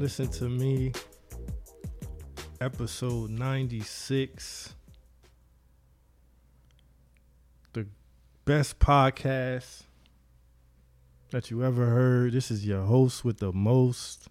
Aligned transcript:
Listen 0.00 0.28
to 0.28 0.48
Me, 0.48 0.92
episode 2.58 3.28
96. 3.28 4.74
The 7.74 7.86
best 8.46 8.78
podcast 8.78 9.82
that 11.32 11.50
you 11.50 11.62
ever 11.62 11.84
heard. 11.84 12.32
This 12.32 12.50
is 12.50 12.66
your 12.66 12.84
host 12.84 13.26
with 13.26 13.40
the 13.40 13.52
most, 13.52 14.30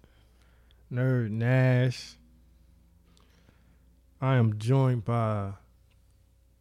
Nerd 0.92 1.30
Nash. 1.30 2.16
I 4.20 4.34
am 4.38 4.58
joined 4.58 5.04
by 5.04 5.52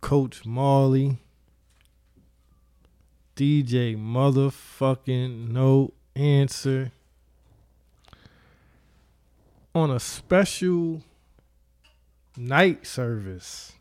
Coach 0.02 0.45
Marley, 0.45 1.17
DJ 3.35 3.97
Motherfucking 3.97 5.49
No 5.49 5.95
Answer 6.16 6.91
on 9.73 9.91
a 9.91 9.99
special 9.99 11.01
night 12.37 12.85
service. 12.87 13.73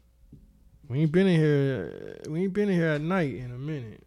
We 0.89 1.01
ain't 1.01 1.13
been 1.13 1.27
in 1.27 1.41
here. 1.41 2.21
We 2.29 2.45
ain't 2.45 2.53
been 2.53 2.69
in 2.69 2.75
here 2.77 2.89
at 2.89 3.01
night 3.01 3.35
in 3.35 3.51
a 3.51 3.59
minute. 3.59 4.07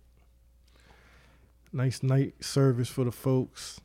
Nice 1.73 2.03
night 2.03 2.43
service 2.43 2.89
for 2.89 3.05
the 3.05 3.11
folks. 3.11 3.79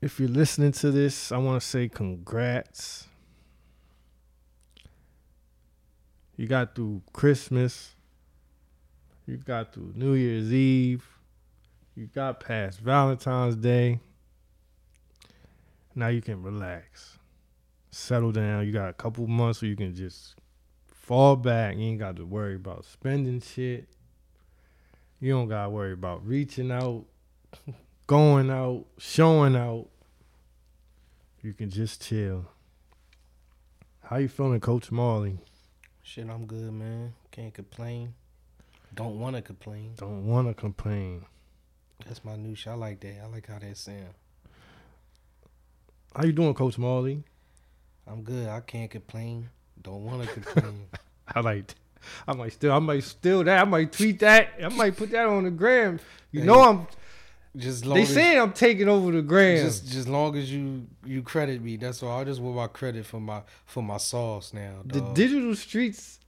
If 0.00 0.20
you're 0.20 0.28
listening 0.28 0.72
to 0.72 0.90
this, 0.90 1.32
I 1.32 1.38
want 1.38 1.60
to 1.60 1.66
say 1.66 1.88
congrats. 1.88 3.06
You 6.36 6.46
got 6.46 6.74
through 6.74 7.02
Christmas. 7.12 7.94
You 9.26 9.36
got 9.38 9.72
through 9.72 9.92
New 9.94 10.14
Year's 10.14 10.52
Eve. 10.52 11.06
You 11.94 12.06
got 12.06 12.40
past 12.40 12.80
Valentine's 12.80 13.56
Day. 13.56 14.00
Now 15.94 16.08
you 16.08 16.20
can 16.20 16.42
relax, 16.42 17.18
settle 17.90 18.32
down. 18.32 18.66
You 18.66 18.72
got 18.72 18.88
a 18.88 18.94
couple 18.94 19.26
months 19.26 19.62
where 19.62 19.68
you 19.68 19.76
can 19.76 19.94
just 19.94 20.34
fall 20.86 21.36
back. 21.36 21.76
You 21.76 21.82
ain't 21.84 22.00
got 22.00 22.16
to 22.16 22.26
worry 22.26 22.56
about 22.56 22.84
spending 22.84 23.40
shit. 23.40 23.88
You 25.20 25.32
don't 25.32 25.48
got 25.48 25.64
to 25.64 25.70
worry 25.70 25.92
about 25.92 26.26
reaching 26.26 26.72
out, 26.72 27.04
going 28.06 28.50
out, 28.50 28.86
showing 28.98 29.54
out. 29.54 29.88
You 31.42 31.52
can 31.52 31.70
just 31.70 32.02
chill. 32.02 32.46
How 34.02 34.16
you 34.16 34.28
feeling, 34.28 34.60
Coach 34.60 34.90
Marley? 34.90 35.38
Shit, 36.02 36.28
I'm 36.28 36.46
good, 36.46 36.72
man. 36.72 37.14
Can't 37.30 37.54
complain. 37.54 38.14
Don't 38.94 39.18
want 39.18 39.36
to 39.36 39.42
complain. 39.42 39.94
Don't 39.96 40.26
want 40.26 40.48
to 40.48 40.54
complain. 40.54 41.24
That's 42.06 42.24
my 42.24 42.36
new 42.36 42.54
shit. 42.54 42.72
I 42.72 42.76
like 42.76 43.00
that. 43.00 43.20
I 43.22 43.26
like 43.28 43.46
how 43.46 43.58
that 43.58 43.76
sound. 43.76 44.14
How 46.14 46.24
you 46.24 46.32
doing, 46.32 46.54
Coach 46.54 46.78
Marley? 46.78 47.22
I'm 48.06 48.22
good. 48.22 48.48
I 48.48 48.60
can't 48.60 48.90
complain. 48.90 49.48
Don't 49.82 50.04
want 50.04 50.22
to 50.28 50.28
complain. 50.40 50.86
I 51.34 51.40
like. 51.40 51.74
I 52.28 52.34
might 52.34 52.52
still. 52.52 52.72
I 52.72 52.78
might 52.78 53.02
steal 53.04 53.42
that. 53.44 53.62
I 53.62 53.64
might 53.64 53.90
tweet 53.92 54.18
that. 54.20 54.50
I 54.62 54.68
might 54.68 54.96
put 54.96 55.10
that 55.10 55.26
on 55.26 55.44
the 55.44 55.50
gram. 55.50 55.98
You 56.30 56.40
Hey, 56.40 56.46
know 56.46 56.60
I'm. 56.62 56.86
just 57.56 57.86
long 57.86 57.96
They 57.96 58.02
as, 58.02 58.12
saying 58.12 58.38
I'm 58.38 58.52
taking 58.52 58.88
over 58.88 59.10
the 59.10 59.22
gram. 59.22 59.64
just 59.64 59.90
just 59.90 60.06
long 60.08 60.36
as 60.36 60.52
you 60.52 60.86
you 61.04 61.22
credit 61.22 61.62
me. 61.62 61.76
That's 61.76 62.02
all. 62.02 62.20
I 62.20 62.24
just 62.24 62.40
want 62.40 62.56
my 62.56 62.66
credit 62.66 63.06
for 63.06 63.20
my 63.20 63.42
for 63.64 63.82
my 63.82 63.96
sauce 63.96 64.52
now. 64.52 64.82
the 64.84 65.00
digital 65.14 65.54
streets 65.54 66.20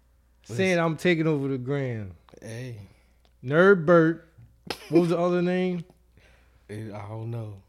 saying 0.44 0.78
I'm 0.78 0.96
taking 0.96 1.26
over 1.26 1.48
the 1.48 1.58
gram. 1.58 2.12
hey, 2.40 2.78
Nerd 3.44 3.84
Bert. 3.84 4.26
What 4.88 5.00
was 5.00 5.08
the 5.10 5.18
other 5.18 5.42
name? 5.42 5.84
I 6.70 7.04
don't 7.08 7.30
know. 7.30 7.62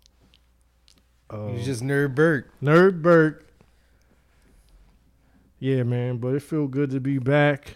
Uh, 1.32 1.48
You 1.54 1.64
just 1.64 1.84
nerd 1.84 2.16
Bert. 2.16 2.50
Nerd 2.62 3.02
Bert. 3.02 3.44
Yeah, 5.60 5.84
man, 5.84 6.18
but 6.18 6.36
it 6.36 6.42
feel 6.42 6.68
good 6.68 6.92
to 6.92 7.00
be 7.00 7.18
back, 7.18 7.76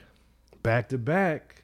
back 0.62 0.90
to 0.90 0.98
back, 1.00 1.64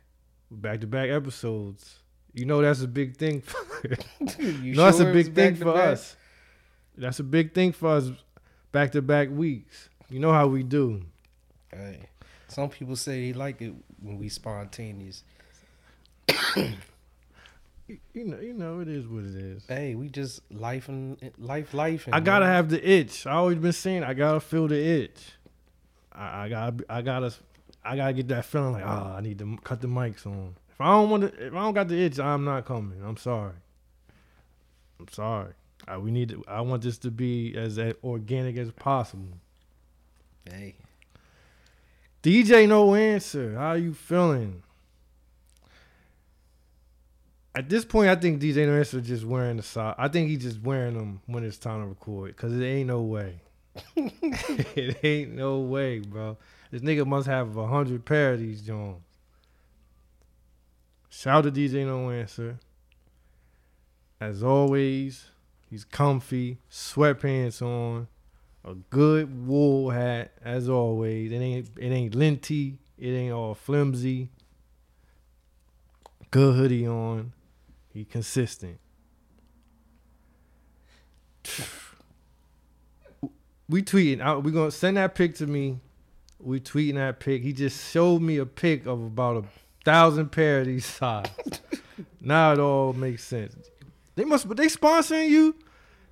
back 0.49 0.81
to 0.81 0.87
back 0.87 1.09
episodes. 1.09 1.99
You 2.33 2.45
know 2.45 2.61
that's 2.61 2.81
a 2.81 2.87
big 2.87 3.17
thing. 3.17 3.41
For, 3.41 3.57
you 4.41 4.73
no, 4.75 4.85
that's 4.85 4.99
a 4.99 5.11
big 5.11 5.33
thing 5.35 5.55
for 5.55 5.73
back? 5.73 5.89
us. 5.93 6.15
That's 6.97 7.19
a 7.19 7.23
big 7.23 7.53
thing 7.53 7.71
for 7.71 7.89
us. 7.89 8.09
Back 8.71 8.91
to 8.93 9.01
back 9.01 9.29
weeks. 9.29 9.89
You 10.09 10.19
know 10.19 10.31
how 10.33 10.47
we 10.47 10.63
do. 10.63 11.03
Hey, 11.71 11.99
some 12.47 12.69
people 12.69 12.95
say 12.95 13.27
they 13.27 13.33
like 13.33 13.61
it 13.61 13.73
when 14.01 14.17
we 14.17 14.29
spontaneous. 14.29 15.23
You, 17.87 18.25
know, 18.25 18.39
you 18.39 18.53
know 18.53 18.81
it 18.81 18.89
is 18.89 19.07
what 19.07 19.23
it 19.23 19.35
is. 19.35 19.65
Hey, 19.67 19.95
we 19.95 20.09
just 20.09 20.41
life 20.51 20.89
and 20.89 21.17
life, 21.37 21.73
life. 21.73 22.09
I 22.11 22.19
gotta 22.19 22.45
have 22.45 22.69
the 22.69 22.85
itch. 22.85 23.25
I 23.25 23.31
always 23.31 23.57
been 23.57 23.71
saying 23.71 24.03
I 24.03 24.13
gotta 24.13 24.41
feel 24.41 24.67
the 24.67 24.77
itch. 24.77 25.31
I, 26.11 26.45
I 26.45 26.49
gotta, 26.49 26.85
I 26.89 27.01
gotta, 27.01 27.33
I 27.85 27.95
gotta 27.95 28.13
get 28.13 28.27
that 28.27 28.43
feeling 28.43 28.73
like, 28.73 28.83
ah, 28.85 29.15
I 29.15 29.21
need 29.21 29.39
to 29.39 29.57
cut 29.63 29.79
the 29.79 29.87
mics 29.87 30.25
on. 30.25 30.55
If 30.69 30.81
I 30.81 30.91
don't 30.91 31.09
want 31.09 31.23
to, 31.23 31.47
if 31.47 31.53
I 31.53 31.59
don't 31.59 31.73
got 31.73 31.87
the 31.87 31.97
itch, 31.97 32.19
I'm 32.19 32.43
not 32.43 32.65
coming. 32.65 33.01
I'm 33.03 33.17
sorry. 33.17 33.53
I'm 34.99 35.07
sorry. 35.07 35.53
I, 35.87 35.97
we 35.97 36.11
need. 36.11 36.29
To, 36.29 36.43
I 36.45 36.61
want 36.61 36.83
this 36.83 36.97
to 36.99 37.11
be 37.11 37.55
as 37.55 37.79
organic 38.03 38.57
as 38.57 38.71
possible. 38.71 39.37
Hey, 40.43 40.75
DJ, 42.21 42.67
no 42.67 42.95
answer. 42.95 43.55
How 43.55 43.73
you 43.73 43.93
feeling? 43.93 44.63
At 47.57 47.69
this 47.69 47.83
point, 47.83 48.07
I 48.07 48.15
think 48.15 48.39
DJ 48.39 48.67
No 48.67 48.77
Answer 48.77 49.01
just 49.01 49.25
wearing 49.25 49.57
the 49.57 49.63
sock. 49.63 49.95
I 49.97 50.09
think 50.09 50.29
he's 50.29 50.43
just 50.43 50.61
wearing 50.61 50.93
them 50.93 51.21
when 51.25 51.43
it's 51.43 51.57
time 51.57 51.81
to 51.81 51.87
record. 51.87 52.37
Cause 52.37 52.53
it 52.53 52.63
ain't 52.63 52.85
no 52.85 53.01
way. 53.01 53.41
it 53.95 55.03
ain't 55.03 55.33
no 55.33 55.61
way, 55.61 55.97
bro. 55.97 56.37
This 56.69 56.83
nigga 56.83 57.03
must 57.07 57.25
have 57.25 57.57
a 57.57 57.65
hundred 57.65 58.05
pair 58.05 58.33
of 58.33 58.39
these 58.41 58.61
Jones. 58.61 59.01
Shout 61.09 61.47
out 61.47 61.51
to 61.55 61.59
DJ 61.59 61.83
No 61.83 62.11
Answer. 62.11 62.59
As 64.21 64.43
always, 64.43 65.25
he's 65.67 65.83
comfy, 65.83 66.59
sweatpants 66.69 67.59
on, 67.63 68.07
a 68.63 68.75
good 68.91 69.47
wool 69.47 69.89
hat. 69.89 70.31
As 70.45 70.69
always, 70.69 71.31
it 71.31 71.37
ain't 71.37 71.69
it 71.75 71.89
ain't 71.89 72.13
linty, 72.13 72.77
it 72.99 73.09
ain't 73.09 73.33
all 73.33 73.55
flimsy. 73.55 74.29
Good 76.29 76.55
hoodie 76.55 76.85
on. 76.85 77.33
He 77.97 78.05
consistent. 78.05 78.79
We 83.67 83.81
tweeting. 83.81 84.21
I- 84.21 84.35
We 84.35 84.51
gonna 84.51 84.69
send 84.69 84.97
that 84.97 85.15
pic 85.15 85.33
to 85.37 85.47
me. 85.47 85.79
We 86.39 86.59
tweeting 86.59 86.93
that 86.93 87.19
pic. 87.19 87.41
He 87.41 87.53
just 87.53 87.91
showed 87.91 88.21
me 88.21 88.37
a 88.37 88.45
pic 88.45 88.85
of 88.85 89.01
about 89.01 89.37
a 89.37 89.43
thousand 89.83 90.31
pair 90.31 90.59
of 90.59 90.67
these 90.67 90.85
socks. 90.85 91.31
now 92.21 92.53
it 92.53 92.59
all 92.59 92.93
makes 92.93 93.23
sense. 93.23 93.55
They 94.13 94.25
must, 94.25 94.47
but 94.47 94.57
they 94.57 94.67
sponsoring 94.67 95.29
you. 95.29 95.55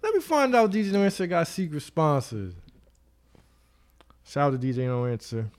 Let 0.02 0.16
me 0.16 0.22
find 0.22 0.56
out. 0.56 0.72
DJ 0.72 0.92
No 0.92 1.04
Answer 1.04 1.28
got 1.28 1.48
secret 1.48 1.84
sponsors. 1.84 2.56
Shout 4.24 4.56
out 4.56 4.60
to 4.60 4.68
DJ 4.68 4.88
No 4.88 5.06
Answer. 5.06 5.52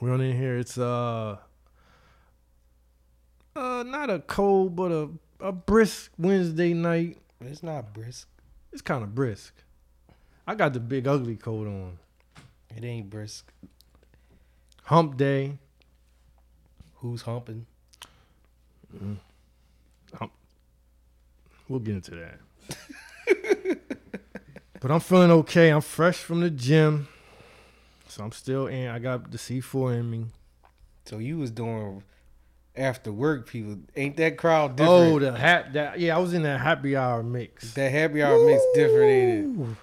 We're 0.00 0.14
on 0.14 0.20
in 0.20 0.36
here. 0.36 0.58
It's 0.58 0.76
uh, 0.78 1.36
uh, 3.58 3.82
not 3.84 4.08
a 4.08 4.20
cold, 4.20 4.76
but 4.76 4.92
a 4.92 5.10
a 5.40 5.52
brisk 5.52 6.12
Wednesday 6.18 6.74
night. 6.74 7.18
it's 7.40 7.62
not 7.62 7.92
brisk. 7.92 8.28
It's 8.72 8.82
kind 8.82 9.02
of 9.02 9.14
brisk. 9.14 9.54
I 10.46 10.54
got 10.54 10.72
the 10.72 10.80
big 10.80 11.06
ugly 11.06 11.36
coat 11.36 11.66
on. 11.66 11.98
It 12.76 12.84
ain't 12.84 13.10
brisk. 13.10 13.50
Hump 14.84 15.16
day. 15.16 15.58
Who's 16.96 17.22
humping? 17.22 17.66
Mm. 18.96 19.18
We'll 21.68 21.80
get 21.80 21.96
into 21.96 22.12
that. 22.12 23.78
but 24.80 24.90
I'm 24.90 25.00
feeling 25.00 25.30
okay. 25.30 25.68
I'm 25.68 25.82
fresh 25.82 26.16
from 26.16 26.40
the 26.40 26.48
gym. 26.48 27.08
So 28.08 28.24
I'm 28.24 28.32
still 28.32 28.68
in. 28.68 28.88
I 28.88 28.98
got 28.98 29.30
the 29.30 29.36
C4 29.36 30.00
in 30.00 30.10
me. 30.10 30.24
So 31.04 31.18
you 31.18 31.36
was 31.36 31.50
doing 31.50 32.02
after 32.78 33.12
work 33.12 33.46
people. 33.48 33.78
Ain't 33.96 34.16
that 34.16 34.36
crowd 34.36 34.72
oh, 34.72 34.74
different? 34.76 35.12
Oh, 35.12 35.18
the 35.18 35.38
hat. 35.38 35.72
That 35.72 35.98
yeah, 36.00 36.16
I 36.16 36.18
was 36.20 36.32
in 36.34 36.42
that 36.44 36.60
happy 36.60 36.96
hour 36.96 37.22
mix. 37.22 37.74
that 37.74 37.90
happy 37.90 38.22
hour 38.22 38.44
mix 38.46 38.62
different, 38.74 39.10
ain't 39.10 39.56
Woo! 39.56 39.76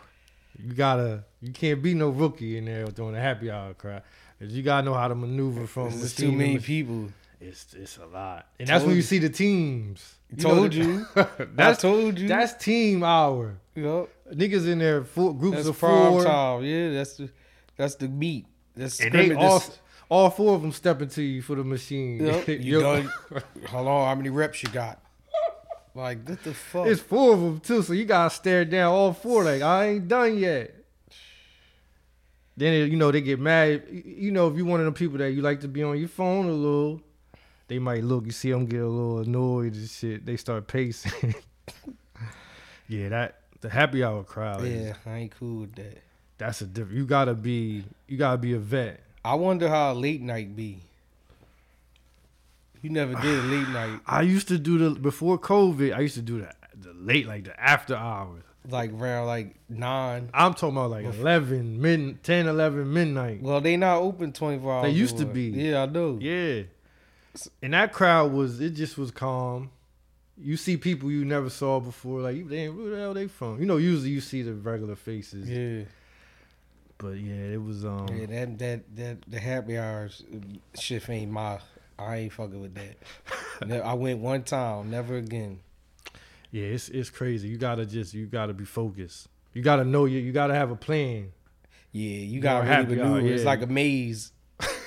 You 0.63 0.73
gotta. 0.73 1.23
You 1.41 1.51
can't 1.51 1.81
be 1.83 1.93
no 1.93 2.09
rookie 2.09 2.57
in 2.57 2.65
there 2.65 2.85
doing 2.87 3.13
the 3.13 3.19
happy 3.19 3.51
hour 3.51 3.73
crowd. 3.73 4.01
Cause 4.39 4.51
You 4.51 4.63
gotta 4.63 4.83
know 4.85 4.93
how 4.93 5.07
to 5.07 5.15
maneuver 5.15 5.67
from. 5.67 5.87
it? 5.87 5.89
There's 5.91 6.01
machine 6.03 6.25
too 6.25 6.31
to 6.31 6.37
many 6.37 6.59
people. 6.59 7.09
It's 7.39 7.73
it's 7.73 7.97
a 7.97 8.05
lot, 8.05 8.47
and 8.59 8.67
that's 8.67 8.83
when 8.83 8.91
you 8.91 8.97
you. 8.97 9.01
see 9.03 9.19
the 9.19 9.29
teams. 9.29 10.15
Told 10.39 10.71
the- 10.71 10.77
you. 10.77 11.05
that's 11.55 11.79
I 11.83 11.87
told 11.87 12.17
you. 12.17 12.27
that's 12.27 12.53
team 12.63 13.03
hour. 13.03 13.57
Yup. 13.75 14.09
Niggas 14.33 14.67
in 14.67 14.79
there, 14.79 15.03
four 15.03 15.35
groups 15.35 15.57
That's 15.57 15.67
of 15.67 15.77
four, 15.77 16.23
time. 16.23 16.63
Yeah, 16.63 16.91
that's 16.93 17.17
the 17.17 17.29
that's 17.77 17.95
the 17.95 18.07
meat. 18.07 18.47
That's 18.75 18.99
and 18.99 19.13
they 19.13 19.25
scrimmage. 19.25 19.43
all 19.43 19.59
That's- 19.59 19.79
all 20.09 20.29
four 20.29 20.55
of 20.55 20.61
them 20.61 20.71
stepping 20.71 21.09
to 21.09 21.21
you 21.21 21.41
for 21.41 21.55
the 21.55 21.63
machine. 21.63 22.25
Yup. 22.25 22.47
You 22.47 22.79
done? 22.81 23.11
How 23.67 23.81
long? 23.81 24.07
How 24.07 24.15
many 24.15 24.29
reps 24.29 24.61
you 24.63 24.69
got? 24.69 24.99
Like 25.93 26.27
what 26.27 26.43
the 26.43 26.53
fuck? 26.53 26.87
It's 26.87 27.01
four 27.01 27.33
of 27.33 27.39
them 27.39 27.59
too, 27.61 27.81
so 27.81 27.93
you 27.93 28.03
gotta 28.05 28.29
stare 28.33 28.65
down 28.65 28.91
all 28.91 29.13
four. 29.13 29.43
Like 29.45 29.61
I 29.61 29.85
ain't 29.85 30.07
done 30.09 30.37
yet. 30.37 30.75
Then 32.57 32.89
you 32.89 32.97
know 32.97 33.11
they 33.11 33.21
get 33.21 33.39
mad. 33.39 33.83
You 33.89 34.31
know 34.31 34.47
if 34.47 34.57
you 34.57 34.65
one 34.65 34.79
of 34.79 34.85
them 34.85 34.93
people 34.93 35.17
that 35.19 35.31
you 35.31 35.41
like 35.41 35.61
to 35.61 35.67
be 35.67 35.83
on 35.83 35.97
your 35.97 36.07
phone 36.07 36.47
a 36.47 36.51
little, 36.51 37.01
they 37.67 37.79
might 37.79 38.03
look. 38.03 38.25
You 38.25 38.31
see 38.31 38.51
them 38.51 38.65
get 38.65 38.81
a 38.81 38.87
little 38.87 39.19
annoyed 39.19 39.73
and 39.75 39.89
shit. 39.89 40.25
They 40.25 40.37
start 40.37 40.67
pacing. 40.67 41.35
yeah, 42.87 43.09
that 43.09 43.39
the 43.61 43.69
happy 43.69 44.03
hour 44.03 44.23
crowd. 44.23 44.63
is- 44.63 44.87
yeah, 44.87 44.93
I 45.05 45.17
ain't 45.17 45.35
cool 45.37 45.61
with 45.61 45.75
that. 45.75 45.97
that's 46.37 46.61
a 46.61 46.65
different. 46.65 46.97
You 46.97 47.05
gotta 47.05 47.33
be. 47.33 47.83
You 48.07 48.17
gotta 48.17 48.37
be 48.37 48.53
a 48.53 48.59
vet. 48.59 49.01
I 49.25 49.33
wonder 49.33 49.67
how 49.67 49.93
late 49.93 50.21
night 50.21 50.55
be. 50.55 50.81
You 52.83 52.91
never 52.91 53.15
did 53.15 53.39
a 53.39 53.41
late 53.41 53.67
night, 53.79 53.99
I 54.05 54.21
used 54.21 54.47
to 54.49 54.59
do 54.59 54.77
the 54.77 54.99
before 54.99 55.39
COVID. 55.39 55.95
I 55.95 56.01
used 56.01 56.13
to 56.15 56.21
do 56.21 56.41
the 56.41 56.53
the 56.79 56.93
late 56.93 57.25
like 57.27 57.45
the 57.45 57.59
after 57.59 57.95
hours. 57.95 58.43
like 58.69 58.91
around 58.93 59.25
like 59.25 59.55
nine. 59.67 60.29
I'm 60.31 60.53
talking 60.53 60.77
about 60.77 60.91
like 60.91 61.05
11, 61.05 61.81
mid, 61.81 62.23
10, 62.23 62.47
11, 62.47 62.93
midnight. 62.93 63.41
Well, 63.41 63.61
they 63.61 63.77
not 63.77 63.97
open 63.97 64.31
twenty 64.31 64.59
four 64.59 64.71
hours. 64.73 64.83
They 64.83 64.91
used 64.91 65.17
to 65.17 65.25
be. 65.25 65.45
Yeah, 65.45 65.81
I 65.83 65.85
know. 65.87 66.19
Yeah. 66.21 66.63
And 67.63 67.73
that 67.73 67.93
crowd 67.93 68.31
was 68.31 68.61
it 68.61 68.71
just 68.71 68.95
was 68.97 69.09
calm. 69.09 69.71
You 70.37 70.55
see 70.57 70.77
people 70.77 71.09
you 71.09 71.25
never 71.25 71.49
saw 71.49 71.79
before, 71.79 72.21
like 72.21 72.45
where 72.47 72.89
the 72.91 72.97
hell 72.97 73.13
they 73.15 73.27
from? 73.27 73.59
You 73.59 73.65
know, 73.65 73.77
usually 73.77 74.09
you 74.11 74.21
see 74.21 74.43
the 74.43 74.53
regular 74.53 74.95
faces. 74.95 75.49
Yeah, 75.49 75.85
But 76.97 77.17
yeah, 77.17 77.53
it 77.53 77.61
was 77.61 77.85
um 77.85 78.07
yeah. 78.13 78.25
That 78.25 78.59
that 78.59 78.95
that 78.95 79.17
the 79.27 79.39
happy 79.39 79.77
hours 79.77 80.23
shit 80.79 81.09
ain't 81.09 81.31
my. 81.31 81.59
I 81.97 82.17
ain't 82.17 82.33
fucking 82.33 82.59
with 82.59 82.75
that. 82.75 83.83
I 83.85 83.93
went 83.93 84.19
one 84.19 84.43
time, 84.43 84.91
never 84.91 85.15
again. 85.17 85.59
yeah, 86.51 86.65
it's 86.65 86.89
it's 86.89 87.09
crazy. 87.09 87.47
You 87.47 87.57
gotta 87.57 87.85
just 87.85 88.13
you 88.13 88.25
gotta 88.25 88.53
be 88.53 88.65
focused. 88.65 89.29
You 89.53 89.61
gotta 89.61 89.85
know 89.85 90.05
you 90.05 90.19
you 90.19 90.31
gotta 90.31 90.53
have 90.53 90.71
a 90.71 90.75
plan. 90.75 91.31
Yeah, 91.95 92.17
you 92.17 92.41
got 92.41 92.59
to 92.59 92.65
happy 92.65 92.95
really 92.95 93.01
hour, 93.03 93.15
maneuver. 93.15 93.35
It's 93.35 93.45
like 93.45 93.61
a 93.61 93.67
maze. 93.67 94.33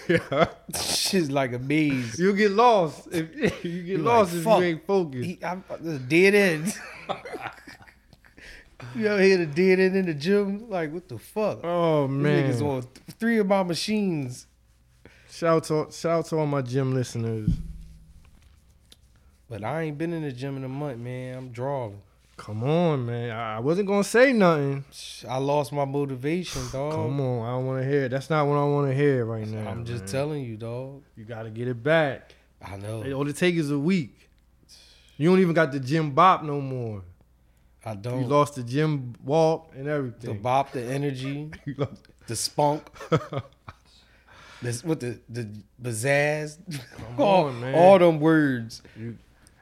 yeah. 0.08 0.44
Shit's 0.78 1.30
like 1.30 1.54
a 1.54 1.58
maze. 1.58 2.18
You'll 2.18 2.34
get 2.34 2.50
lost 2.50 3.08
if 3.10 3.64
you 3.64 3.82
get 3.82 3.86
You 3.86 3.98
lost 3.98 4.34
like, 4.34 4.40
if 4.40 4.44
you 4.44 4.68
ain't 4.68 4.86
focused. 4.86 5.24
He, 5.24 5.38
I'm, 5.42 5.64
dead 6.06 6.34
end. 6.34 6.74
You 8.94 9.06
ever 9.06 9.20
hear 9.22 9.38
the 9.38 9.46
dead 9.46 9.80
end 9.80 9.96
in 9.96 10.06
the 10.06 10.14
gym? 10.14 10.68
Like, 10.70 10.92
what 10.92 11.08
the 11.08 11.18
fuck? 11.18 11.60
oh 11.64 12.06
These 12.06 12.16
man. 12.16 12.52
Niggas 12.52 12.62
on 12.62 12.82
th- 12.82 13.16
three 13.18 13.38
of 13.38 13.46
my 13.46 13.62
machines. 13.62 14.46
Shout 15.30 15.70
out 15.70 15.88
to 15.88 15.92
shout 15.96 16.12
out 16.20 16.26
to 16.26 16.36
all 16.36 16.46
my 16.46 16.62
gym 16.62 16.94
listeners. 16.94 17.50
But 19.48 19.64
I 19.64 19.82
ain't 19.82 19.96
been 19.98 20.12
in 20.12 20.22
the 20.22 20.32
gym 20.32 20.56
in 20.56 20.64
a 20.64 20.68
month, 20.68 20.98
man. 20.98 21.36
I'm 21.36 21.48
drawing. 21.50 22.00
Come 22.36 22.62
on, 22.62 23.04
man. 23.06 23.30
I 23.30 23.58
wasn't 23.58 23.88
gonna 23.88 24.04
say 24.04 24.32
nothing. 24.32 24.84
I 25.28 25.38
lost 25.38 25.72
my 25.72 25.84
motivation, 25.84 26.62
dog. 26.70 26.92
Come 26.92 27.20
on, 27.20 27.44
I 27.46 27.50
don't 27.50 27.66
want 27.66 27.82
to 27.82 27.88
hear. 27.88 28.04
it. 28.04 28.10
That's 28.10 28.30
not 28.30 28.46
what 28.46 28.54
I 28.56 28.64
want 28.64 28.88
to 28.90 28.94
hear 28.94 29.24
right 29.24 29.46
now. 29.46 29.68
I'm 29.68 29.84
just 29.84 30.04
man. 30.04 30.12
telling 30.12 30.44
you, 30.44 30.56
dog. 30.56 31.02
You 31.16 31.24
got 31.24 31.42
to 31.44 31.50
get 31.50 31.66
it 31.66 31.82
back. 31.82 32.34
I 32.64 32.76
know. 32.76 33.02
All 33.12 33.26
it 33.28 33.36
take 33.36 33.56
is 33.56 33.70
a 33.70 33.78
week. 33.78 34.28
You 35.16 35.28
don't 35.28 35.40
even 35.40 35.52
got 35.54 35.72
the 35.72 35.80
gym 35.80 36.12
bop 36.12 36.44
no 36.44 36.60
more. 36.60 37.02
I 37.84 37.94
don't. 37.94 38.22
You 38.22 38.26
lost 38.26 38.56
the 38.56 38.62
gym 38.62 39.14
walk 39.24 39.72
and 39.76 39.86
everything. 39.88 40.34
the 40.34 40.40
bop, 40.40 40.72
the 40.72 40.82
energy, 40.82 41.50
the 42.26 42.36
spunk, 42.36 42.82
this 44.62 44.82
with 44.84 45.00
the 45.00 45.20
the 45.28 45.48
pizzazz. 45.82 46.58
Come 46.96 47.04
all, 47.18 47.44
on, 47.46 47.60
man. 47.60 47.74
all 47.74 47.98
them 47.98 48.20
words, 48.20 48.82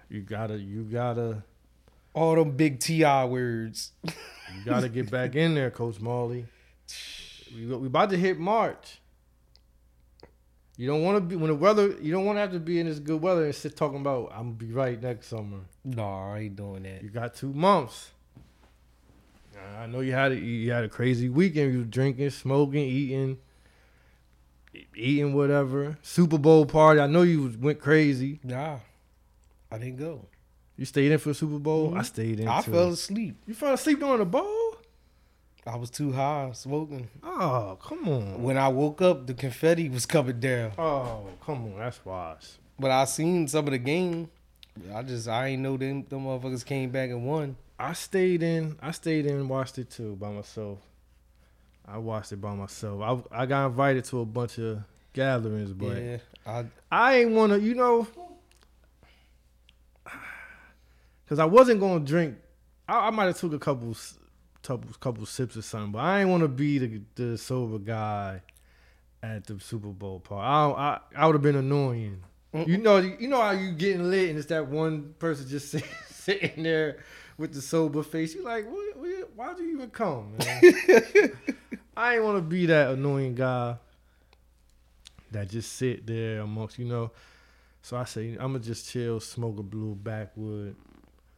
you 0.09 0.23
gotta, 0.23 0.59
you 0.59 0.83
gotta, 0.85 1.43
all 2.15 2.35
them 2.35 2.53
big 2.53 2.81
Ti 2.81 3.05
words. 3.27 3.93
you 4.05 4.13
gotta 4.65 4.89
get 4.89 5.11
back 5.11 5.35
in 5.35 5.55
there, 5.55 5.71
Coach 5.71 6.01
Marley. 6.01 6.47
We 7.55 7.67
we 7.67 7.87
about 7.87 8.11
to 8.11 8.17
hit 8.17 8.39
March. 8.39 9.01
You 10.79 10.87
don't 10.87 11.03
want 11.03 11.17
to 11.17 11.21
be 11.23 11.37
when 11.37 11.49
the 11.49 11.55
weather. 11.57 11.97
You 12.03 12.13
don't 12.13 12.25
want 12.27 12.37
to 12.37 12.41
have 12.41 12.53
to 12.53 12.61
be 12.61 12.79
in 12.81 12.87
this 12.87 12.99
good 12.99 13.21
weather 13.23 13.45
and 13.47 13.55
sit 13.55 13.77
talking 13.77 14.01
about 14.01 14.31
I'm 14.33 14.39
gonna 14.43 14.51
be 14.53 14.73
right 14.73 15.01
next 15.01 15.29
summer. 15.29 15.61
No, 15.85 16.05
I 16.07 16.41
ain't 16.41 16.57
doing 16.57 16.83
that. 16.83 17.03
You 17.03 17.09
got 17.09 17.35
two 17.35 17.53
months. 17.53 18.11
I 19.79 19.87
know 19.87 20.01
you 20.01 20.13
had 20.13 20.33
a, 20.33 20.37
you 20.37 20.71
had 20.71 20.85
a 20.85 20.89
crazy 20.89 21.29
weekend. 21.29 21.73
You 21.73 21.85
drinking, 21.85 22.29
smoking, 22.31 22.85
eating, 22.85 23.39
eating 24.95 25.33
whatever. 25.35 25.97
Super 26.03 26.39
Bowl 26.39 26.67
party. 26.67 27.01
I 27.01 27.07
know 27.07 27.23
you 27.23 27.43
was- 27.43 27.57
went 27.57 27.79
crazy. 27.81 28.41
Nah, 28.45 28.79
I 29.71 29.79
didn't 29.79 29.97
go. 29.99 30.27
You 30.77 30.85
stayed 30.85 31.11
in 31.11 31.19
for 31.19 31.31
the 31.31 31.35
Super 31.35 31.59
Bowl. 31.59 31.93
Mhm. 31.93 31.99
I 31.99 32.03
stayed 32.03 32.39
in. 32.41 32.49
I 32.49 32.61
too. 32.61 32.71
fell 32.73 32.89
asleep. 32.91 33.37
You 33.47 33.55
fell 33.55 33.73
asleep 33.75 33.99
during 33.99 34.19
the 34.19 34.27
bowl? 34.27 34.66
I 35.67 35.77
was 35.77 35.91
too 35.91 36.13
high 36.13 36.51
smoking. 36.53 37.09
Oh, 37.25 37.77
come 37.83 38.09
on. 38.09 38.43
When 38.43 38.57
I 38.57 38.69
woke 38.69 39.03
up, 39.03 39.27
the 39.27 39.35
confetti 39.35 39.89
was 39.89 40.07
coming 40.07 40.39
down. 40.39 40.73
Oh, 40.79 41.27
come 41.45 41.65
on. 41.65 41.79
That's 41.79 42.05
wise. 42.05 42.59
But 42.79 42.93
I 42.93 43.05
seen 43.05 43.49
some 43.49 43.67
of 43.67 43.73
the 43.73 43.79
game. 43.79 44.31
I 44.95 45.03
just 45.03 45.27
I 45.27 45.49
ain't 45.49 45.63
know 45.63 45.77
them 45.77 46.05
them 46.09 46.25
motherfuckers 46.25 46.65
came 46.65 46.91
back 46.91 47.11
and 47.11 47.27
won. 47.27 47.57
I 47.79 47.95
stayed 47.95 48.43
in. 48.43 48.77
I 48.81 48.91
stayed 48.93 49.27
in 49.27 49.37
and 49.37 49.49
watched 49.49 49.79
it 49.79 49.91
too 49.91 50.17
by 50.17 50.31
myself. 50.31 50.79
I 51.87 51.99
watched 51.99 52.33
it 52.33 52.41
by 52.41 52.55
myself. 52.55 53.27
I 53.33 53.43
I 53.43 53.47
got 53.47 53.67
invited 53.67 54.05
to 54.07 54.21
a 54.21 54.25
bunch 54.25 54.59
of 54.59 54.83
gatherings, 55.13 55.73
but 55.73 55.97
yeah, 55.97 56.19
I 56.47 56.65
I 56.91 57.17
ain't 57.17 57.33
want 57.33 57.53
to, 57.53 57.61
you 57.61 57.75
know, 57.75 58.07
because 61.25 61.39
I 61.39 61.45
wasn't 61.45 61.81
gonna 61.81 62.05
drink. 62.05 62.37
I, 62.89 63.09
I 63.09 63.11
might 63.11 63.25
have 63.25 63.39
took 63.39 63.53
a 63.53 63.59
couple, 63.59 63.97
couple, 64.67 64.91
couple 65.01 65.27
sips 65.27 65.57
or 65.57 65.63
something, 65.63 65.93
but 65.93 65.99
I 66.01 66.21
ain't 66.21 66.31
want 66.31 66.43
to 66.43 66.49
be 66.49 66.79
the 66.79 67.01
the 67.15 67.39
sober 67.39 67.79
guy 67.79 68.43
at 69.23 69.47
the 69.47 69.59
Super 69.61 69.89
Bowl 69.89 70.21
party. 70.21 70.47
I 70.47 70.71
I, 70.71 71.01
I 71.17 71.27
would 71.27 71.35
have 71.35 71.43
been 71.43 71.57
annoying. 71.57 72.23
You 72.53 72.79
know, 72.79 72.97
you 72.97 73.29
know 73.29 73.41
how 73.41 73.51
you 73.51 73.73
getting 73.73 74.11
lit 74.11 74.31
and 74.31 74.39
it's 74.39 74.49
that 74.49 74.67
one 74.69 75.15
person 75.19 75.47
just 75.47 75.71
sit, 75.73 75.85
sitting 76.11 76.63
there 76.63 76.99
with 77.37 77.53
the 77.53 77.61
sober 77.61 78.03
face. 78.03 78.35
You 78.35 78.45
like, 78.45 78.67
what, 78.71 78.97
what, 78.97 79.35
why'd 79.35 79.59
you 79.59 79.75
even 79.75 79.91
come? 79.91 80.35
I 81.97 82.15
ain't 82.15 82.25
want 82.25 82.39
to 82.39 82.43
be 82.43 82.67
that 82.67 82.93
annoying 82.93 83.35
guy 83.35 83.77
that 85.33 85.51
just 85.51 85.73
sit 85.73 86.07
there 86.07 86.41
amongst, 86.41 86.79
you 86.79 86.87
know. 86.87 87.11
So 87.83 87.97
I 87.97 88.05
say, 88.05 88.33
I'm 88.33 88.53
gonna 88.53 88.61
just 88.61 88.91
chill, 88.91 89.21
smoke 89.21 89.59
a 89.59 89.63
blue 89.63 89.95
backwood, 89.95 90.75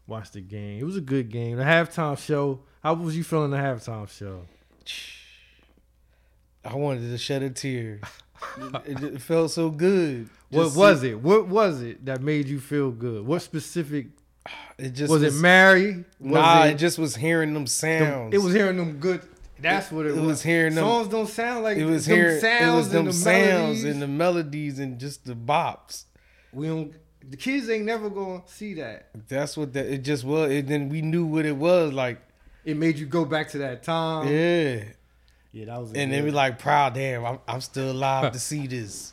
watch 0.09 0.33
the 0.33 0.41
game. 0.41 0.81
It 0.81 0.85
was 0.85 0.97
a 0.97 1.01
good 1.01 1.31
game. 1.31 1.57
The 1.57 1.63
halftime 1.65 2.19
show. 2.19 2.61
How 2.83 2.95
was 2.95 3.17
you 3.17 3.23
feeling 3.23 3.51
the 3.53 3.57
halftime 3.59 4.09
show? 4.09 4.43
I 6.65 6.75
wanted 6.75 7.11
to 7.11 7.19
shed 7.19 7.43
a 7.43 7.51
tear. 7.51 8.01
it, 8.87 9.03
it 9.03 9.21
felt 9.23 9.51
so 9.51 9.71
good. 9.71 10.29
What 10.51 10.75
was 10.75 11.01
sit- 11.03 11.11
it? 11.11 11.21
What 11.21 11.47
was 11.49 11.83
it 11.83 12.07
that 12.07 12.23
made 12.23 12.49
you 12.49 12.59
feel 12.59 12.91
good? 12.91 13.27
What 13.27 13.43
specific 13.43 14.07
It 14.79 14.91
just 14.95 15.13
was, 15.13 15.23
it? 15.23 15.35
Mary? 15.35 16.05
Was 16.19 16.33
Nah, 16.33 16.65
it, 16.65 16.71
it, 16.71 16.75
just 16.79 16.99
was 16.99 17.15
hearing 17.17 17.53
them 17.53 17.65
them- 17.65 17.67
sounds. 17.67 18.35
it 18.35 18.39
was 18.39 18.55
hearing 18.55 18.79
them 18.79 18.99
good. 18.99 19.21
That's 19.61 19.93
what 19.93 20.07
it, 20.07 20.11
It 20.11 20.15
was. 20.15 20.23
was 20.23 20.43
hearing 20.43 20.75
them- 20.75 20.85
songs 20.87 21.09
don't 21.09 21.27
sound 21.29 21.65
like 21.65 21.77
It 21.77 21.85
was 21.85 22.07
them 22.07 22.17
hearing. 22.17 22.41
sounds 22.41 22.63
It 22.63 22.77
was 22.77 22.89
them 22.91 22.99
and 23.01 23.09
the 23.09 23.13
sounds 23.13 23.45
melodies. 23.45 23.85
and 23.85 24.01
the 24.03 24.09
melodies 24.09 24.79
and 24.79 24.99
just 24.99 25.27
the 25.27 25.35
bops. 25.35 26.05
we 26.55 26.67
don't. 26.69 26.95
The 27.29 27.37
kids 27.37 27.69
ain't 27.69 27.85
never 27.85 28.09
gonna 28.11 28.43
see 28.47 28.75
that. 28.75 29.09
That's 29.29 29.57
what 29.57 29.73
that. 29.75 29.87
It 29.87 29.99
just 29.99 30.25
was. 30.25 30.51
And 30.51 30.69
then 30.69 30.89
we 30.89 31.03
knew 31.03 31.27
what 31.27 31.45
it 31.45 31.57
was 31.57 31.93
like. 31.93 32.21
It 32.65 32.77
made 32.77 32.99
you 32.99 33.07
go 33.07 33.25
back 33.25 33.49
to 33.51 33.59
that 33.59 33.83
time. 33.83 34.29
yeah. 34.29 34.85
Yeah, 35.53 35.65
that 35.67 35.81
was. 35.81 35.93
a 35.93 35.97
And 35.99 36.13
then 36.13 36.25
we 36.25 36.31
like 36.31 36.59
proud. 36.59 36.95
Damn, 36.95 37.25
I'm, 37.25 37.39
I'm 37.49 37.61
still 37.61 37.91
alive 37.91 38.33
to 38.35 38.39
see 38.39 38.67
this. 38.67 39.13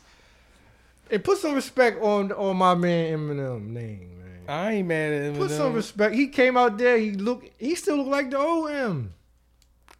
And 1.10 1.22
put 1.24 1.38
some 1.38 1.54
respect 1.54 2.02
on 2.02 2.32
on 2.32 2.56
my 2.56 2.74
man 2.74 3.18
Eminem 3.18 3.68
name, 3.68 4.18
man. 4.18 4.40
I 4.48 4.72
ain't 4.72 4.88
mad 4.88 5.12
at 5.12 5.22
him. 5.22 5.36
Put 5.36 5.50
some 5.50 5.72
respect. 5.72 6.14
He 6.14 6.28
came 6.28 6.56
out 6.56 6.76
there. 6.78 6.98
He 6.98 7.12
look. 7.12 7.44
He 7.58 7.74
still 7.74 7.96
look 7.98 8.08
like 8.08 8.30
the 8.30 8.38
old 8.38 8.70
M. 8.70 9.14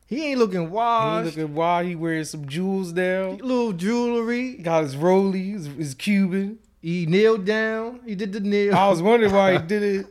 He 0.07 0.27
ain't 0.27 0.39
looking 0.39 0.71
wild. 0.71 1.25
He 1.25 1.31
looking 1.31 1.55
wild. 1.55 1.87
He 1.87 1.97
wearing 1.97 2.25
some 2.25 2.47
jewels 2.47 2.93
now. 2.93 3.31
little 3.31 3.73
jewelry. 3.73 4.55
got 4.59 4.85
his 4.85 4.95
rollie, 4.95 5.53
his, 5.53 5.67
his 5.67 5.95
Cuban. 5.95 6.61
He 6.81 7.07
kneeled 7.07 7.45
down. 7.45 8.01
He 8.05 8.15
did 8.15 8.33
the 8.33 8.41
kneel. 8.41 8.75
I 8.75 8.89
was 8.89 9.03
wondering 9.03 9.33
why 9.33 9.53
he 9.53 9.59
did 9.59 9.83
it. 9.83 10.07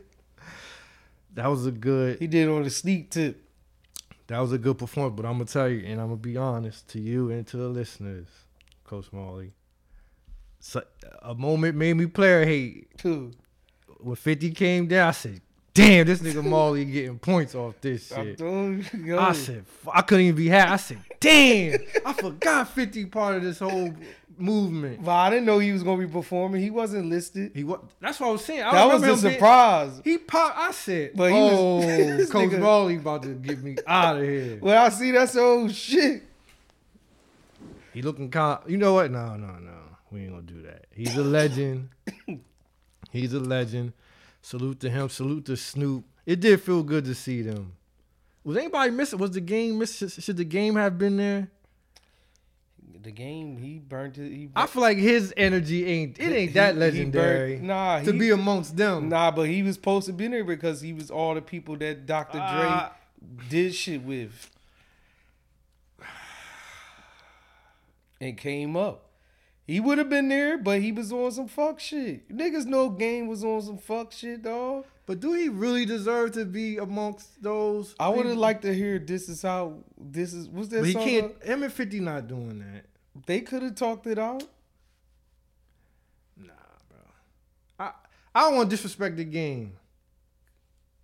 that 1.34 1.46
was 1.46 1.66
a 1.66 1.70
good. 1.70 2.18
He 2.18 2.26
did 2.26 2.48
it 2.48 2.50
on 2.50 2.62
the 2.62 2.70
sneak 2.70 3.10
tip. 3.10 3.42
That 4.26 4.40
was 4.40 4.52
a 4.52 4.58
good 4.58 4.78
performance. 4.78 5.16
But 5.16 5.26
I'm 5.26 5.34
gonna 5.34 5.44
tell 5.44 5.68
you, 5.68 5.86
and 5.86 6.00
I'm 6.00 6.08
gonna 6.08 6.16
be 6.16 6.36
honest 6.36 6.88
to 6.90 7.00
you 7.00 7.30
and 7.30 7.46
to 7.48 7.56
the 7.56 7.68
listeners, 7.68 8.26
Coach 8.84 9.12
Marley. 9.12 9.52
So, 10.58 10.82
a 11.22 11.34
moment 11.34 11.76
made 11.76 11.94
me 11.94 12.06
player 12.06 12.44
hate. 12.44 12.98
Too. 12.98 13.32
When 13.98 14.16
50 14.16 14.50
came 14.50 14.88
down, 14.88 15.08
I 15.08 15.12
said, 15.12 15.40
"Damn, 15.72 16.06
this 16.06 16.20
nigga 16.20 16.44
Molly 16.48 16.84
getting 16.84 17.18
points 17.18 17.54
off 17.54 17.80
this 17.80 18.08
shit." 18.08 18.42
I 18.42 19.32
said, 19.32 19.64
I 19.92 20.02
couldn't 20.02 20.24
even 20.24 20.36
be 20.36 20.48
happy. 20.48 20.72
I 20.72 20.76
said, 20.76 20.98
damn, 21.20 21.78
I 22.04 22.12
forgot 22.12 22.68
50 22.68 23.06
part 23.06 23.36
of 23.36 23.42
this 23.42 23.60
whole 23.60 23.94
movement. 24.38 25.04
But 25.04 25.12
I 25.12 25.30
didn't 25.30 25.46
know 25.46 25.58
he 25.58 25.72
was 25.72 25.82
gonna 25.82 26.06
be 26.06 26.12
performing. 26.12 26.62
He 26.62 26.70
wasn't 26.70 27.06
listed. 27.10 27.52
He 27.54 27.64
was. 27.64 27.80
That's 28.00 28.18
what 28.20 28.28
I 28.28 28.32
was 28.32 28.44
saying. 28.44 28.62
I 28.62 28.72
That 28.72 28.86
was 28.88 29.02
a 29.02 29.06
him 29.06 29.20
being- 29.20 29.32
surprise. 29.34 30.00
He 30.04 30.18
popped. 30.18 30.58
I 30.58 30.70
said, 30.72 31.12
But 31.14 31.30
he 31.32 31.38
was- 31.38 31.52
"Oh, 31.54 31.80
this 32.16 32.30
Coach 32.30 32.50
nigga- 32.50 32.58
Brawley 32.60 32.96
about 32.96 33.22
to 33.24 33.34
get 33.34 33.62
me 33.62 33.76
out 33.86 34.16
of 34.18 34.22
here." 34.22 34.58
Well, 34.62 34.84
I 34.84 34.88
see 34.90 35.10
that's 35.10 35.36
oh 35.36 35.68
shit. 35.68 36.22
He 37.92 38.02
looking 38.02 38.30
calm. 38.30 38.58
You 38.66 38.76
know 38.76 38.94
what? 38.94 39.10
No, 39.10 39.36
no, 39.36 39.46
no. 39.58 39.72
We 40.10 40.20
ain't 40.22 40.30
gonna 40.30 40.42
do 40.42 40.62
that. 40.62 40.86
He's 40.90 41.16
a 41.16 41.22
legend. 41.24 41.88
He's 43.10 43.32
a 43.32 43.40
legend. 43.40 43.92
Salute 44.42 44.80
to 44.80 44.90
him. 44.90 45.08
Salute 45.08 45.46
to 45.46 45.56
Snoop. 45.56 46.04
It 46.26 46.40
did 46.40 46.60
feel 46.60 46.82
good 46.82 47.04
to 47.06 47.14
see 47.14 47.42
them. 47.42 47.72
Was 48.44 48.56
anybody 48.56 48.90
missing? 48.92 49.18
Was 49.18 49.32
the 49.32 49.40
game 49.40 49.78
miss? 49.78 49.96
Should 50.20 50.36
the 50.36 50.44
game 50.44 50.76
have 50.76 50.98
been 50.98 51.16
there? 51.16 51.48
The 53.06 53.12
game 53.12 53.56
he 53.56 53.78
burnt 53.78 54.18
it. 54.18 54.32
He 54.32 54.48
I 54.56 54.66
feel 54.66 54.82
like 54.82 54.98
his 54.98 55.32
energy 55.36 55.86
ain't. 55.86 56.18
It 56.18 56.24
ain't 56.32 56.54
that 56.54 56.70
he- 56.70 56.74
he 56.74 56.80
legendary 56.80 57.52
burnt- 57.54 57.62
nah, 57.68 58.00
to 58.02 58.10
he- 58.12 58.18
be 58.18 58.30
amongst 58.30 58.76
them. 58.76 59.08
Nah, 59.10 59.30
but 59.30 59.48
he 59.48 59.62
was 59.62 59.76
supposed 59.76 60.08
to 60.08 60.12
be 60.12 60.26
there 60.26 60.42
because 60.42 60.80
he 60.80 60.92
was 60.92 61.08
all 61.08 61.32
the 61.36 61.40
people 61.40 61.76
that 61.76 62.04
Dr. 62.04 62.38
Ah. 62.42 62.96
Dre 63.38 63.46
did 63.48 63.74
shit 63.76 64.02
with. 64.02 64.50
And 68.20 68.36
came 68.36 68.76
up. 68.76 69.04
He 69.68 69.78
would 69.78 69.98
have 69.98 70.08
been 70.08 70.28
there, 70.28 70.58
but 70.58 70.80
he 70.80 70.90
was 70.90 71.12
on 71.12 71.30
some 71.30 71.46
fuck 71.46 71.78
shit. 71.78 72.28
Niggas 72.28 72.66
know 72.66 72.88
game 72.90 73.28
was 73.28 73.44
on 73.44 73.62
some 73.62 73.78
fuck 73.78 74.10
shit, 74.10 74.42
dog. 74.42 74.84
But 75.06 75.20
do 75.20 75.32
he 75.34 75.48
really 75.48 75.84
deserve 75.86 76.32
to 76.32 76.44
be 76.44 76.78
amongst 76.78 77.40
those? 77.40 77.94
I 78.00 78.08
would 78.08 78.26
have 78.26 78.36
liked 78.36 78.62
to 78.62 78.74
hear 78.74 78.98
this 78.98 79.28
is 79.28 79.42
how 79.42 79.74
this 79.96 80.32
is 80.34 80.48
what's 80.48 80.68
that 80.70 80.78
But 80.80 80.86
he 80.86 80.92
song? 80.92 81.04
can't. 81.04 81.44
Him 81.44 81.62
and 81.62 81.72
Fifty 81.72 82.00
not 82.00 82.26
doing 82.26 82.58
that. 82.58 82.86
They 83.24 83.40
could 83.40 83.62
have 83.62 83.74
talked 83.74 84.06
it 84.06 84.18
out. 84.18 84.42
Nah, 86.36 86.52
bro. 86.88 86.98
I 87.78 87.92
I 88.34 88.40
don't 88.42 88.56
want 88.56 88.70
to 88.70 88.76
disrespect 88.76 89.16
the 89.16 89.24
game, 89.24 89.72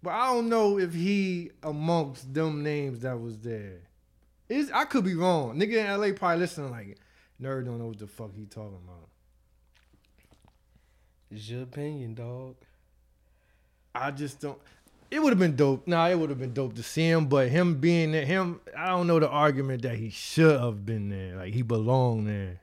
but 0.03 0.11
I 0.11 0.35
don't 0.35 0.49
know 0.49 0.79
if 0.79 0.93
he 0.93 1.51
amongst 1.63 2.35
them 2.35 2.63
names 2.63 3.01
that 3.01 3.19
was 3.19 3.39
there. 3.39 3.81
Is 4.49 4.71
I 4.71 4.85
could 4.85 5.05
be 5.05 5.15
wrong. 5.15 5.57
Nigga 5.57 5.77
in 5.77 6.01
LA 6.01 6.13
probably 6.15 6.41
listening 6.41 6.71
like 6.71 6.99
nerd 7.41 7.65
don't 7.65 7.79
know 7.79 7.87
what 7.87 7.99
the 7.99 8.07
fuck 8.07 8.35
he 8.35 8.45
talking 8.45 8.79
about. 8.85 9.09
It's 11.31 11.49
your 11.49 11.63
opinion, 11.63 12.15
dog. 12.15 12.57
I 13.95 14.11
just 14.11 14.41
don't. 14.41 14.59
It 15.13 15.23
would 15.23 15.29
have 15.29 15.39
been 15.39 15.57
dope. 15.57 15.87
Nah, 15.87 16.09
it 16.09 16.19
would 16.19 16.31
have 16.31 16.39
been 16.39 16.55
dope 16.55 16.75
to 16.77 16.83
see 16.83 17.07
him, 17.07 17.27
but 17.27 17.51
him 17.51 17.75
being 17.75 18.13
there, 18.13 18.25
him, 18.25 18.63
I 18.75 18.87
don't 18.87 19.07
know 19.07 19.21
the 19.21 19.29
argument 19.29 19.83
that 19.83 19.97
he 19.97 20.09
should 20.09 20.59
have 20.59 20.87
been 20.87 21.11
there. 21.11 21.37
Like 21.37 21.53
he 21.53 21.61
belonged 21.61 22.27
there. 22.29 22.61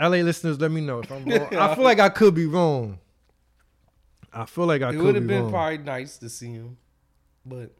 LA 0.00 0.22
listeners, 0.22 0.58
let 0.58 0.70
me 0.70 0.80
know 0.80 1.00
if 1.00 1.12
I'm 1.12 1.26
wrong. 1.26 1.54
I 1.54 1.74
feel 1.74 1.84
like 1.84 2.00
I 2.00 2.08
could 2.08 2.34
be 2.34 2.46
wrong. 2.46 2.98
I 4.32 4.46
feel 4.46 4.64
like 4.64 4.80
I 4.80 4.94
it 4.94 4.96
would 4.96 5.12
be 5.12 5.18
have 5.18 5.26
been 5.26 5.42
wrong. 5.42 5.50
probably 5.50 5.78
nice 5.78 6.16
to 6.16 6.30
see 6.30 6.52
him, 6.52 6.78
but 7.44 7.70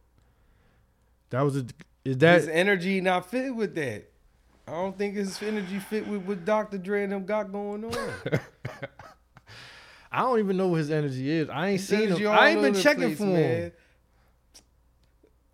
that 1.30 1.40
was 1.40 1.56
a. 1.56 1.64
Is 2.04 2.18
that 2.18 2.40
his 2.40 2.48
energy 2.48 3.00
not 3.00 3.30
fit 3.30 3.56
with 3.56 3.74
that. 3.76 4.04
I 4.68 4.72
don't 4.72 4.98
think 4.98 5.14
his 5.14 5.42
energy 5.42 5.78
fit 5.78 6.06
with 6.06 6.24
what 6.24 6.44
Dr. 6.44 6.76
Dre 6.76 7.04
and 7.04 7.12
them 7.12 7.24
got 7.24 7.50
going 7.50 7.86
on. 7.86 8.40
I 10.14 10.20
don't 10.20 10.38
even 10.38 10.56
know 10.56 10.68
what 10.68 10.76
his 10.76 10.92
energy 10.92 11.28
is. 11.28 11.48
I 11.48 11.70
ain't 11.70 11.80
seen 11.80 12.08
him. 12.08 12.28
I 12.28 12.50
ain't 12.50 12.62
been 12.62 12.74
checking 12.74 13.16
place, 13.16 13.18
for 13.18 13.24
him. 13.24 13.32
man. 13.32 13.72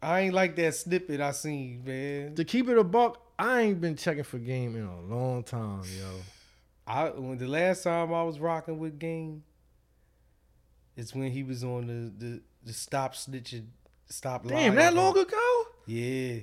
I 0.03 0.21
ain't 0.21 0.35
like 0.35 0.55
that 0.57 0.75
snippet 0.75 1.19
I 1.19 1.31
seen, 1.31 1.83
man. 1.83 2.35
To 2.35 2.45
keep 2.45 2.69
it 2.69 2.77
a 2.77 2.85
buck, 2.85 3.23
I 3.39 3.63
ain't 3.63 3.81
been 3.81 3.97
checking 3.97 4.23
for 4.23 4.37
game 4.37 4.77
in 4.77 4.85
a 4.85 5.01
long 5.01 5.45
time, 5.45 5.81
yo. 5.99 6.11
I 6.87 7.09
when 7.09 7.39
the 7.39 7.49
last 7.49 7.85
time 7.85 8.13
I 8.13 8.23
was 8.23 8.39
rocking 8.39 8.79
with 8.79 8.99
Game, 8.99 9.45
it's 10.95 11.15
when 11.15 11.31
he 11.31 11.43
was 11.43 11.65
on 11.65 11.87
the 11.87 12.27
the, 12.27 12.43
the 12.65 12.73
stop 12.75 13.15
snitching, 13.15 13.67
stop 14.11 14.45
lying. 14.45 14.67
Damn, 14.67 14.75
that 14.75 14.93
long 14.93 15.17
ago? 15.17 15.65
Yeah, 15.87 16.41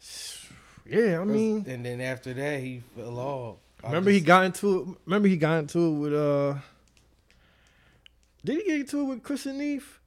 Yeah, 0.86 1.20
I 1.20 1.24
mean, 1.24 1.64
and 1.66 1.86
then 1.86 2.02
after 2.02 2.34
that 2.34 2.60
he 2.60 2.82
fell 2.94 3.18
off. 3.18 3.56
Remember 3.82 4.10
he 4.10 4.20
got 4.20 4.44
into 4.44 4.80
it. 4.80 4.98
Remember 5.06 5.28
he 5.28 5.38
got 5.38 5.60
into 5.60 5.78
it 5.86 5.98
with 5.98 6.14
uh. 6.14 6.54
Did 8.44 8.58
he 8.58 8.64
get 8.64 8.80
into 8.80 9.00
it 9.00 9.04
with 9.04 9.22
Chris 9.22 9.46
and 9.46 9.60
Eve? 9.60 10.00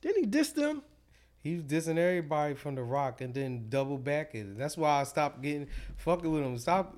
Didn't 0.00 0.20
he 0.20 0.26
diss 0.26 0.50
them? 0.50 0.82
He 1.42 1.54
was 1.56 1.64
dissing 1.64 1.96
everybody 1.98 2.54
from 2.54 2.74
the 2.74 2.82
rock 2.82 3.20
and 3.20 3.32
then 3.32 3.66
double 3.68 3.98
back 3.98 4.34
it. 4.34 4.58
That's 4.58 4.76
why 4.76 5.00
I 5.00 5.04
stopped 5.04 5.42
getting 5.42 5.68
fucking 5.96 6.30
with 6.30 6.42
him. 6.42 6.58
Stop 6.58 6.96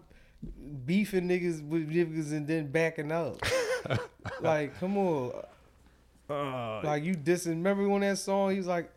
beefing 0.87 1.28
niggas 1.28 1.67
with 1.67 1.90
niggas 1.90 2.33
and 2.33 2.47
then 2.47 2.71
backing 2.71 3.12
up. 3.12 3.37
like, 4.40 4.78
come 4.81 4.97
on. 4.97 5.33
Uh, 6.31 6.81
Like 6.83 7.05
you 7.05 7.14
dissing. 7.14 7.49
Remember 7.49 7.88
when 7.88 8.00
that 8.02 8.19
song? 8.19 8.55
He's 8.55 8.67
like, 8.67 8.90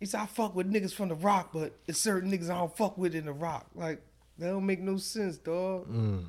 he 0.00 0.06
said 0.06 0.20
I 0.20 0.26
fuck 0.26 0.54
with 0.54 0.72
niggas 0.72 0.94
from 0.94 1.08
the 1.08 1.14
rock, 1.16 1.50
but 1.52 1.72
it's 1.86 1.98
certain 1.98 2.30
niggas 2.30 2.50
I 2.50 2.58
don't 2.58 2.76
fuck 2.76 2.96
with 2.98 3.14
in 3.14 3.26
the 3.26 3.32
rock. 3.32 3.66
Like 3.74 4.00
that 4.38 4.48
don't 4.48 4.66
make 4.66 4.80
no 4.80 4.96
sense, 4.96 5.36
dog. 5.38 5.88
mm. 5.88 6.28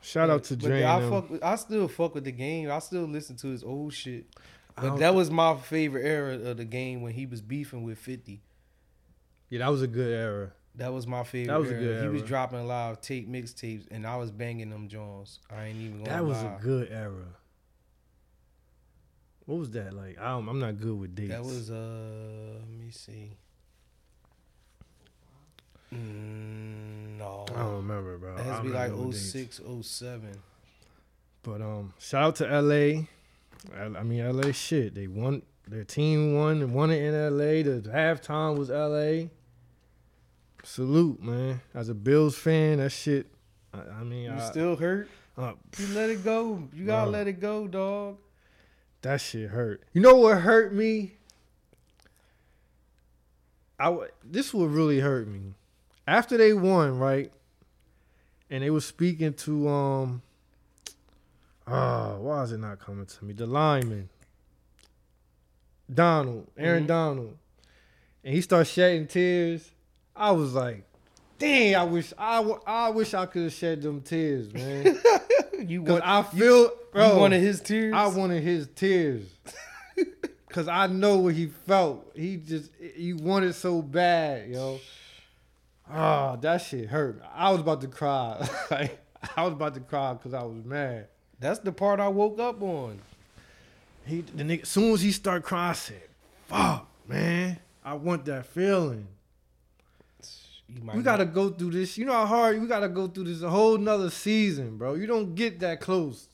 Shout 0.00 0.30
out 0.30 0.44
to 0.44 0.56
Dre. 0.56 0.84
I 0.84 1.00
fuck. 1.08 1.30
With, 1.30 1.42
I 1.42 1.56
still 1.56 1.88
fuck 1.88 2.14
with 2.14 2.24
the 2.24 2.32
game. 2.32 2.70
I 2.70 2.78
still 2.78 3.04
listen 3.04 3.36
to 3.36 3.48
his 3.48 3.62
old 3.64 3.92
shit. 3.92 4.26
But 4.76 4.96
that 4.98 5.14
was 5.14 5.30
my 5.30 5.56
favorite 5.56 6.06
era 6.06 6.34
of 6.34 6.56
the 6.56 6.64
game 6.64 7.02
when 7.02 7.12
he 7.12 7.26
was 7.26 7.40
beefing 7.40 7.82
with 7.82 7.98
Fifty. 7.98 8.42
Yeah, 9.50 9.58
that 9.60 9.70
was 9.70 9.82
a 9.82 9.88
good 9.88 10.12
era. 10.12 10.52
That 10.76 10.92
was 10.92 11.06
my 11.08 11.24
favorite. 11.24 11.52
That 11.52 11.58
was 11.60 11.70
a 11.70 11.74
era. 11.74 11.82
good 11.82 12.02
He 12.04 12.08
was 12.10 12.22
dropping 12.22 12.60
a 12.60 12.64
lot 12.64 12.92
of 12.92 13.00
tape 13.00 13.28
mixtapes, 13.28 13.86
and 13.90 14.06
I 14.06 14.16
was 14.16 14.30
banging 14.30 14.70
them 14.70 14.86
Jones. 14.88 15.40
I 15.50 15.64
ain't 15.64 15.78
even 15.78 16.04
gonna 16.04 16.10
That 16.10 16.24
was 16.24 16.40
lie. 16.42 16.54
a 16.54 16.60
good 16.60 16.88
era. 16.92 17.24
What 19.46 19.58
was 19.58 19.70
that 19.72 19.94
like? 19.94 20.18
I 20.20 20.28
don't, 20.32 20.48
I'm 20.48 20.60
not 20.60 20.78
good 20.78 20.98
with 21.00 21.14
dates. 21.16 21.30
That 21.30 21.42
was 21.42 21.70
uh, 21.70 22.60
let 22.60 22.78
me 22.78 22.90
see. 22.90 23.32
Mm, 25.94 27.18
no, 27.18 27.46
I 27.54 27.58
don't 27.60 27.76
remember, 27.76 28.18
bro. 28.18 28.36
it 28.36 28.40
has 28.44 28.58
to 28.58 28.62
be 28.64 28.68
like 28.70 28.90
know 28.92 29.10
06, 29.10 29.60
07. 29.82 30.28
But 31.42 31.62
um, 31.62 31.94
shout 31.98 32.22
out 32.24 32.36
to 32.36 32.60
LA. 32.60 33.02
I 33.74 33.84
I 33.98 34.02
mean, 34.02 34.24
LA 34.36 34.52
shit. 34.52 34.94
They 34.94 35.06
won. 35.06 35.42
Their 35.66 35.84
team 35.84 36.34
won 36.34 36.62
and 36.62 36.72
won 36.74 36.90
it 36.90 37.02
in 37.02 37.12
LA. 37.14 37.62
The 37.62 37.82
halftime 37.88 38.56
was 38.56 38.70
LA. 38.70 39.28
Salute, 40.64 41.22
man. 41.22 41.60
As 41.74 41.88
a 41.88 41.94
Bills 41.94 42.36
fan, 42.36 42.78
that 42.78 42.90
shit. 42.90 43.26
I, 43.72 43.78
I 44.00 44.02
mean, 44.04 44.24
You 44.24 44.32
I, 44.32 44.38
still 44.40 44.76
hurt? 44.76 45.08
uh, 45.36 45.52
You 45.78 45.86
let 45.94 46.10
it 46.10 46.24
go. 46.24 46.62
You 46.74 46.84
gotta 46.86 47.10
let 47.10 47.26
it 47.28 47.40
go, 47.40 47.66
dog. 47.68 48.16
that 49.02 49.20
shit 49.20 49.50
hurt. 49.50 49.82
You 49.92 50.00
know 50.02 50.16
what 50.16 50.38
hurt 50.38 50.72
me? 50.74 51.12
I 53.78 53.84
w- 53.86 54.10
this 54.24 54.52
would 54.52 54.70
really 54.70 55.00
hurt 55.00 55.28
me. 55.28 55.54
After 56.08 56.38
they 56.38 56.54
won, 56.54 56.98
right? 56.98 57.30
And 58.48 58.62
they 58.62 58.70
were 58.70 58.80
speaking 58.80 59.34
to 59.34 59.68
um. 59.68 60.22
Ah, 61.66 62.16
why 62.16 62.42
is 62.44 62.52
it 62.52 62.58
not 62.58 62.78
coming 62.78 63.04
to 63.04 63.24
me? 63.26 63.34
The 63.34 63.46
lineman, 63.46 64.08
Donald, 65.92 66.46
Aaron 66.56 66.84
Mhm. 66.84 66.88
Donald, 66.88 67.36
and 68.24 68.34
he 68.34 68.40
starts 68.40 68.70
shedding 68.70 69.06
tears. 69.06 69.70
I 70.16 70.30
was 70.30 70.54
like, 70.54 70.84
"Dang, 71.38 71.74
I 71.76 71.84
wish 71.84 72.14
I, 72.16 72.38
w- 72.38 72.60
I 72.66 72.88
wish 72.88 73.12
I 73.12 73.26
could 73.26 73.42
have 73.42 73.52
shed 73.52 73.82
them 73.82 74.00
tears, 74.00 74.52
man." 74.52 74.98
You 75.60 75.82
want? 75.82 76.06
I 76.06 76.22
feel, 76.22 76.70
bro, 76.92 77.14
you 77.14 77.18
wanted 77.20 77.40
his 77.40 77.60
tears? 77.60 77.92
I 77.92 78.06
wanted 78.06 78.44
his 78.44 78.68
tears. 78.76 79.26
Cause 80.50 80.68
I 80.68 80.86
know 80.86 81.18
what 81.18 81.34
he 81.34 81.46
felt. 81.48 82.12
He 82.14 82.36
just 82.36 82.70
he 82.94 83.12
wanted 83.12 83.56
so 83.56 83.82
bad, 83.82 84.48
yo. 84.50 84.78
Oh, 85.92 86.36
that 86.40 86.58
shit 86.62 86.88
hurt. 86.88 87.22
I 87.34 87.50
was 87.50 87.60
about 87.60 87.80
to 87.82 87.88
cry. 87.88 88.46
like 88.70 88.98
I 89.36 89.42
was 89.44 89.52
about 89.52 89.74
to 89.74 89.80
cry 89.80 90.12
because 90.14 90.34
I 90.34 90.42
was 90.42 90.64
mad. 90.64 91.08
That's 91.40 91.60
the 91.60 91.72
part 91.72 92.00
I 92.00 92.08
woke 92.08 92.38
up 92.40 92.60
on. 92.62 92.98
He 94.04 94.20
the 94.22 94.42
nigga, 94.42 94.62
as 94.62 94.68
soon 94.68 94.92
as 94.94 95.00
he 95.02 95.12
started 95.12 95.42
crying, 95.44 95.70
I 95.70 95.74
said, 95.74 96.02
"Fuck, 96.46 96.88
man, 97.06 97.58
I 97.84 97.94
want 97.94 98.24
that 98.26 98.46
feeling." 98.46 99.06
We 100.94 101.02
gotta 101.02 101.24
go 101.24 101.48
through 101.50 101.70
this. 101.72 101.96
You 101.96 102.04
know 102.04 102.12
how 102.12 102.26
hard 102.26 102.60
we 102.60 102.66
gotta 102.66 102.88
go 102.90 103.08
through 103.08 103.24
this 103.24 103.40
a 103.42 103.48
whole 103.48 103.78
nother 103.78 104.10
season, 104.10 104.76
bro. 104.76 104.94
You 104.94 105.06
don't 105.06 105.34
get 105.34 105.60
that 105.60 105.80
close 105.80 106.28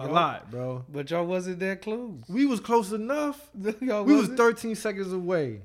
a 0.00 0.04
Yup. 0.04 0.12
lot, 0.12 0.50
bro. 0.50 0.84
but 0.88 1.10
y'all 1.10 1.24
wasn't 1.26 1.60
that 1.60 1.82
close. 1.82 2.20
We 2.28 2.44
was 2.46 2.58
close 2.60 2.90
enough. 2.92 3.48
y'all 3.80 4.04
We 4.04 4.12
was 4.14 4.22
wasn't? 4.22 4.38
13 4.38 4.74
seconds 4.74 5.12
away. 5.12 5.62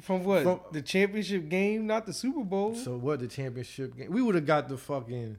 From 0.00 0.24
what? 0.24 0.42
from- 0.42 0.60
the 0.72 0.82
championship 0.82 1.48
game, 1.48 1.86
not 1.86 2.06
the 2.06 2.12
Super 2.12 2.42
Bowl. 2.44 2.74
So 2.74 2.96
what? 2.96 3.20
The 3.20 3.28
championship 3.28 3.96
game? 3.96 4.10
We 4.10 4.22
would 4.22 4.34
have 4.34 4.46
got 4.46 4.68
the 4.68 4.76
fucking. 4.78 5.38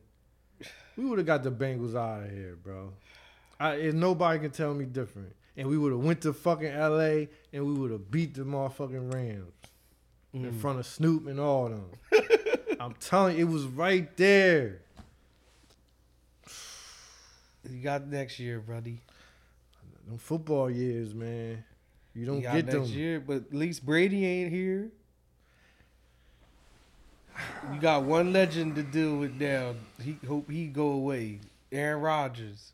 We 0.96 1.06
would 1.06 1.18
have 1.18 1.26
got 1.28 1.44
the 1.44 1.52
Bengals 1.52 1.96
out 1.96 2.24
of 2.26 2.32
here, 2.32 2.56
bro. 2.62 2.94
I, 3.60 3.76
and 3.76 4.00
nobody 4.00 4.40
can 4.40 4.52
tell 4.52 4.74
me 4.74 4.86
different. 4.86 5.34
And 5.58 5.68
we 5.68 5.78
would 5.78 5.92
have 5.92 6.02
went 6.02 6.22
to 6.22 6.34
fucking 6.34 6.68
L.A. 6.68 7.30
and 7.52 7.66
we 7.66 7.74
would 7.74 7.92
have 7.92 8.10
beat 8.12 8.34
the 8.36 8.42
motherfucking 8.44 9.14
Rams. 9.14 9.52
in 10.34 10.52
Mm. 10.52 10.60
front 10.60 10.80
of 10.80 10.86
Snoop 10.86 11.28
and 11.28 11.40
all 11.40 11.70
them. 11.70 11.86
I'm 12.80 12.94
telling 13.00 13.38
you, 13.38 13.48
it 13.48 13.52
was 13.52 13.66
right 13.66 14.16
there. 14.18 14.82
You 17.70 17.82
got 17.82 18.08
next 18.08 18.40
year, 18.40 18.60
buddy. 18.60 19.00
Them 20.08 20.18
football 20.18 20.70
years, 20.70 21.14
man. 21.14 21.64
You 22.16 22.26
don't 22.26 22.42
get 22.42 22.66
next 22.66 22.72
them. 22.72 22.86
year, 22.86 23.20
but 23.20 23.38
at 23.38 23.54
least 23.54 23.86
Brady 23.86 24.26
ain't 24.26 24.52
here. 24.52 24.92
You 27.74 27.80
got 27.80 28.04
one 28.04 28.32
legend 28.32 28.76
to 28.76 28.84
deal 28.84 29.18
with 29.18 29.34
now. 29.40 29.74
He 30.02 30.20
hope 30.28 30.52
he 30.52 30.68
go 30.68 30.90
away. 30.92 31.40
Aaron 31.72 32.02
Rodgers. 32.02 32.74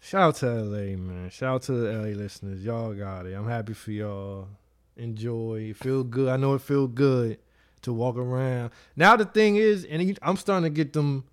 Shout 0.00 0.22
out 0.22 0.34
to 0.36 0.46
LA, 0.46 0.96
man. 0.96 1.30
Shout 1.30 1.54
out 1.54 1.62
to 1.62 1.72
the 1.72 1.92
LA 1.92 2.16
listeners. 2.16 2.64
Y'all 2.64 2.94
got 2.94 3.26
it. 3.26 3.34
I'm 3.34 3.48
happy 3.48 3.72
for 3.72 3.90
y'all. 3.90 4.48
Enjoy. 4.96 5.74
Feel 5.74 6.04
good. 6.04 6.28
I 6.28 6.36
know 6.36 6.54
it 6.54 6.60
feel 6.60 6.86
good 6.86 7.38
to 7.82 7.92
walk 7.92 8.16
around. 8.16 8.70
Now 8.96 9.16
the 9.16 9.24
thing 9.24 9.56
is, 9.56 9.84
and 9.84 10.18
I'm 10.22 10.36
starting 10.36 10.64
to 10.64 10.70
get 10.70 10.92
them. 10.92 11.24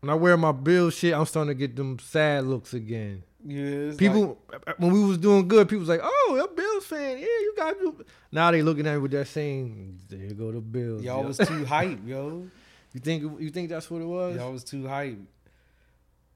When 0.00 0.10
I 0.10 0.14
wear 0.14 0.36
my 0.36 0.52
bill 0.52 0.90
shit, 0.90 1.14
I'm 1.14 1.26
starting 1.26 1.48
to 1.48 1.54
get 1.54 1.74
them 1.76 1.98
sad 1.98 2.44
looks 2.44 2.74
again. 2.74 3.24
Yeah, 3.44 3.64
it's 3.64 4.00
like- 4.00 4.12
People, 4.12 4.38
when 4.78 4.92
we 4.92 5.04
was 5.04 5.16
doing 5.18 5.46
good, 5.48 5.68
people 5.68 5.80
was 5.80 5.88
like, 5.88 6.00
"Oh, 6.02 6.32
you're 6.34 6.44
a 6.44 6.48
Bills 6.48 6.84
fan. 6.86 7.18
Yeah, 7.18 7.24
you 7.24 7.54
got 7.56 7.78
you." 7.80 8.04
Now 8.32 8.50
they 8.50 8.62
looking 8.62 8.86
at 8.86 8.94
me 8.94 8.98
with 8.98 9.12
that 9.12 9.28
same. 9.28 9.98
There 10.08 10.30
go 10.34 10.50
the 10.52 10.60
Bills. 10.60 11.02
y'all 11.02 11.22
yo." 11.22 11.28
was 11.28 11.38
too 11.38 11.64
hype, 11.74 12.00
yo. 12.06 12.48
you 12.92 13.00
think 13.00 13.22
you 13.40 13.50
think 13.50 13.68
that's 13.68 13.90
what 13.90 14.02
it 14.02 14.06
was? 14.06 14.36
Y'all 14.36 14.52
was 14.52 14.64
too 14.64 14.86
hype. 14.88 15.18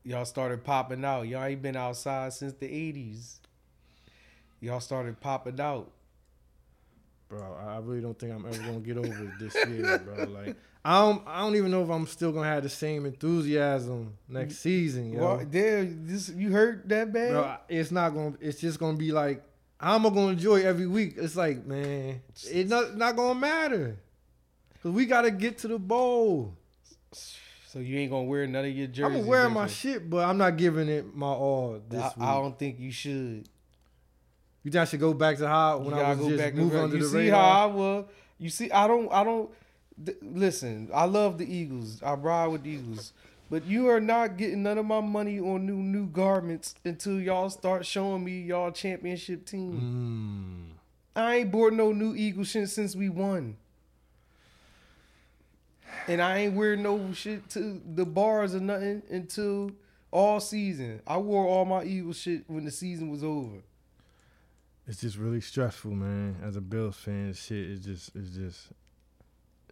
Y'all 0.05 0.25
started 0.25 0.65
popping 0.65 1.05
out. 1.05 1.23
Y'all 1.29 1.45
ain't 1.45 1.63
been 1.63 1.77
outside 1.77 2.33
since 2.33 2.53
the 2.55 2.67
'80s. 2.67 3.39
Y'all 4.61 4.81
started 4.81 5.19
popping 5.21 5.61
out. 5.61 5.91
bro. 7.29 7.41
I 7.61 7.75
I 7.75 7.79
really 7.79 8.01
don't 8.01 8.19
think 8.19 8.33
I'm 8.33 8.47
ever 8.47 8.59
gonna 8.59 8.81
get 8.81 8.97
over 8.97 9.09
it 9.25 9.39
this 9.41 9.55
year, 9.69 9.99
bro. 9.99 10.25
Like 10.29 10.57
I 10.85 11.01
don't, 11.01 11.23
I 11.29 11.41
don't 11.41 11.55
even 11.55 11.71
know 11.71 11.83
if 11.85 11.91
I'm 11.91 12.07
still 12.07 12.33
gonna 12.33 12.49
have 12.49 12.65
the 12.65 12.69
same 12.69 13.07
enthusiasm 13.07 14.15
next 14.29 14.59
season, 14.59 15.13
yo. 15.13 15.21
Well, 15.21 15.47
damn, 15.49 16.07
this 16.07 16.29
you 16.29 16.51
hurt 16.51 16.89
that 16.89 17.13
bad? 17.13 17.31
Bro, 17.31 17.57
it's 17.69 17.93
not 17.93 18.11
gonna. 18.11 18.35
It's 18.41 18.61
just 18.61 18.81
gonna 18.81 18.97
be 18.97 19.13
like 19.13 19.45
I'm 19.83 20.03
gonna 20.05 20.29
enjoy 20.29 20.63
every 20.63 20.87
week. 20.87 21.15
It's 21.17 21.35
like, 21.35 21.67
man, 21.67 22.23
it's 22.45 22.71
not 22.71 22.97
not 22.97 23.17
gonna 23.17 23.39
matter. 23.39 23.99
Cause 24.83 24.93
we 24.93 25.07
gotta 25.07 25.31
get 25.31 25.59
to 25.59 25.69
the 25.69 25.79
bowl. 25.79 26.57
So 27.13 27.79
you 27.81 27.99
ain't 27.99 28.11
gonna 28.11 28.25
wear 28.25 28.47
none 28.47 28.65
of 28.65 28.71
your 28.71 28.87
jerseys. 28.87 29.05
I'm 29.05 29.13
gonna 29.13 29.27
wear 29.27 29.49
my 29.49 29.67
shit, 29.67 30.09
but 30.09 30.29
I'm 30.29 30.39
not 30.39 30.57
giving 30.57 30.89
it 30.89 31.15
my 31.15 31.27
all 31.27 31.81
this 31.89 32.01
I, 32.01 32.07
week. 32.07 32.15
I 32.19 32.35
don't 32.35 32.59
think 32.59 32.79
you 32.79 32.93
should. 32.93 33.49
you 34.63 34.71
think 34.71 34.77
I 34.77 34.85
should 34.85 35.01
go 35.01 35.15
back 35.15 35.39
to 35.39 35.49
how 35.49 35.79
when 35.79 35.95
I 35.95 36.11
was 36.11 36.19
go 36.19 36.29
just 36.31 36.43
back 36.43 36.55
moving 36.55 36.77
and 36.77 36.85
under 36.85 36.97
You 36.97 37.03
the 37.03 37.09
see 37.09 37.29
how 37.29 37.41
I 37.41 37.67
was. 37.67 38.05
You 38.39 38.51
see, 38.51 38.71
I 38.71 38.87
don't. 38.87 39.13
I 39.13 39.25
don't. 39.25 39.51
Th- 40.05 40.19
listen, 40.23 40.91
I 40.93 41.05
love 41.05 41.39
the 41.39 41.53
Eagles. 41.53 42.03
I 42.03 42.15
ride 42.15 42.49
with 42.49 42.65
the 42.65 42.71
Eagles. 42.71 43.13
But 43.51 43.67
you 43.67 43.91
are 43.91 44.01
not 44.01 44.39
getting 44.39 44.63
none 44.63 44.79
of 44.79 44.87
my 44.87 45.01
money 45.01 45.39
on 45.39 45.67
new 45.67 45.77
new 45.77 46.07
garments 46.07 46.75
until 46.87 47.21
y'all 47.21 47.51
start 47.51 47.85
showing 47.85 48.25
me 48.25 48.41
y'all 48.41 48.71
championship 48.71 49.45
team. 49.45 50.73
Mm. 50.73 50.79
I 51.15 51.37
ain't 51.37 51.53
bought 51.53 51.75
no 51.75 51.93
new 51.93 52.15
Eagle 52.15 52.45
shit 52.45 52.71
since 52.71 52.97
we 52.97 53.11
won. 53.11 53.57
And 56.09 56.23
I 56.23 56.39
ain't 56.39 56.55
wear 56.55 56.77
no 56.77 57.13
shit 57.13 57.51
to 57.51 57.81
the 57.95 58.07
bars 58.07 58.55
or 58.55 58.61
nothing 58.61 59.03
until 59.11 59.73
all 60.11 60.41
season. 60.41 61.03
I 61.07 61.19
wore 61.19 61.47
all 61.47 61.67
my 61.67 61.85
Eagle 61.85 62.15
shit 62.15 62.45
when 62.47 62.65
the 62.65 62.71
season 62.71 63.11
was 63.11 63.23
over. 63.23 63.59
It's 64.87 65.01
just 65.01 65.17
really 65.17 65.41
stressful, 65.41 65.91
man. 65.93 66.37
As 66.43 66.57
a 66.57 66.61
Bills 66.61 66.97
fan, 66.97 67.35
shit 67.35 67.71
is 67.71 67.81
just 67.81 68.17
it's 68.17 68.35
just 68.35 68.69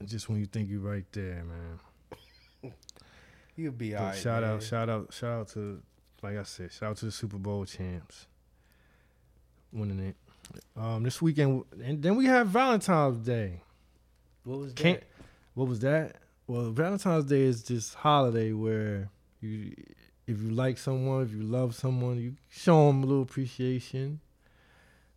just 0.04 0.28
when 0.28 0.38
you 0.40 0.46
think 0.46 0.70
you're 0.70 0.80
right 0.80 1.04
there, 1.12 1.44
man. 1.44 2.72
You'll 3.56 3.72
be 3.72 3.92
But 3.92 4.00
alright. 4.00 4.18
shout 4.18 4.42
man. 4.42 4.52
out, 4.52 4.62
shout 4.62 4.88
out, 4.88 5.12
shout 5.12 5.40
out 5.40 5.48
to 5.50 5.82
like 6.22 6.36
I 6.36 6.42
said, 6.42 6.72
shout 6.72 6.90
out 6.90 6.96
to 6.98 7.06
the 7.06 7.12
Super 7.12 7.38
Bowl 7.38 7.64
champs 7.64 8.26
winning 9.72 10.00
it. 10.00 10.16
Um, 10.76 11.02
this 11.04 11.22
weekend, 11.22 11.62
and 11.82 12.02
then 12.02 12.16
we 12.16 12.26
have 12.26 12.48
Valentine's 12.48 13.24
Day. 13.24 13.62
What 14.44 14.58
was 14.58 14.74
that? 14.74 14.82
Can't. 14.82 15.02
What 15.54 15.68
was 15.68 15.80
that? 15.80 16.16
Well, 16.46 16.70
Valentine's 16.72 17.26
Day 17.26 17.42
is 17.42 17.62
this 17.62 17.94
holiday 17.94 18.52
where 18.52 19.10
you, 19.40 19.74
if 20.26 20.40
you 20.42 20.50
like 20.50 20.76
someone, 20.76 21.22
if 21.22 21.32
you 21.32 21.42
love 21.42 21.74
someone, 21.76 22.18
you 22.18 22.34
show 22.48 22.88
them 22.88 23.04
a 23.04 23.06
little 23.06 23.22
appreciation. 23.22 24.20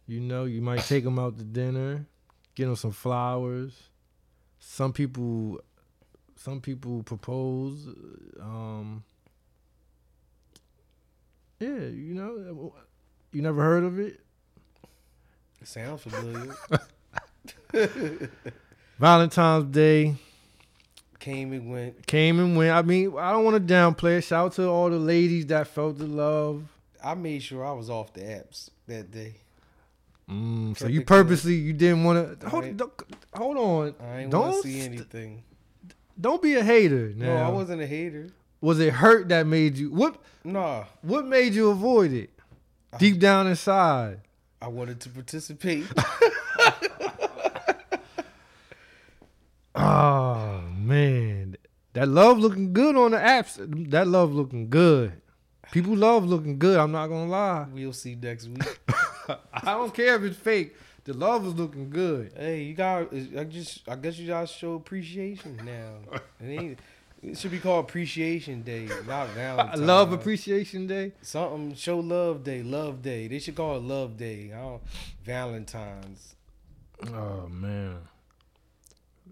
You 0.06 0.20
know, 0.20 0.44
you 0.46 0.62
might 0.62 0.82
take 0.82 1.04
them 1.04 1.18
out 1.18 1.38
to 1.40 1.44
dinner, 1.44 2.06
get 2.54 2.66
them 2.66 2.76
some 2.76 2.92
flowers. 2.92 3.90
Some 4.66 4.94
people, 4.94 5.60
some 6.36 6.62
people 6.62 7.04
propose. 7.04 7.86
Um, 8.40 9.04
yeah, 11.60 11.68
you 11.68 12.16
know, 12.16 12.74
you 13.32 13.42
never 13.42 13.62
heard 13.62 13.84
of 13.84 14.00
it. 14.00 14.20
It 15.62 15.68
sounds 15.68 16.02
familiar. 16.02 16.56
Valentine's 19.00 19.66
Day. 19.66 20.16
Came 21.20 21.54
and 21.54 21.70
went. 21.70 22.08
came 22.08 22.40
and 22.40 22.58
went. 22.58 22.72
I 22.72 22.82
mean, 22.82 23.14
I 23.18 23.32
don't 23.32 23.46
want 23.46 23.68
to 23.68 23.74
downplay 23.74 24.18
it. 24.18 24.22
Shout 24.22 24.46
out 24.46 24.54
to 24.54 24.68
all 24.68 24.90
the 24.90 24.98
ladies 24.98 25.46
that 25.48 25.68
felt 25.68 25.98
the 25.98 26.08
love. 26.08 26.64
I 27.04 27.14
made 27.14 27.44
sure 27.44 27.66
I 27.66 27.74
was 27.74 27.90
off 27.90 28.14
the 28.14 28.22
apps 28.22 28.70
that 28.88 29.12
day. 29.12 29.36
Mm, 30.30 30.78
so 30.78 30.88
you 30.88 31.02
purposely 31.04 31.56
you 31.56 31.74
didn't 31.74 32.04
want 32.06 32.40
to 32.40 32.50
hold, 32.50 32.82
hold 33.34 33.58
on. 33.58 33.96
I 34.00 34.20
ain't 34.22 34.32
Don't 34.32 34.64
see 34.64 34.80
anything. 34.82 35.44
Don't 36.20 36.42
be 36.42 36.56
a 36.56 36.64
hater. 36.64 37.12
No, 37.16 37.36
I 37.36 37.50
wasn't 37.50 37.82
a 37.82 37.88
hater. 37.88 38.30
was 38.62 38.80
it 38.80 38.94
hurt 38.94 39.30
that 39.30 39.46
made 39.48 39.78
you 39.78 39.92
what? 39.92 40.16
Nah, 40.46 40.86
What 41.02 41.26
made 41.26 41.54
you 41.54 41.70
avoid 41.72 42.12
it? 42.14 42.30
I- 42.94 42.98
Deep 42.98 43.20
down 43.20 43.48
inside. 43.48 44.22
I 44.62 44.68
wanted 44.70 45.02
to 45.02 45.10
participate. 45.10 45.86
Oh 49.76 50.62
man, 50.78 51.58
that 51.94 52.08
love 52.08 52.38
looking 52.40 52.74
good 52.74 52.96
on 52.96 53.12
the 53.12 53.18
apps. 53.18 53.58
That 53.92 54.08
love 54.08 54.34
looking 54.34 54.70
good. 54.70 55.14
People 55.72 55.96
love 55.98 56.26
looking 56.26 56.60
good. 56.60 56.78
I'm 56.80 56.92
not 56.92 57.08
gonna 57.08 57.30
lie. 57.30 57.66
we'll 57.74 57.94
see 57.94 58.16
next 58.16 58.48
week. 58.48 58.80
I 59.54 59.74
don't 59.74 59.94
care 59.94 60.16
if 60.16 60.24
it's 60.24 60.38
fake. 60.38 60.76
The 61.06 61.14
love 61.14 61.46
is 61.46 61.54
looking 61.56 61.90
good. 61.90 62.32
Hey, 62.36 62.64
you 62.64 62.74
got. 62.74 63.14
I 63.38 63.44
just. 63.44 63.88
I 63.88 63.96
guess 63.96 64.18
you 64.18 64.28
guys 64.28 64.52
show 64.52 64.76
appreciation 64.76 65.60
now. 65.66 66.20
It. 66.40 66.80
It 67.24 67.38
should 67.38 67.52
be 67.52 67.60
called 67.60 67.86
Appreciation 67.86 68.64
Day, 68.64 68.90
not 69.08 69.30
Valentine's. 69.30 69.80
Day. 69.80 69.86
Love 69.86 70.12
Appreciation 70.12 70.88
Day. 70.88 71.14
Something. 71.22 71.74
Show 71.74 72.00
Love 72.00 72.44
Day. 72.44 72.64
Love 72.64 73.02
Day. 73.02 73.30
They 73.30 73.40
should 73.40 73.56
call 73.56 73.78
it 73.78 73.84
Love 73.84 74.18
Day. 74.18 74.52
I 74.54 74.60
don't, 74.60 74.82
Valentine's. 75.24 76.36
Oh 77.14 77.48
man, 77.48 77.98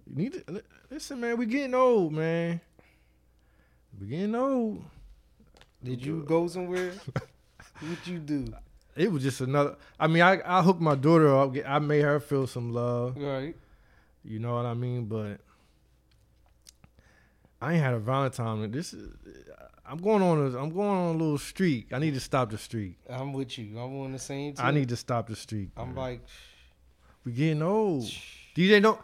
you 0.08 0.16
need 0.16 0.34
to 0.34 0.64
listen, 0.90 1.20
man. 1.20 1.38
We 1.38 1.46
getting 1.46 1.74
old, 1.74 2.14
man. 2.14 2.62
We 4.00 4.08
getting 4.08 4.36
old. 4.36 4.84
Did 5.84 6.06
you 6.06 6.24
go 6.24 6.48
somewhere? 6.48 6.94
What'd 7.82 8.08
you 8.08 8.20
do? 8.20 8.46
It 8.96 9.12
was 9.12 9.24
just 9.24 9.42
another. 9.42 9.78
I 10.00 10.08
mean, 10.08 10.22
I 10.22 10.42
I 10.46 10.62
hooked 10.62 10.82
my 10.82 10.96
daughter 10.96 11.36
up. 11.36 11.56
I 11.66 11.80
made 11.80 12.02
her 12.02 12.20
feel 12.20 12.48
some 12.48 12.74
love. 12.74 13.18
Right. 13.18 13.56
You 14.24 14.40
know 14.40 14.56
what 14.56 14.66
I 14.66 14.74
mean? 14.74 15.06
But 15.06 15.40
I 17.62 17.74
ain't 17.74 17.84
had 17.84 17.94
a 17.94 18.00
Valentine. 18.00 18.70
This 18.72 18.94
is. 18.94 19.14
I'm 19.86 19.98
going 19.98 20.22
on 20.22 20.40
a. 20.40 20.58
I'm 20.58 20.70
going 20.70 20.90
on 20.90 21.16
a 21.16 21.18
little 21.18 21.38
streak. 21.38 21.94
I 21.94 22.00
need 22.00 22.14
to 22.14 22.20
stop 22.20 22.50
the 22.50 22.58
streak. 22.58 22.98
I'm 23.10 23.34
with 23.34 23.58
you. 23.58 23.78
I'm 23.80 24.00
on 24.02 24.12
the 24.12 24.20
same 24.20 24.54
team. 24.54 24.66
I 24.66 24.72
need 24.72 24.90
to 24.90 24.96
stop 24.96 25.28
the 25.28 25.36
streak. 25.36 25.70
I'm 25.78 25.88
man. 25.88 25.96
like, 25.96 26.22
we 27.24 27.32
getting 27.32 27.62
old. 27.62 28.04
DJ 28.56 28.82
don't. 28.82 29.00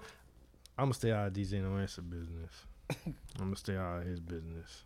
I'm 0.78 0.86
gonna 0.86 0.94
stay 0.94 1.12
out 1.12 1.28
of 1.28 1.34
DJ 1.34 1.62
no 1.62 1.78
answer 1.78 2.02
business. 2.02 2.52
I'm 3.06 3.16
gonna 3.40 3.56
stay 3.56 3.76
out 3.76 4.02
of 4.02 4.06
his 4.06 4.20
business. 4.20 4.84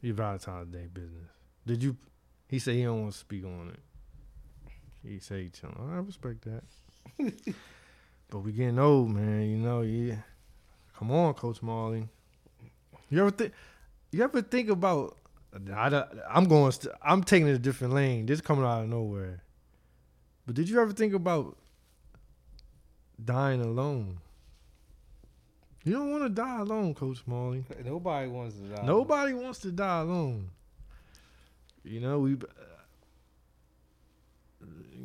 Your 0.00 0.14
Valentine's 0.14 0.72
Day 0.72 0.86
business. 0.92 1.30
Did 1.66 1.82
you? 1.82 1.96
He 2.48 2.58
said 2.58 2.74
he 2.74 2.84
don't 2.84 3.02
want 3.02 3.12
to 3.12 3.18
speak 3.18 3.44
on 3.44 3.72
it. 3.74 3.80
He 5.04 5.18
say 5.18 5.44
he 5.44 5.48
chilling. 5.50 5.76
Oh, 5.78 5.94
I 5.94 5.98
respect 5.98 6.44
that. 6.44 6.62
but 8.30 8.38
we 8.40 8.52
getting 8.52 8.78
old, 8.78 9.10
man. 9.10 9.48
You 9.48 9.56
know, 9.56 9.80
yeah. 9.82 10.16
Come 10.98 11.10
on, 11.10 11.34
Coach 11.34 11.62
Marley. 11.62 12.08
You 13.08 13.20
ever 13.20 13.30
think? 13.30 13.52
You 14.12 14.22
ever 14.22 14.42
think 14.42 14.68
about? 14.68 15.16
I, 15.74 16.04
I'm 16.30 16.44
going. 16.44 16.72
St- 16.72 16.94
I'm 17.02 17.24
taking 17.24 17.48
it 17.48 17.52
a 17.52 17.58
different 17.58 17.94
lane. 17.94 18.26
This 18.26 18.40
coming 18.40 18.64
out 18.64 18.82
of 18.82 18.88
nowhere. 18.88 19.42
But 20.46 20.54
did 20.54 20.68
you 20.68 20.80
ever 20.80 20.92
think 20.92 21.14
about 21.14 21.56
dying 23.22 23.60
alone? 23.60 24.18
You 25.84 25.94
don't 25.94 26.10
want 26.10 26.24
to 26.24 26.28
die 26.28 26.60
alone, 26.60 26.94
Coach 26.94 27.22
Marley. 27.26 27.64
nobody 27.84 28.28
wants 28.28 28.56
to 28.56 28.62
die. 28.62 28.82
Nobody 28.84 29.32
wants 29.32 29.60
to 29.60 29.72
die 29.72 30.00
alone. 30.00 30.50
You 31.82 32.00
know, 32.00 32.18
we 32.18 32.36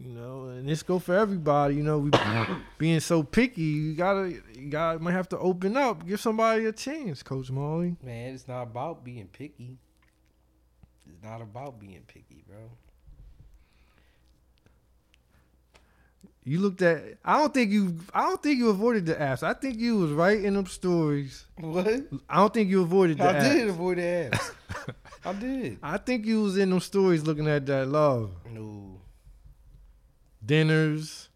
You 0.04 0.12
know, 0.14 0.46
and 0.50 0.68
this 0.68 0.84
go 0.84 1.00
for 1.00 1.16
everybody. 1.16 1.76
You 1.76 1.84
know, 1.84 2.00
we 2.00 2.12
being 2.78 3.00
so 3.00 3.24
picky, 3.24 3.62
you 3.62 3.94
gotta, 3.96 4.34
you 4.56 4.70
gotta, 4.70 5.00
might 5.00 5.12
have 5.14 5.30
to 5.30 5.40
open 5.40 5.76
up, 5.78 6.06
give 6.08 6.20
somebody 6.22 6.66
a 6.66 6.72
chance, 6.72 7.24
Coach 7.24 7.50
Marley. 7.52 7.96
Man, 8.04 8.34
it's 8.34 8.48
not 8.48 8.64
about 8.64 9.04
being 9.04 9.28
picky. 9.28 9.78
It's 11.08 11.24
not 11.24 11.42
about 11.42 11.80
being 11.80 12.02
picky, 12.08 12.44
bro. 12.48 12.58
You 16.48 16.60
looked 16.60 16.84
at. 16.84 17.04
I 17.26 17.40
don't 17.40 17.52
think 17.54 17.72
you. 17.72 17.98
I 18.14 18.22
don't 18.28 18.42
think 18.42 18.60
you 18.60 18.70
avoided 18.70 19.08
the 19.08 19.16
apps. 19.16 19.42
I 19.42 19.54
think 19.54 19.80
you 19.80 19.98
was 19.98 20.12
right 20.12 20.44
in 20.44 20.54
them 20.54 20.68
stories. 20.68 21.44
What? 21.60 21.88
I 22.30 22.38
don't 22.38 22.54
think 22.54 22.70
you 22.70 22.84
avoided 22.84 23.18
the 23.18 23.28
I 23.28 23.34
apps. 23.34 23.52
did 23.52 23.68
avoid 23.70 23.98
the 23.98 24.02
apps. 24.02 24.52
I 25.26 25.34
did. 25.34 25.80
I 25.82 25.98
think 25.98 26.24
you 26.28 26.44
was 26.44 26.56
in 26.60 26.70
them 26.70 26.80
stories 26.82 27.24
looking 27.24 27.48
at 27.48 27.66
that 27.66 27.88
love 27.88 28.30
No, 28.52 29.00
dinners. 30.46 31.30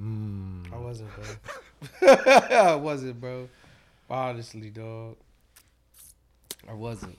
Mm. 0.00 0.72
I 0.72 0.76
wasn't, 0.78 1.10
bro. 1.14 2.14
I 2.72 2.74
wasn't, 2.76 3.20
bro. 3.20 3.48
Honestly, 4.10 4.70
dog. 4.70 5.16
I 6.68 6.72
wasn't. 6.74 7.18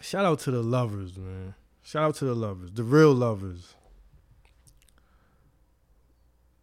Shout 0.00 0.24
out 0.24 0.40
to 0.40 0.50
the 0.50 0.62
lovers, 0.62 1.16
man. 1.16 1.54
Shout 1.84 2.02
out 2.04 2.14
to 2.16 2.24
the 2.24 2.34
lovers, 2.34 2.70
the 2.72 2.82
real 2.84 3.12
lovers. 3.12 3.74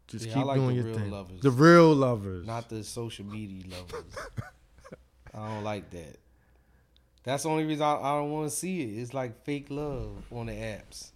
Just 0.07 0.25
Yeah, 0.25 0.33
keep 0.35 0.45
like 0.45 0.55
doing 0.57 0.69
the 0.69 0.73
your 0.75 0.83
real 0.85 0.95
thing. 0.97 1.11
lovers. 1.11 1.41
The 1.41 1.51
real 1.51 1.93
lovers. 1.93 2.47
Not 2.47 2.69
the 2.69 2.83
social 2.83 3.25
media 3.25 3.63
lovers. 3.69 4.13
I 5.33 5.47
don't 5.47 5.63
like 5.63 5.89
that. 5.91 6.17
That's 7.23 7.43
the 7.43 7.49
only 7.49 7.65
reason 7.65 7.83
I, 7.83 7.95
I 7.97 8.11
don't 8.19 8.31
want 8.31 8.49
to 8.49 8.55
see 8.55 8.81
it. 8.81 9.01
It's 9.01 9.13
like 9.13 9.43
fake 9.43 9.67
love 9.69 10.23
on 10.31 10.47
the 10.47 10.53
apps. 10.53 11.11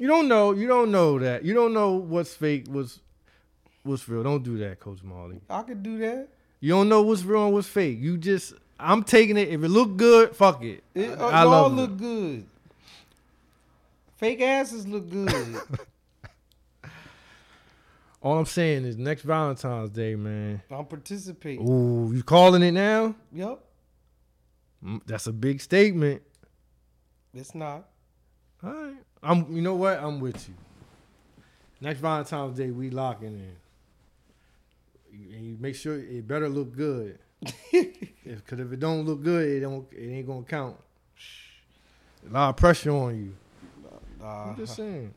You 0.00 0.06
don't 0.08 0.28
know. 0.28 0.52
You 0.52 0.66
don't 0.66 0.90
know 0.90 1.18
that. 1.18 1.44
You 1.44 1.52
don't 1.52 1.74
know 1.74 1.92
what's 1.92 2.32
fake. 2.34 2.64
What's 2.68 3.00
what's 3.82 4.08
real. 4.08 4.22
Don't 4.22 4.42
do 4.42 4.56
that, 4.58 4.80
Coach 4.80 5.02
Marley. 5.02 5.40
I 5.50 5.60
could 5.62 5.82
do 5.82 5.98
that. 5.98 6.28
You 6.58 6.70
don't 6.70 6.88
know 6.88 7.02
what's 7.02 7.22
real 7.22 7.44
and 7.44 7.52
what's 7.54 7.68
fake. 7.68 7.98
You 8.00 8.16
just. 8.16 8.54
I'm 8.78 9.04
taking 9.04 9.36
it. 9.36 9.48
If 9.50 9.62
it 9.62 9.68
look 9.68 9.98
good, 9.98 10.34
fuck 10.34 10.64
it. 10.64 10.82
It, 10.94 11.10
I, 11.10 11.14
uh, 11.14 11.26
I 11.28 11.42
y'all 11.42 11.68
look 11.70 11.90
it. 11.90 11.96
good. 11.98 12.46
Fake 14.16 14.40
asses 14.40 14.86
look 14.88 15.10
good. 15.10 15.28
All 18.22 18.38
I'm 18.38 18.46
saying 18.46 18.84
is 18.86 18.96
next 18.96 19.22
Valentine's 19.22 19.90
Day, 19.90 20.14
man. 20.14 20.62
I'm 20.70 20.86
participating. 20.86 21.66
Ooh, 21.68 22.12
you 22.14 22.22
calling 22.22 22.62
it 22.62 22.72
now? 22.72 23.14
Yep. 23.32 23.60
Mm, 24.84 25.00
That's 25.06 25.26
a 25.26 25.32
big 25.32 25.60
statement. 25.60 26.22
It's 27.34 27.54
not. 27.54 27.86
All 28.64 28.72
right. 28.74 28.96
I'm. 29.22 29.54
You 29.54 29.62
know 29.62 29.74
what? 29.74 29.98
I'm 30.02 30.20
with 30.20 30.48
you. 30.48 30.54
Next 31.80 32.00
Valentine's 32.00 32.56
Day, 32.56 32.70
we 32.70 32.90
locking 32.90 33.28
in. 33.34 33.56
And 35.34 35.46
you 35.46 35.56
make 35.58 35.74
sure 35.74 35.98
it 35.98 36.26
better 36.28 36.48
look 36.48 36.74
good. 36.76 37.18
if, 37.72 38.46
Cause 38.46 38.60
if 38.60 38.70
it 38.72 38.80
don't 38.80 39.04
look 39.06 39.22
good, 39.22 39.48
it 39.48 39.60
don't. 39.60 39.86
It 39.92 40.10
ain't 40.10 40.26
gonna 40.26 40.42
count. 40.42 40.76
A 42.28 42.32
lot 42.32 42.50
of 42.50 42.56
pressure 42.56 42.90
on 42.90 43.16
you. 43.16 43.34
Uh, 44.22 44.26
I'm 44.50 44.56
just 44.56 44.76
saying. 44.76 45.14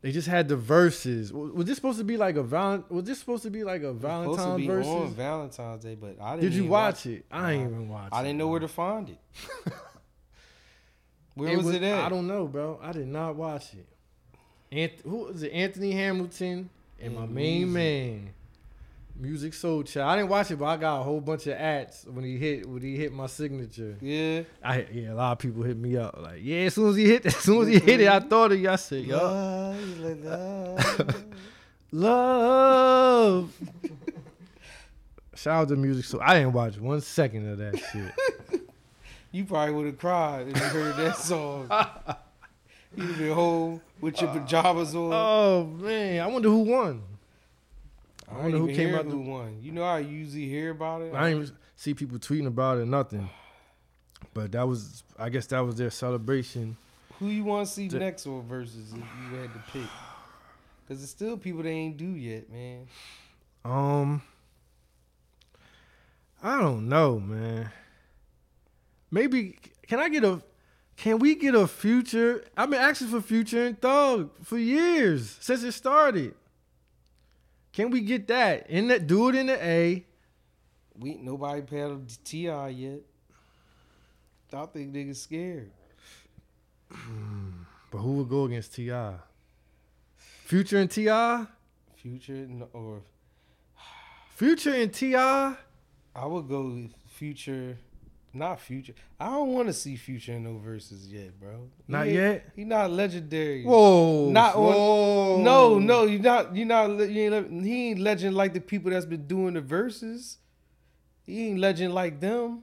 They 0.00 0.12
just 0.12 0.28
had 0.28 0.48
the 0.48 0.56
verses. 0.56 1.32
Was 1.32 1.64
this 1.66 1.76
supposed 1.76 1.96
to 1.98 2.04
be 2.04 2.18
like 2.18 2.36
a 2.36 2.42
val? 2.42 2.84
Was 2.90 3.04
this 3.04 3.18
supposed 3.18 3.42
to 3.44 3.50
be 3.50 3.64
like 3.64 3.82
a 3.82 3.92
Valentine 3.92 4.70
on 4.70 5.14
Valentine's 5.14 5.82
Day, 5.82 5.94
but 5.94 6.16
I 6.20 6.32
didn't. 6.36 6.42
Did 6.42 6.52
you 6.52 6.58
even 6.64 6.70
watch 6.70 7.06
it? 7.06 7.24
I 7.32 7.52
ain't 7.52 7.70
Nah. 7.70 7.76
even 7.76 7.88
watch. 7.88 8.08
I 8.12 8.20
it, 8.20 8.24
didn't 8.24 8.38
know 8.38 8.48
where 8.48 8.60
to 8.60 8.68
find 8.68 9.08
it. 9.08 9.18
Where 11.34 11.56
was, 11.56 11.74
it 11.74 11.82
at? 11.82 12.04
I 12.04 12.08
don't 12.08 12.26
know, 12.26 12.46
bro. 12.46 12.78
I 12.82 12.92
did 12.92 13.08
not 13.08 13.34
watch 13.36 13.74
it. 13.74 13.86
Anth- 14.72 15.02
who 15.02 15.24
was 15.24 15.42
it? 15.42 15.52
Anthony 15.52 15.92
Hamilton 15.92 16.70
and 17.00 17.14
my 17.14 17.26
main 17.26 17.72
man, 17.72 18.30
Musiq 19.20 19.50
Soulchild. 19.50 20.04
I 20.04 20.16
didn't 20.16 20.30
watch 20.30 20.50
it, 20.50 20.56
but 20.56 20.66
I 20.66 20.76
got 20.76 21.00
a 21.00 21.02
whole 21.02 21.20
bunch 21.20 21.46
of 21.46 21.54
ads 21.54 22.06
when 22.10 22.24
he 22.24 22.36
hit 22.36 22.68
when 22.68 22.82
he 22.82 22.96
hit 22.96 23.12
my 23.12 23.26
signature. 23.26 23.96
Yeah. 24.00 24.42
I 24.62 24.86
yeah, 24.92 25.12
a 25.12 25.14
lot 25.14 25.32
of 25.32 25.38
people 25.38 25.62
hit 25.62 25.76
me 25.76 25.96
up 25.96 26.18
like, 26.20 26.40
yeah. 26.42 26.66
As 26.66 26.74
soon 26.74 26.90
as 26.90 26.96
he 26.96 27.04
hit, 27.04 27.26
as 27.26 27.36
soon 27.36 27.62
as 27.62 27.68
he 27.68 27.78
hit 27.78 28.00
it, 28.00 28.08
I 28.08 28.18
mm-hmm. 28.18 28.28
thought 28.28 28.52
of 28.52 28.60
you. 28.60 28.70
I 28.70 28.76
said, 28.76 29.04
yo, 29.04 29.16
love. 30.22 31.14
love. 31.92 33.52
Shout 35.36 35.62
out 35.62 35.68
to 35.68 35.76
Musiq 35.76 36.04
Soul. 36.04 36.20
I 36.22 36.34
didn't 36.34 36.52
watch 36.52 36.78
one 36.78 37.00
second 37.00 37.48
of 37.48 37.58
that 37.58 37.78
shit. 37.78 38.12
You 39.34 39.44
probably 39.44 39.74
would 39.74 39.86
have 39.86 39.98
cried 39.98 40.48
if 40.48 40.56
you 40.56 40.62
heard 40.62 40.96
that 40.96 41.16
song. 41.30 41.62
You'd 42.96 43.06
have 43.08 43.18
been 43.18 43.32
home 43.32 43.80
with 44.00 44.20
your 44.20 44.30
pajamas 44.30 44.94
on. 44.94 45.12
oh 45.12 45.64
man, 45.64 46.20
I 46.22 46.26
wonder 46.28 46.48
who 46.48 46.58
won. 46.60 47.02
I 48.28 48.30
I 48.30 48.34
don't 48.34 48.42
wonder 48.44 48.58
who 48.58 48.74
came 48.74 48.94
out 48.94 49.04
who 49.04 49.10
the- 49.10 49.16
one. 49.18 49.58
You 49.60 49.72
know, 49.72 49.82
I 49.82 49.98
usually 49.98 50.48
hear 50.48 50.70
about 50.70 51.02
it. 51.02 51.12
I 51.14 51.30
didn't 51.32 51.52
see 51.76 51.94
people 51.94 52.18
tweeting 52.18 52.46
about 52.46 52.78
it 52.78 52.82
or 52.82 52.86
nothing. 52.86 53.28
But 54.32 54.52
that 54.52 54.66
was, 54.66 55.02
I 55.18 55.28
guess 55.28 55.46
that 55.48 55.60
was 55.60 55.74
their 55.76 55.90
celebration. 55.90 56.76
Who 57.18 57.26
you 57.28 57.44
want 57.44 57.66
to 57.66 57.72
see 57.72 57.88
The- 57.88 57.98
next 57.98 58.26
or 58.26 58.42
versus 58.42 58.92
if 58.92 58.98
you 58.98 59.38
had 59.38 59.52
to 59.52 59.62
pick? 59.72 59.90
Because 60.86 61.02
it's 61.02 61.12
still 61.12 61.36
people 61.36 61.62
they 61.62 61.70
ain't 61.72 61.96
do 61.96 62.06
yet, 62.06 62.50
man. 62.50 62.86
Um, 63.64 64.22
I 66.42 66.58
don't 66.60 66.88
know, 66.88 67.18
man. 67.18 67.70
Maybe 69.14 69.56
can 69.86 70.00
I 70.00 70.08
get 70.08 70.24
a? 70.24 70.42
Can 70.96 71.20
we 71.20 71.36
get 71.36 71.54
a 71.54 71.68
future? 71.68 72.44
I've 72.56 72.68
been 72.68 72.80
asking 72.80 73.08
for 73.08 73.20
future 73.20 73.64
and 73.64 73.80
thug 73.80 74.32
for 74.42 74.58
years 74.58 75.38
since 75.40 75.62
it 75.62 75.70
started. 75.70 76.34
Can 77.72 77.90
we 77.90 78.00
get 78.00 78.26
that 78.26 78.68
in 78.68 78.88
that? 78.88 79.06
Do 79.06 79.28
it 79.28 79.36
in 79.36 79.46
the 79.46 79.64
A. 79.64 80.04
We 80.98 81.14
nobody 81.14 81.62
paddled 81.62 82.12
T.I. 82.24 82.68
yet. 82.70 83.00
I 84.52 84.66
think 84.66 84.92
niggas 84.92 85.16
scared. 85.16 85.70
But 87.92 87.98
who 87.98 88.14
would 88.14 88.28
go 88.28 88.46
against 88.46 88.74
T.I.? 88.74 89.14
Future 90.16 90.78
and 90.78 90.90
Ti. 90.90 91.46
Future 91.94 92.48
or 92.72 93.02
Future 94.34 94.74
and 94.74 94.92
Ti. 94.92 95.14
I 95.14 95.56
would 96.16 96.48
go 96.48 96.62
with 96.62 96.90
Future, 97.06 97.78
not 98.34 98.60
Future. 98.60 98.94
I 99.20 99.26
don't 99.30 99.48
want 99.52 99.68
to 99.68 99.72
see 99.72 99.96
Future 99.96 100.32
in 100.32 100.44
no 100.44 100.58
verses 100.58 101.06
yet, 101.06 101.38
bro. 101.38 101.68
He 101.86 101.92
Not 101.92 102.08
yet. 102.08 102.50
He 102.56 102.64
not 102.64 102.90
legendary. 102.90 103.64
Whoa! 103.64 104.30
Not 104.30 104.56
on- 104.56 104.62
whoa. 104.74 105.40
No, 105.42 105.78
no, 105.78 106.04
you 106.06 106.18
not. 106.18 106.54
You 106.56 106.64
not. 106.64 106.88
You 107.08 107.32
ain't, 107.34 107.64
he 107.64 107.90
ain't 107.90 108.00
legend 108.00 108.36
like 108.36 108.52
the 108.52 108.60
people 108.60 108.90
that's 108.90 109.06
been 109.06 109.26
doing 109.26 109.54
the 109.54 109.60
verses. 109.60 110.38
He 111.22 111.48
ain't 111.48 111.58
legend 111.60 111.94
like 111.94 112.20
them. 112.20 112.62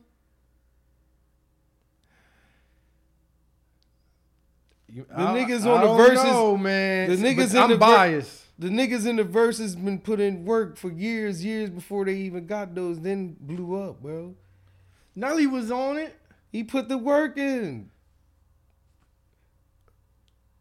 You- 4.87 5.05
The 5.07 5.19
I- 5.21 5.37
niggas 5.39 5.65
I 5.65 5.71
on 5.71 5.81
the 5.97 6.03
verses- 6.03 6.23
know, 6.25 6.57
man. 6.57 7.09
the 7.09 7.15
But 7.15 7.23
niggas 7.25 7.51
in 7.51 7.57
I'm 7.61 7.69
the 7.69 7.77
biased. 7.77 8.39
The 8.59 8.67
niggas 8.69 9.07
in 9.07 9.15
the 9.15 9.23
verses 9.23 9.75
been 9.75 9.99
put 9.99 10.19
in 10.19 10.45
work 10.45 10.77
for 10.77 10.91
years, 10.91 11.43
years 11.43 11.69
before 11.69 12.05
they 12.05 12.15
even 12.17 12.45
got 12.45 12.75
those. 12.75 12.99
Then 12.99 13.35
blew 13.39 13.81
up, 13.81 14.01
bro. 14.01 14.35
Nelly 15.15 15.47
was 15.47 15.71
on 15.71 15.97
it. 15.97 16.15
He 16.51 16.63
put 16.63 16.89
the 16.89 16.97
work 16.97 17.37
in. 17.37 17.89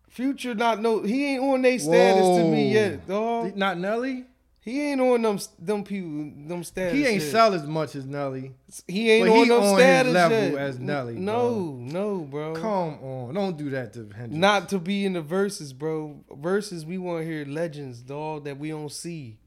Future 0.08 0.54
not 0.54 0.80
no. 0.80 1.02
He 1.02 1.24
ain't 1.34 1.42
on 1.42 1.62
they 1.62 1.78
status 1.78 2.26
to 2.38 2.44
me 2.44 2.72
yet, 2.72 3.06
dog. 3.06 3.56
Not 3.56 3.78
Nelly. 3.78 4.24
He 4.62 4.82
ain't 4.90 5.00
on 5.00 5.22
them 5.22 5.38
them 5.58 5.84
people 5.84 6.32
them 6.48 6.64
status. 6.64 6.92
He 6.94 7.06
ain't 7.06 7.22
yet. 7.22 7.30
sell 7.30 7.54
as 7.54 7.64
much 7.66 7.94
as 7.94 8.04
Nelly. 8.04 8.52
He 8.86 9.10
ain't 9.10 9.26
But 9.28 9.32
on 9.32 9.38
he 9.38 9.48
them 9.48 9.62
on 9.62 9.62
his 9.62 9.72
status 9.78 10.12
level 10.12 10.38
yet. 10.50 10.58
as 10.58 10.78
Nelly, 10.78 11.14
No, 11.14 11.76
no, 11.78 12.18
bro. 12.20 12.54
Come 12.54 12.98
on, 13.02 13.34
don't 13.34 13.56
do 13.56 13.70
that 13.70 13.92
to 13.94 14.00
Hendrix. 14.00 14.34
Not 14.34 14.68
to 14.70 14.78
be 14.78 15.04
in 15.04 15.14
the 15.14 15.22
verses, 15.22 15.72
bro. 15.72 16.22
Verses, 16.30 16.84
we 16.84 16.98
want 16.98 17.22
to 17.22 17.26
hear 17.26 17.44
legends, 17.46 18.02
dog, 18.02 18.44
that 18.44 18.58
we 18.58 18.68
don't 18.70 18.92
see. 18.92 19.38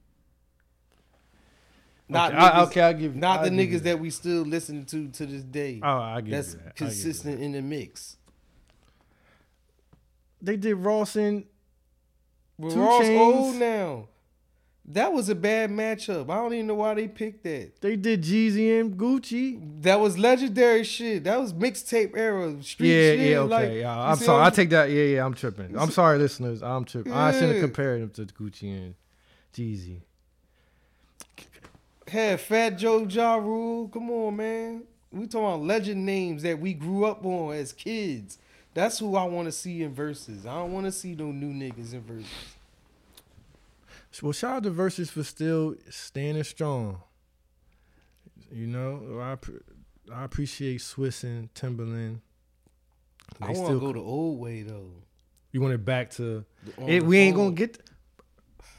Not 2.10 2.32
okay, 2.34 2.38
I, 2.42 2.64
okay, 2.64 2.82
I'll 2.82 2.94
give 2.94 3.16
you. 3.16 3.20
not 3.22 3.40
I'll 3.40 3.46
the 3.46 3.50
give 3.52 3.72
you 3.72 3.80
niggas 3.80 3.84
that 3.84 4.00
we 4.00 4.10
still 4.10 4.42
listen 4.44 4.86
to 4.86 5.08
to 5.08 5.26
this 5.26 5.44
day. 5.44 5.80
Oh, 5.82 5.88
I 6.00 6.22
give 6.22 6.32
that's 6.32 6.54
you 6.54 6.60
that. 6.60 6.66
I'll 6.66 6.72
give 6.74 6.80
you 6.82 6.86
consistent 6.88 7.38
that. 7.40 7.44
in 7.44 7.52
the 7.54 7.62
mix. 7.62 8.18
They 10.42 10.58
did 10.58 10.76
Ross 10.76 11.16
and 11.16 11.46
But 12.60 12.72
Two 12.72 12.82
Ross 12.82 13.04
Chainz. 13.04 13.20
old 13.36 13.56
now. 13.56 14.08
That 14.86 15.14
was 15.14 15.30
a 15.30 15.36
bad 15.36 15.70
matchup. 15.70 16.30
I 16.30 16.36
don't 16.36 16.54
even 16.54 16.68
know 16.68 16.76
why 16.76 16.94
they 16.94 17.08
picked 17.08 17.46
that. 17.46 17.80
they 17.80 17.96
did 17.96 18.22
Jeezy 18.22 18.82
and 18.82 18.98
Gucci. 18.98 19.82
That 19.82 19.98
was 20.02 20.18
legendary 20.18 20.84
shit. 20.84 21.24
That 21.24 21.40
was 21.40 21.54
mixtape 21.54 22.18
era. 22.18 22.62
Street 22.62 22.90
Yeah, 22.90 23.12
shit. 23.14 23.20
yeah, 23.32 23.38
okay. 23.38 23.50
Like, 23.50 23.70
yeah, 23.70 23.96
you 23.96 24.02
I'm 24.02 24.18
see 24.18 24.26
sorry. 24.26 24.40
what 24.42 24.48
I 24.52 24.56
take 24.56 24.70
that. 24.72 24.90
Yeah, 24.92 25.04
yeah, 25.04 25.26
I'm 25.26 25.34
tripping. 25.36 25.80
I'm 25.80 25.90
sorry, 25.90 26.18
listeners. 26.18 26.62
I'm 26.62 26.84
tripping. 26.84 27.14
I 27.14 27.32
shouldn't 27.32 27.62
compare 27.62 27.98
them 27.98 28.10
to 28.10 28.26
Gucci 28.26 28.76
and 28.76 28.96
Jeezy. 29.56 30.02
Had 32.14 32.42
Fat 32.42 32.78
Joe 32.78 33.08
Ja 33.08 33.38
Rule. 33.38 33.88
Come 33.88 34.12
on, 34.12 34.36
man. 34.36 34.84
We 35.12 35.26
talking 35.26 35.48
about 35.48 35.62
legend 35.62 36.06
names 36.06 36.44
that 36.44 36.60
we 36.60 36.76
grew 36.76 37.06
up 37.06 37.26
on 37.26 37.56
as 37.56 37.74
kids. 37.74 38.38
That's 38.76 39.00
who 39.00 39.16
I 39.16 39.24
want 39.24 39.48
to 39.48 39.52
see 39.52 39.82
in 39.82 39.96
verses. 39.96 40.46
I 40.46 40.54
don't 40.54 40.74
want 40.74 40.86
to 40.86 40.92
see 40.92 41.16
no 41.16 41.32
new 41.32 41.52
niggas 41.52 41.94
in 41.94 42.02
verses. 42.02 42.56
Well, 44.22 44.32
shout 44.32 44.58
out 44.58 44.64
to 44.64 44.70
Versus 44.70 45.10
for 45.10 45.24
still 45.24 45.74
standing 45.90 46.44
strong. 46.44 47.02
You 48.52 48.68
know, 48.68 49.20
I 49.20 50.14
I 50.14 50.24
appreciate 50.24 50.82
Swizz 50.82 51.24
and 51.24 51.52
Timbaland. 51.56 52.20
They 53.40 53.48
I 53.48 53.52
want 53.54 53.70
to 53.70 53.80
go 53.80 53.92
the 53.92 54.00
old 54.00 54.40
way 54.40 54.62
though. 54.62 54.92
You 55.52 55.62
want 55.62 55.74
it 55.74 55.84
back 55.84 56.12
to 56.12 56.46
it, 56.78 57.02
we 57.02 57.18
ain't 57.18 57.36
gonna 57.36 57.54
get. 57.54 57.80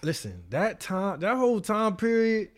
Listen, 0.03 0.45
that 0.51 0.79
time, 0.79 1.19
that 1.19 1.37
whole 1.37 1.61
time 1.61 1.97
period. 1.97 2.51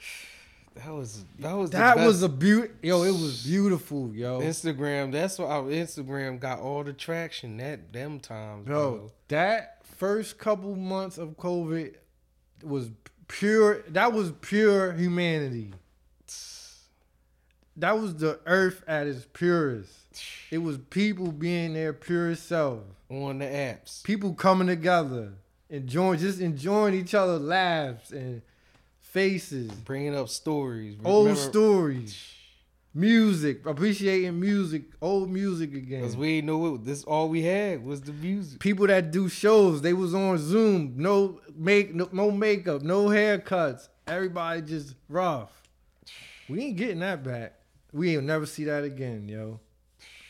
That 0.76 0.92
was 0.92 1.24
that 1.38 1.52
was 1.52 1.70
that 1.70 1.96
was 1.96 2.22
a 2.22 2.28
beaut. 2.28 2.70
Yo, 2.82 3.02
it 3.02 3.12
was 3.12 3.42
beautiful, 3.44 4.14
yo. 4.14 4.40
Instagram. 4.40 5.10
That's 5.10 5.38
why 5.38 5.46
Instagram 5.46 6.38
got 6.38 6.60
all 6.60 6.84
the 6.84 6.92
traction 6.92 7.56
that 7.58 7.92
them 7.92 8.20
times. 8.20 8.68
Yo, 8.68 8.96
bro. 8.96 9.12
that 9.28 9.82
first 9.96 10.38
couple 10.38 10.76
months 10.76 11.18
of 11.18 11.30
COVID 11.36 11.94
was 12.62 12.90
pure. 13.28 13.82
That 13.88 14.12
was 14.12 14.32
pure 14.40 14.92
humanity. 14.92 15.72
That 17.78 17.98
was 17.98 18.16
the 18.16 18.40
earth 18.46 18.82
at 18.86 19.06
its 19.06 19.26
purest. 19.32 19.92
It 20.50 20.58
was 20.58 20.78
people 20.78 21.30
being 21.32 21.74
their 21.74 21.92
purest 21.92 22.46
self 22.46 22.80
on 23.10 23.38
the 23.38 23.44
apps. 23.44 24.02
People 24.02 24.32
coming 24.32 24.66
together, 24.66 25.32
enjoying, 25.68 26.18
just 26.18 26.40
enjoying 26.40 26.94
each 26.94 27.14
other's 27.14 27.42
laughs 27.42 28.12
and 28.12 28.40
faces, 29.16 29.70
bringing 29.72 30.14
up 30.14 30.28
stories, 30.28 30.94
old 31.02 31.28
Remember, 31.28 31.40
stories, 31.40 32.34
music, 32.92 33.64
appreciating 33.64 34.38
music, 34.38 34.82
old 35.00 35.30
music 35.30 35.72
again. 35.72 36.02
Cause 36.02 36.18
we 36.18 36.36
ain't 36.36 36.46
know 36.46 36.74
it. 36.74 36.84
This 36.84 37.02
all 37.02 37.30
we 37.30 37.40
had 37.40 37.82
was 37.82 38.02
the 38.02 38.12
music. 38.12 38.60
People 38.60 38.86
that 38.88 39.10
do 39.12 39.30
shows, 39.30 39.80
they 39.80 39.94
was 39.94 40.14
on 40.14 40.36
Zoom, 40.36 40.92
no 40.98 41.40
make, 41.56 41.94
no, 41.94 42.10
no 42.12 42.30
makeup, 42.30 42.82
no 42.82 43.06
haircuts. 43.06 43.88
Everybody 44.06 44.60
just 44.60 44.94
rough. 45.08 45.62
We 46.46 46.64
ain't 46.64 46.76
getting 46.76 46.98
that 46.98 47.24
back. 47.24 47.54
We 47.94 48.14
ain't 48.14 48.26
never 48.26 48.44
see 48.44 48.64
that 48.64 48.84
again, 48.84 49.30
yo. 49.30 49.60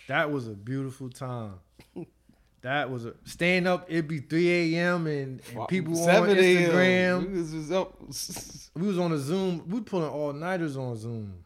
That 0.07 0.31
was 0.31 0.47
a 0.47 0.53
beautiful 0.53 1.11
time. 1.11 1.55
That 2.67 2.91
was 2.91 3.07
a 3.07 3.15
stand 3.23 3.69
up. 3.69 3.87
It'd 3.89 4.09
be 4.09 4.19
three 4.19 4.75
a.m. 4.75 5.07
and, 5.07 5.41
and 5.55 5.69
people 5.69 5.93
on 6.03 6.27
Instagram. 6.31 7.31
We 7.31 7.41
was, 7.41 7.71
up. 7.71 7.95
we 8.75 8.89
was 8.89 8.99
on 8.99 9.13
a 9.13 9.19
Zoom. 9.19 9.63
We 9.69 9.83
pulling 9.83 10.11
all 10.11 10.33
nighters 10.33 10.77
on 10.77 10.97
Zoom. 10.97 11.45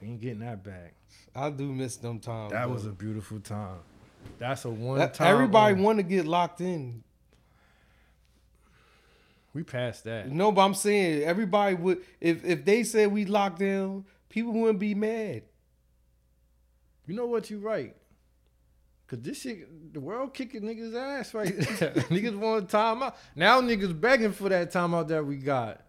We 0.00 0.06
ain't 0.06 0.20
getting 0.20 0.38
that 0.38 0.62
back. 0.62 0.94
I 1.34 1.50
do 1.50 1.64
miss 1.64 1.96
them 1.96 2.20
times. 2.20 2.52
That 2.52 2.68
though. 2.68 2.74
was 2.74 2.86
a 2.86 2.90
beautiful 2.90 3.40
time. 3.40 3.78
That's 4.38 4.66
a 4.66 4.70
one 4.70 4.98
that, 4.98 5.14
time. 5.14 5.26
Everybody 5.26 5.82
want 5.82 5.98
to 5.98 6.04
get 6.04 6.26
locked 6.26 6.60
in. 6.60 7.02
We 9.52 9.64
passed 9.64 10.04
that. 10.04 10.30
No, 10.30 10.52
but 10.52 10.60
I'm 10.60 10.74
saying 10.74 11.24
everybody 11.24 11.74
would. 11.74 12.02
If 12.20 12.44
if 12.44 12.64
they 12.64 12.84
said 12.84 13.10
we 13.10 13.24
locked 13.24 13.58
down, 13.58 14.04
people 14.28 14.52
wouldn't 14.52 14.78
be 14.78 14.94
mad. 14.94 15.42
You 17.08 17.16
know 17.16 17.26
what? 17.26 17.50
You're 17.50 17.58
right. 17.58 17.96
Cause 19.14 19.22
this 19.22 19.42
shit, 19.42 19.94
the 19.94 20.00
world 20.00 20.34
kicking 20.34 20.62
niggas 20.62 20.96
ass 20.96 21.34
right 21.34 21.46
niggas 21.56 22.36
want 22.36 22.64
a 22.64 22.76
timeout. 22.76 23.14
Now 23.36 23.60
niggas 23.60 23.98
begging 23.98 24.32
for 24.32 24.48
that 24.48 24.72
timeout 24.72 25.06
that 25.06 25.24
we 25.24 25.36
got. 25.36 25.80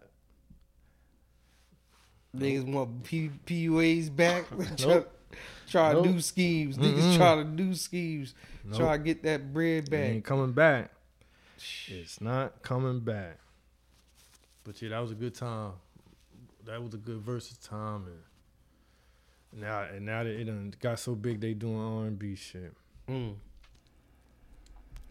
Niggas 2.38 2.72
want 2.72 3.04
P- 3.04 3.32
PUAs 3.48 4.16
back. 4.16 4.46
nope. 4.80 5.12
try, 5.68 5.94
nope. 5.94 6.06
new 6.06 6.22
schemes. 6.22 6.78
Mm-hmm. 6.78 7.00
Niggas 7.00 7.18
try 7.18 7.36
to 7.38 7.44
do 7.46 7.74
schemes. 7.74 8.36
Nope. 8.64 8.80
Try 8.80 8.98
to 8.98 9.04
get 9.04 9.24
that 9.24 9.52
bread 9.52 9.90
back. 9.90 10.00
It 10.02 10.04
ain't 10.04 10.26
coming 10.26 10.52
back. 10.52 10.92
It's 11.88 12.22
not 12.22 12.62
coming 12.62 13.00
back. 13.00 13.40
But 14.64 14.80
yeah, 14.84 14.90
that 14.90 15.00
was 15.00 15.10
a 15.10 15.16
good 15.16 15.34
time. 15.34 15.72
That 16.66 16.84
was 16.84 16.94
a 16.94 16.98
good 16.98 17.22
versus 17.22 17.58
time 17.58 18.06
and 18.06 19.62
now 19.64 19.82
and 19.82 20.06
now 20.06 20.24
that 20.24 20.30
it 20.30 20.44
done 20.44 20.76
got 20.80 21.00
so 21.00 21.16
big 21.16 21.42
they 21.42 21.56
doing 21.56 21.80
R 21.80 22.06
and 22.06 22.20
B 22.20 22.36
shit. 22.36 22.72
Mm. 23.10 23.36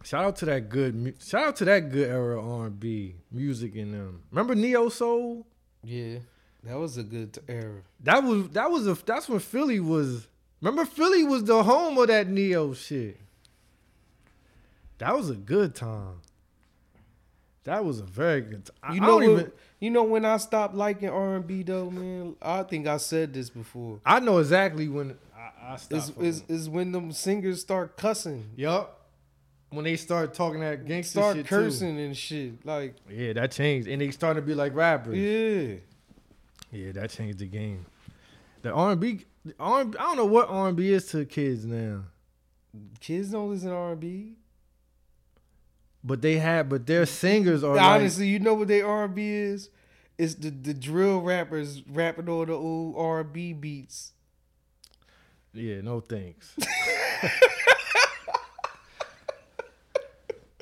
Shout 0.04 0.24
out 0.24 0.36
to 0.36 0.44
that 0.46 0.68
good. 0.68 1.14
Shout 1.24 1.46
out 1.46 1.56
to 1.56 1.64
that 1.64 1.90
good 1.90 2.10
era 2.10 2.42
R 2.42 2.66
and 2.66 2.78
B 2.78 3.14
music 3.32 3.74
in 3.74 3.92
them. 3.92 4.22
Remember 4.30 4.54
Neo 4.54 4.88
Soul? 4.90 5.46
Yeah, 5.82 6.18
that 6.62 6.76
was 6.76 6.98
a 6.98 7.02
good 7.02 7.38
era. 7.48 7.82
That 8.00 8.22
was 8.22 8.50
that 8.50 8.70
was 8.70 8.86
a 8.86 8.94
that's 9.06 9.28
when 9.28 9.40
Philly 9.40 9.80
was. 9.80 10.26
Remember 10.60 10.84
Philly 10.84 11.24
was 11.24 11.44
the 11.44 11.62
home 11.62 11.96
of 11.98 12.08
that 12.08 12.28
Neo 12.28 12.74
shit. 12.74 13.18
That 14.98 15.16
was 15.16 15.30
a 15.30 15.34
good 15.34 15.74
time. 15.74 16.20
That 17.64 17.84
was 17.84 17.98
a 18.00 18.04
very 18.04 18.42
good 18.42 18.66
time. 18.66 18.94
You 18.94 19.00
know, 19.00 19.16
when, 19.16 19.30
even, 19.30 19.52
you 19.80 19.90
know 19.90 20.04
when 20.04 20.26
I 20.26 20.36
stopped 20.36 20.74
liking 20.74 21.08
R 21.08 21.36
and 21.36 21.46
B 21.46 21.62
though, 21.62 21.90
man. 21.90 22.36
I 22.42 22.62
think 22.62 22.86
I 22.86 22.98
said 22.98 23.32
this 23.32 23.48
before. 23.48 24.00
I 24.04 24.20
know 24.20 24.38
exactly 24.38 24.88
when 24.88 25.16
I, 25.62 25.74
is, 25.90 26.12
is, 26.18 26.44
is 26.48 26.68
when 26.68 26.92
them 26.92 27.12
singers 27.12 27.60
start 27.60 27.96
cussing. 27.96 28.50
Yup. 28.56 29.00
When 29.70 29.84
they 29.84 29.96
start 29.96 30.34
talking 30.34 30.60
that 30.60 30.86
gangster 30.86 31.18
start 31.18 31.36
shit 31.36 31.46
cursing 31.46 31.96
too. 31.96 32.02
and 32.02 32.16
shit. 32.16 32.64
Like 32.64 32.96
Yeah, 33.10 33.32
that 33.34 33.50
changed. 33.50 33.88
And 33.88 34.00
they 34.00 34.10
started 34.10 34.40
to 34.40 34.46
be 34.46 34.54
like 34.54 34.74
rappers. 34.74 35.16
Yeah. 35.16 35.76
Yeah, 36.70 36.92
that 36.92 37.10
changed 37.10 37.38
the 37.38 37.46
game. 37.46 37.84
The 38.62 38.70
R 38.70 38.92
and 38.92 39.00
B 39.00 39.24
R 39.58 39.80
I 39.80 39.84
don't 39.84 40.16
know 40.16 40.24
what 40.24 40.48
R 40.48 40.68
and 40.68 40.76
B 40.76 40.92
is 40.92 41.06
to 41.08 41.24
kids 41.24 41.64
now. 41.64 42.04
Kids 43.00 43.30
don't 43.30 43.50
listen 43.50 43.68
to 43.70 43.74
R 43.74 43.92
and 43.92 44.00
B. 44.00 44.34
But 46.02 46.22
they 46.22 46.36
have 46.36 46.68
but 46.68 46.86
their 46.86 47.06
singers 47.06 47.64
are 47.64 47.78
honestly, 47.78 48.26
like, 48.26 48.32
you 48.32 48.38
know 48.38 48.54
what 48.54 48.68
their 48.68 48.86
R 48.86 49.04
and 49.04 49.14
B 49.14 49.28
is? 49.28 49.70
It's 50.16 50.34
the, 50.34 50.50
the 50.50 50.72
drill 50.72 51.20
rappers 51.20 51.82
rapping 51.88 52.28
on 52.28 52.46
the 52.46 52.54
old 52.54 52.94
R 52.96 53.20
and 53.20 53.32
B 53.32 53.52
beats 53.52 54.13
yeah, 55.54 55.80
no 55.80 56.00
thanks. 56.00 56.56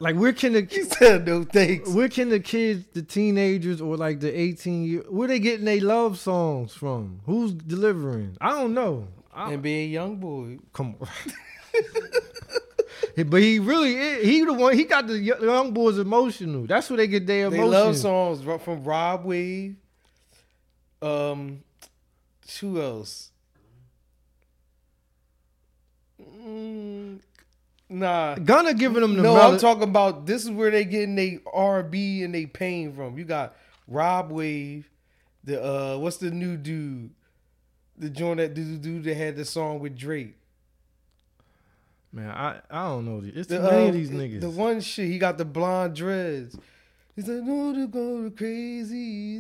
like 0.01 0.17
where 0.17 0.33
can 0.33 0.53
the 0.53 0.63
you 0.63 0.85
said 0.85 1.27
no 1.27 1.45
thanks? 1.45 1.89
Where 1.89 2.09
can 2.09 2.29
the 2.29 2.41
kids, 2.41 2.85
the 2.93 3.03
teenagers, 3.03 3.81
or 3.81 3.97
like 3.97 4.21
the 4.21 4.39
eighteen 4.39 4.85
year, 4.85 5.03
where 5.09 5.29
they 5.29 5.39
getting 5.39 5.65
their 5.65 5.81
love 5.81 6.19
songs 6.19 6.75
from? 6.75 7.21
Who's 7.25 7.53
delivering? 7.53 8.37
I 8.41 8.51
don't 8.51 8.75
know. 8.75 9.09
I, 9.35 9.53
NBA 9.53 9.93
YoungBoy. 9.93 10.61
Come 10.75 10.97
on. 11.01 11.09
but 13.31 13.41
he 13.41 13.59
really 13.59 13.95
is, 13.97 14.27
he 14.27 14.45
the 14.45 14.53
one 14.53 14.77
he 14.77 14.85
got 14.85 15.07
the 15.07 15.19
young 15.19 15.73
boys 15.73 15.97
emotional. 15.99 16.67
That's 16.67 16.91
where 16.91 16.99
they 16.99 17.07
get 17.07 17.27
their 17.27 17.47
emotion. 17.47 17.63
They 17.63 17.67
love 17.67 17.97
songs 17.97 18.43
from 18.63 18.85
Rod 18.85 19.25
Wave. 19.25 19.77
Um, 21.01 21.65
who 22.61 22.81
else? 22.81 23.32
Mm, 26.43 27.21
nah. 27.89 28.35
Gunna 28.37 28.75
giving 28.75 29.03
them 29.03 29.17
the 29.17 29.23
No, 29.23 29.41
I'm 29.41 29.59
talking 29.59 29.85
about 29.85 30.27
this 30.27 30.45
is 30.45 30.51
where 30.51 30.71
they 30.71 30.85
getting 30.85 31.15
they 31.15 31.41
R&B 31.53 32.23
and 32.23 32.35
they 32.35 32.47
pain 32.47 32.93
from. 32.93 33.19
You 33.19 33.25
got 33.25 33.55
Rod 33.87 34.31
Wave, 34.31 34.91
the 35.45 35.63
uh 35.63 35.99
what's 35.99 36.17
the 36.17 36.31
new 36.31 36.57
dude? 36.57 37.11
The 37.99 38.11
joint 38.11 38.39
that 38.39 38.55
dude, 38.55 38.83
dude 38.83 39.05
that 39.05 39.17
had 39.17 39.37
the 39.37 39.45
song 39.45 39.81
with 39.81 39.97
Drake. 39.97 40.37
Man, 42.13 42.31
I, 42.31 42.61
I 42.71 42.89
don't 42.89 43.07
know. 43.07 43.23
It's 43.25 43.49
too 43.49 43.57
the, 43.59 43.63
many 43.63 43.87
uh, 43.87 43.89
of 43.89 43.95
these 43.95 44.11
niggas. 44.11 44.41
The 44.41 44.51
one 44.51 44.81
shit, 44.83 45.09
he 45.09 45.19
got 45.19 45.39
the 45.39 45.47
blonde 45.47 45.97
dreads. 45.97 46.57
He's 47.15 47.29
like, 47.29 47.43
no, 47.43 47.75
to 47.75 47.87
go 47.89 48.31
crazy. 48.31 49.39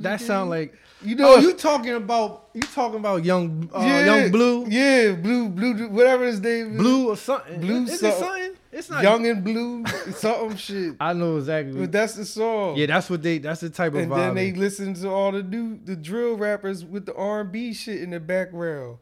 That 0.00 0.18
sound 0.18 0.48
like 0.48 0.74
you 1.02 1.14
know. 1.14 1.34
Oh, 1.34 1.38
you 1.38 1.52
talking 1.52 1.92
about 1.92 2.48
you 2.54 2.62
talking 2.62 3.00
about 3.00 3.22
young 3.22 3.68
uh, 3.74 3.80
yeah, 3.80 4.22
Yung 4.22 4.30
Bleu? 4.32 4.66
Yeah, 4.66 5.12
blue 5.12 5.50
blue 5.50 5.88
whatever 5.88 6.24
his 6.24 6.40
name. 6.40 6.72
Is. 6.72 6.78
Blue 6.78 7.10
or 7.10 7.16
something. 7.18 7.60
Blue 7.60 7.82
is 7.84 8.00
something. 8.00 8.10
It 8.10 8.18
something? 8.18 8.52
It's 8.72 8.88
not 8.88 9.02
young 9.02 9.26
and 9.26 9.44
blue. 9.44 9.84
something 10.14 10.56
shit. 10.56 10.94
I 10.98 11.12
know 11.12 11.36
exactly. 11.36 11.78
But 11.78 11.92
that's 11.92 12.14
the 12.14 12.24
song. 12.24 12.76
Yeah, 12.76 12.86
that's 12.86 13.10
what 13.10 13.22
they. 13.22 13.36
That's 13.36 13.60
the 13.60 13.68
type 13.68 13.92
of. 13.92 14.00
And 14.00 14.12
then 14.12 14.34
they 14.34 14.52
listen 14.52 14.94
to 14.94 15.10
all 15.10 15.32
the 15.32 15.42
new 15.42 15.78
the 15.84 15.96
drill 15.96 16.38
rappers 16.38 16.82
with 16.82 17.04
the 17.04 17.14
R 17.14 17.42
and 17.42 17.52
B 17.52 17.74
shit 17.74 18.00
in 18.00 18.08
the 18.08 18.20
background. 18.20 18.96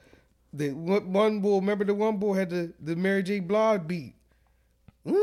The 0.53 0.71
one 0.71 1.39
boy, 1.39 1.57
remember 1.61 1.85
the 1.85 1.95
one 1.95 2.17
boy 2.17 2.35
had 2.35 2.51
the 2.51 2.73
the 2.81 2.97
Mary 2.97 3.23
J. 3.23 3.39
Blige 3.39 3.87
beat. 3.87 4.15
What 5.05 5.15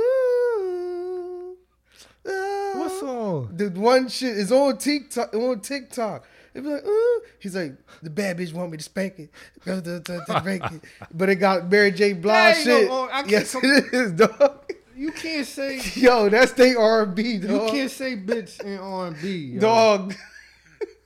song? 3.28 3.50
The 3.54 3.70
one 3.70 4.08
shit 4.10 4.38
is 4.38 4.52
on 4.52 4.78
TikTok. 4.78 5.34
On 5.34 5.60
TikTok. 5.60 6.26
It 6.54 6.64
be 6.64 6.70
like, 6.70 6.84
uh, 6.84 7.28
he's 7.40 7.56
like, 7.56 7.76
the 8.02 8.10
bad 8.10 8.38
bitch 8.38 8.52
want 8.52 8.72
me 8.72 8.78
to 8.78 8.84
spank 8.84 9.20
it, 9.20 9.30
it. 9.68 10.82
but 11.14 11.30
it 11.30 11.36
got 11.36 11.70
Mary 11.70 11.92
J. 11.92 12.14
Blige 12.14 12.64
shit. 12.64 12.90
No, 12.90 13.08
I 13.12 13.24
yes, 13.28 13.52
come, 13.52 13.62
it 13.64 13.94
is, 13.94 14.12
dog. 14.14 14.74
You 14.96 15.12
can't 15.12 15.46
say, 15.46 15.80
yo, 15.94 16.30
that's 16.30 16.54
they 16.54 16.74
R 16.74 17.04
and 17.04 17.14
B, 17.14 17.38
dog. 17.38 17.52
You 17.52 17.80
can't 17.80 17.92
say 17.92 18.18
bitch 18.18 18.60
in 18.64 18.80
R 18.80 19.08
and 19.08 19.22
B, 19.22 19.60
dog. 19.60 20.16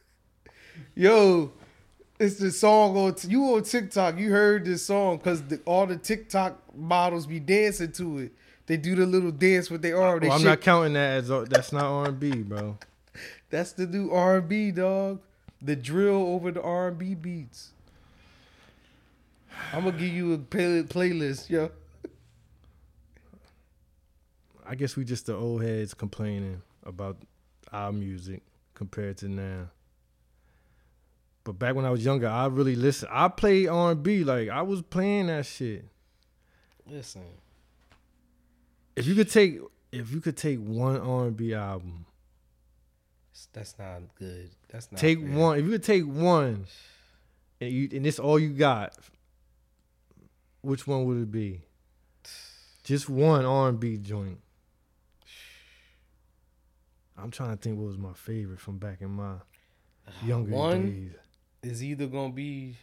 yo, 0.96 1.52
It's 2.18 2.36
the 2.36 2.52
song 2.52 2.96
on 2.96 3.16
you 3.28 3.44
on 3.54 3.64
TikTok. 3.64 4.18
You 4.18 4.32
heard 4.32 4.64
this 4.64 4.86
song 4.86 5.18
because 5.18 5.44
all 5.66 5.86
the 5.86 5.98
TikTok 5.98 6.78
models 6.78 7.28
be 7.28 7.42
dancing 7.42 7.92
to 7.94 8.20
it. 8.20 8.32
They 8.72 8.78
do 8.78 8.96
the 8.96 9.06
little 9.06 9.32
dance 9.34 9.70
with 9.70 9.82
their 9.82 10.02
arm. 10.02 10.22
They 10.22 10.28
Well, 10.30 10.36
I'm 10.38 10.40
shake- 10.44 10.48
not 10.48 10.62
counting 10.62 10.94
that 10.94 11.18
as 11.18 11.28
that's 11.50 11.74
not 11.74 11.84
R&B, 11.84 12.44
bro. 12.44 12.78
That's 13.50 13.74
the 13.74 13.86
new 13.86 14.10
R 14.12 14.38
and 14.38 14.48
B 14.48 14.72
dog. 14.72 15.20
The 15.62 15.76
drill 15.76 16.16
over 16.16 16.52
the 16.54 16.62
R 16.62 16.88
and 16.88 16.98
B 16.98 17.14
beats. 17.14 17.74
I'm 19.74 19.84
gonna 19.84 19.98
give 19.98 20.14
you 20.14 20.32
a 20.32 20.38
play- 20.38 20.84
playlist, 20.84 21.50
yo. 21.50 21.70
I 24.66 24.76
guess 24.76 24.96
we 24.96 25.04
just 25.04 25.26
the 25.26 25.36
old 25.36 25.62
heads 25.64 25.94
complaining 25.94 26.62
about 26.86 27.18
our 27.74 27.92
music 27.92 28.42
compared 28.74 29.18
to 29.18 29.28
now. 29.28 29.70
But 31.44 31.60
back 31.60 31.76
when 31.76 31.84
I 31.84 31.90
was 31.90 32.06
younger, 32.06 32.30
I 32.30 32.46
really 32.46 32.78
listened. 32.78 33.12
I 33.14 33.28
played 33.28 33.68
R&B 33.68 34.24
like 34.24 34.48
I 34.48 34.62
was 34.62 34.82
playing 34.82 35.28
that 35.28 35.46
shit. 35.46 35.84
Listen, 36.88 37.24
If 38.96 39.08
you 39.08 39.16
could 39.16 39.30
take 39.30 39.60
if 39.92 40.12
you 40.12 40.22
could 40.22 40.38
take 40.38 40.60
one 40.60 40.98
R&B 41.00 41.54
album, 41.54 42.06
that's 43.54 43.78
not 43.78 44.02
good. 44.16 44.50
That's 44.70 44.92
not 44.92 45.00
take 45.00 45.20
fair. 45.20 45.38
one. 45.38 45.60
If 45.60 45.66
you 45.66 45.72
could 45.72 45.84
take 45.84 46.06
one, 46.06 46.66
and 47.60 47.72
you 47.72 47.90
and 47.94 48.06
this 48.06 48.20
all 48.20 48.40
you 48.40 48.50
got, 48.50 48.96
which 50.62 50.88
one 50.88 51.06
would 51.06 51.18
it 51.18 51.32
be? 51.32 51.62
Just 52.84 53.10
one 53.10 53.46
R&B 53.46 53.98
joint. 53.98 54.40
I'm 57.18 57.30
trying 57.32 57.52
to 57.56 57.58
think 57.62 57.78
what 57.78 57.88
was 57.88 57.98
my 57.98 58.14
favorite 58.14 58.60
from 58.60 58.78
back 58.78 59.02
in 59.02 59.12
my 59.12 59.34
uh, 59.34 60.12
younger 60.26 60.52
One 60.52 61.10
days. 61.62 61.72
is 61.72 61.84
either 61.84 62.08
gonna 62.08 62.34
be. 62.34 62.76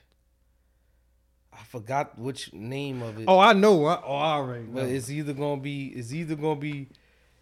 I 1.52 1.64
forgot 1.64 2.18
which 2.18 2.52
name 2.52 3.02
of 3.02 3.18
it. 3.18 3.24
Oh, 3.26 3.38
I 3.38 3.52
know. 3.52 3.84
I, 3.86 4.00
oh, 4.04 4.14
I 4.14 4.32
already 4.32 4.64
know. 4.64 4.74
But 4.74 4.86
it's 4.86 5.10
either 5.10 5.32
gonna 5.32 5.60
be 5.60 5.88
it's 5.88 6.12
either 6.12 6.34
gonna 6.36 6.60
be 6.60 6.88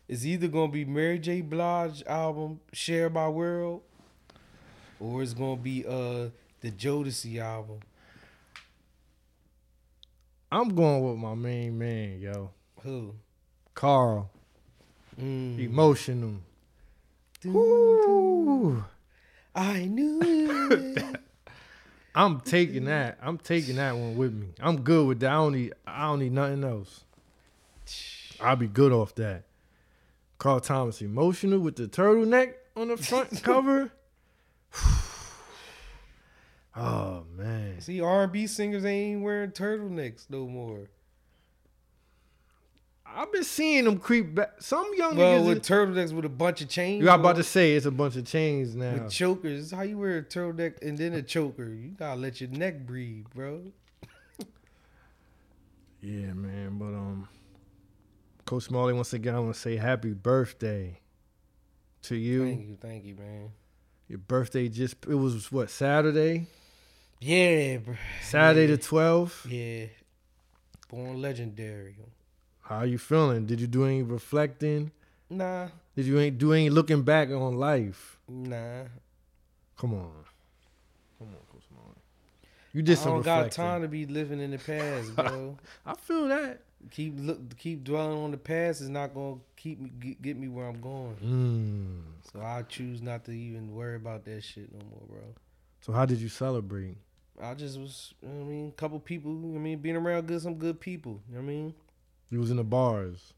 it's 0.08 0.24
either 0.24 0.48
gonna 0.48 0.72
be 0.72 0.84
Mary 0.84 1.18
J. 1.18 1.40
Blige 1.40 2.02
album 2.06 2.60
Share 2.72 3.10
My 3.10 3.28
World, 3.28 3.82
or 5.00 5.22
it's 5.22 5.34
gonna 5.34 5.56
be 5.56 5.84
uh 5.86 6.28
the 6.60 6.70
Jodeci 6.70 7.38
album. 7.40 7.80
I'm 10.50 10.74
going 10.74 11.02
with 11.02 11.18
my 11.18 11.34
main 11.34 11.76
man, 11.76 12.20
yo, 12.20 12.50
Who? 12.82 13.14
Carl. 13.74 14.30
Mm. 15.20 15.58
Emotional. 15.58 16.36
Ooh. 17.46 18.84
I 19.54 19.84
knew 19.86 20.20
it. 20.70 21.20
I'm 22.16 22.40
taking 22.40 22.86
that. 22.86 23.18
I'm 23.20 23.36
taking 23.36 23.76
that 23.76 23.94
one 23.94 24.16
with 24.16 24.32
me. 24.32 24.48
I'm 24.58 24.80
good 24.80 25.06
with 25.06 25.20
that. 25.20 25.30
I 25.30 25.34
don't 25.34 25.52
need. 25.52 25.74
I 25.86 26.06
don't 26.06 26.20
need 26.20 26.32
nothing 26.32 26.64
else. 26.64 27.04
I'll 28.40 28.56
be 28.56 28.68
good 28.68 28.90
off 28.90 29.14
that. 29.16 29.44
Carl 30.38 30.60
Thomas, 30.60 31.02
emotional 31.02 31.58
with 31.58 31.76
the 31.76 31.86
turtleneck 31.86 32.54
on 32.74 32.88
the 32.88 32.96
front 32.96 33.42
cover. 33.44 33.92
oh 36.76 37.24
man, 37.36 37.80
See, 37.82 38.00
R 38.00 38.22
and 38.24 38.32
B 38.32 38.46
singers 38.46 38.86
ain't 38.86 39.22
wearing 39.22 39.50
turtlenecks 39.50 40.30
no 40.30 40.46
more. 40.46 40.88
I've 43.14 43.32
been 43.32 43.44
seeing 43.44 43.84
them 43.84 43.98
creep 43.98 44.34
back. 44.34 44.52
Some 44.60 44.90
young 44.96 45.16
Well, 45.16 45.40
niggas. 45.42 45.46
with 45.46 45.62
turtlenecks 45.62 46.12
with 46.12 46.24
a 46.26 46.28
bunch 46.30 46.60
of 46.60 46.68
chains. 46.68 47.00
you 47.00 47.06
got 47.06 47.20
about 47.20 47.36
to 47.36 47.42
say 47.42 47.74
it's 47.74 47.86
a 47.86 47.90
bunch 47.90 48.16
of 48.16 48.26
chains 48.26 48.74
now. 48.74 48.92
with 48.92 49.10
chokers. 49.10 49.58
This 49.58 49.66
is 49.66 49.72
how 49.72 49.82
you 49.82 49.96
wear 49.98 50.18
a 50.18 50.22
turtleneck 50.22 50.82
and 50.82 50.98
then 50.98 51.14
a 51.14 51.22
choker. 51.22 51.64
You 51.68 51.90
gotta 51.98 52.20
let 52.20 52.40
your 52.40 52.50
neck 52.50 52.86
breathe, 52.86 53.26
bro. 53.34 53.62
Yeah, 56.00 56.32
man. 56.34 56.78
But 56.78 56.86
um, 56.94 57.28
Coach 58.44 58.64
Smalley 58.64 58.92
once 58.92 59.12
again, 59.12 59.34
I 59.34 59.40
want 59.40 59.54
to 59.54 59.60
say 59.60 59.76
happy 59.76 60.12
birthday 60.12 61.00
to 62.02 62.14
you. 62.16 62.44
Thank 62.44 62.68
you, 62.68 62.76
thank 62.80 63.04
you, 63.04 63.14
man. 63.16 63.50
Your 64.08 64.18
birthday 64.18 64.68
just 64.68 64.96
it 65.08 65.14
was 65.14 65.50
what 65.50 65.68
Saturday, 65.70 66.46
Yeah, 67.20 67.78
bro. 67.78 67.96
Saturday 68.22 68.66
yeah. 68.68 68.76
the 68.76 68.82
twelfth. 68.82 69.46
Yeah. 69.50 69.86
Born 70.88 71.20
legendary. 71.20 71.96
How 72.68 72.78
are 72.78 72.86
you 72.86 72.98
feeling? 72.98 73.46
Did 73.46 73.60
you 73.60 73.66
do 73.66 73.84
any 73.84 74.02
reflecting? 74.02 74.90
Nah, 75.30 75.68
Did 75.96 76.06
you 76.06 76.18
ain't 76.20 76.38
do 76.38 76.52
any 76.52 76.70
looking 76.70 77.02
back 77.02 77.30
on 77.30 77.56
life? 77.58 78.18
nah. 78.28 78.82
Come 79.78 79.92
on, 79.92 80.10
come 81.18 81.28
on, 81.28 81.34
Coach 81.52 81.62
Smalley. 81.68 81.94
You 82.72 82.80
did 82.82 82.92
I 82.98 83.00
some 83.02 83.12
don't 83.14 83.22
got 83.24 83.52
time 83.52 83.82
to 83.82 83.88
be 83.88 84.06
living 84.06 84.40
in 84.40 84.50
the 84.52 84.58
past, 84.58 85.14
bro. 85.16 85.58
I 85.84 85.94
feel 85.94 86.28
that. 86.28 86.62
keep 86.90 87.14
look, 87.18 87.56
keep 87.58 87.84
dwelling 87.84 88.16
on 88.18 88.30
the 88.30 88.38
past 88.38 88.80
is 88.80 88.88
not 88.88 89.12
gonna 89.14 89.36
keep 89.56 89.78
me 89.80 89.90
get, 90.00 90.22
get 90.22 90.36
me 90.38 90.48
where 90.48 90.66
I'm 90.66 90.80
going. 90.80 91.16
Mm. 91.22 92.32
So 92.32 92.40
I 92.40 92.62
choose 92.62 93.02
not 93.02 93.24
to 93.26 93.32
even 93.32 93.74
worry 93.74 93.96
about 93.96 94.24
that 94.24 94.42
shit 94.42 94.72
no 94.72 94.78
more, 94.90 95.02
bro. 95.08 95.20
So 95.82 95.92
how 95.92 96.06
did 96.06 96.18
you 96.18 96.28
celebrate? 96.30 96.96
I 97.40 97.52
just 97.52 97.78
was, 97.78 98.14
you 98.22 98.28
know 98.30 98.34
what 98.36 98.44
I 98.46 98.48
mean, 98.48 98.68
a 98.68 98.72
couple 98.80 98.98
people. 98.98 99.30
you 99.32 99.38
know 99.38 99.48
what 99.48 99.58
I 99.60 99.62
mean, 99.62 99.78
being 99.78 99.96
around 99.96 100.26
good, 100.26 100.40
some 100.40 100.54
good 100.54 100.80
people. 100.80 101.20
You 101.28 101.34
know 101.34 101.42
what 101.42 101.50
I 101.50 101.54
mean? 101.54 101.74
You 102.30 102.40
was 102.40 102.50
in 102.50 102.56
the 102.56 102.64
bars. 102.64 103.32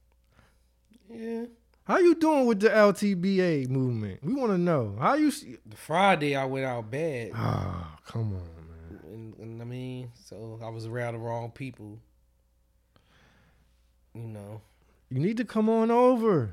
Yeah. 1.11 1.45
How 1.85 1.99
you 1.99 2.15
doing 2.15 2.47
with 2.47 2.61
the 2.61 2.69
LTBA 2.69 3.69
movement? 3.69 4.23
We 4.23 4.35
want 4.35 4.53
to 4.53 4.59
know. 4.59 4.97
How 5.01 5.15
you? 5.15 5.31
See- 5.31 5.57
The 5.67 5.77
Friday 5.77 6.37
I 6.37 6.45
went 6.45 6.67
out 6.67 6.91
bad, 6.91 7.31
Ah, 7.35 7.97
come 8.07 8.35
on, 8.35 8.43
man. 8.69 9.01
and, 9.13 9.35
and 9.39 9.63
I 9.63 9.65
mean, 9.65 10.11
so 10.15 10.59
I 10.63 10.69
was 10.69 10.87
around 10.87 11.15
the 11.15 11.21
wrong 11.21 11.51
people. 11.51 11.99
You 14.15 14.23
know, 14.29 14.61
You 15.11 15.21
need 15.21 15.37
to 15.39 15.45
come 15.45 15.69
on 15.71 15.91
over. 15.91 16.51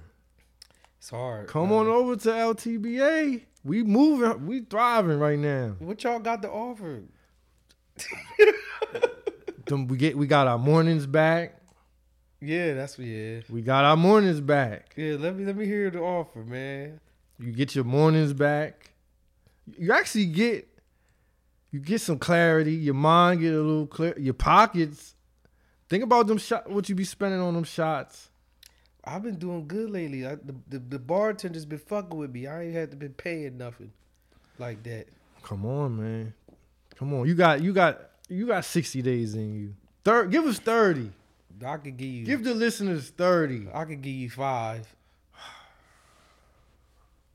it's 1.00 1.10
hard. 1.10 1.48
Come 1.48 1.70
man. 1.70 1.80
on 1.80 1.88
over 1.88 2.16
to 2.16 2.30
LTBA. 2.30 3.42
We 3.64 3.84
moving. 3.84 4.46
We 4.46 4.62
thriving 4.62 5.20
right 5.20 5.40
now. 5.40 5.76
What 5.80 6.04
y'all 6.04 6.20
got 6.20 6.42
to 6.44 6.50
offer? 6.52 7.02
Them- 9.66 9.88
we 9.88 9.98
get. 9.98 10.16
We 10.18 10.28
got 10.28 10.48
our 10.48 10.60
mornings 10.60 11.08
back. 11.08 11.60
Yeah, 12.46 12.76
that's 12.76 13.00
yeah. 13.00 13.42
We 13.50 13.62
got 13.62 13.86
our 13.86 13.98
mornings 13.98 14.40
back. 14.40 14.94
Yeah, 14.96 15.16
let 15.18 15.36
me 15.36 15.46
let 15.46 15.56
me 15.58 15.66
hear 15.66 15.90
the 15.90 16.00
offer, 16.00 16.44
man. 16.44 17.00
You 17.40 17.52
get 17.52 17.74
your 17.74 17.84
mornings 17.84 18.34
back. 18.34 18.92
You 19.78 19.92
actually 19.92 20.28
get. 20.28 20.68
You 21.72 21.80
get 21.80 22.00
some 22.00 22.20
clarity. 22.20 22.74
Your 22.74 22.94
mind 22.94 23.42
get 23.42 23.54
a 23.54 23.58
little 23.58 23.88
clear. 23.88 24.18
Your 24.18 24.36
pockets. 24.36 25.16
Think 25.90 26.04
about 26.04 26.28
them 26.28 26.38
shot. 26.38 26.70
What 26.70 26.88
you 26.88 26.96
be 26.96 27.04
spending 27.04 27.42
on 27.42 27.54
them 27.54 27.64
shots. 27.64 28.30
I've 29.04 29.24
been 29.24 29.36
doing 29.36 29.68
good 29.68 29.90
lately. 29.90 30.26
I, 30.26 30.36
the, 30.36 30.56
the 30.70 30.80
the 30.80 31.00
bartender's 31.00 31.66
been 31.66 31.80
fucking 31.80 32.18
with 32.18 32.32
me. 32.32 32.48
I 32.48 32.64
ain't 32.64 32.74
had 32.74 32.92
to 32.92 32.98
been 32.98 33.14
paying 33.14 33.58
nothing 33.58 33.92
like 34.60 34.84
that. 34.84 35.08
Come 35.42 35.66
on, 35.66 35.98
man. 35.98 36.34
Come 36.96 37.14
on. 37.14 37.28
You 37.28 37.34
got. 37.34 37.62
You 37.62 37.74
got. 37.74 38.02
You 38.30 38.48
got 38.48 38.66
sixty 38.66 39.02
days 39.02 39.34
in 39.36 39.56
you. 39.56 39.74
Third. 40.04 40.32
Give 40.32 40.46
us 40.46 40.60
thirty. 40.60 41.12
I 41.64 41.78
could 41.78 41.98
give 41.98 42.08
you. 42.10 42.26
Give 42.26 42.44
the 42.44 42.54
listeners 42.54 43.10
thirty. 43.10 43.68
I 43.74 43.86
could 43.86 44.02
give 44.02 44.14
you 44.14 44.30
five. 44.30 44.88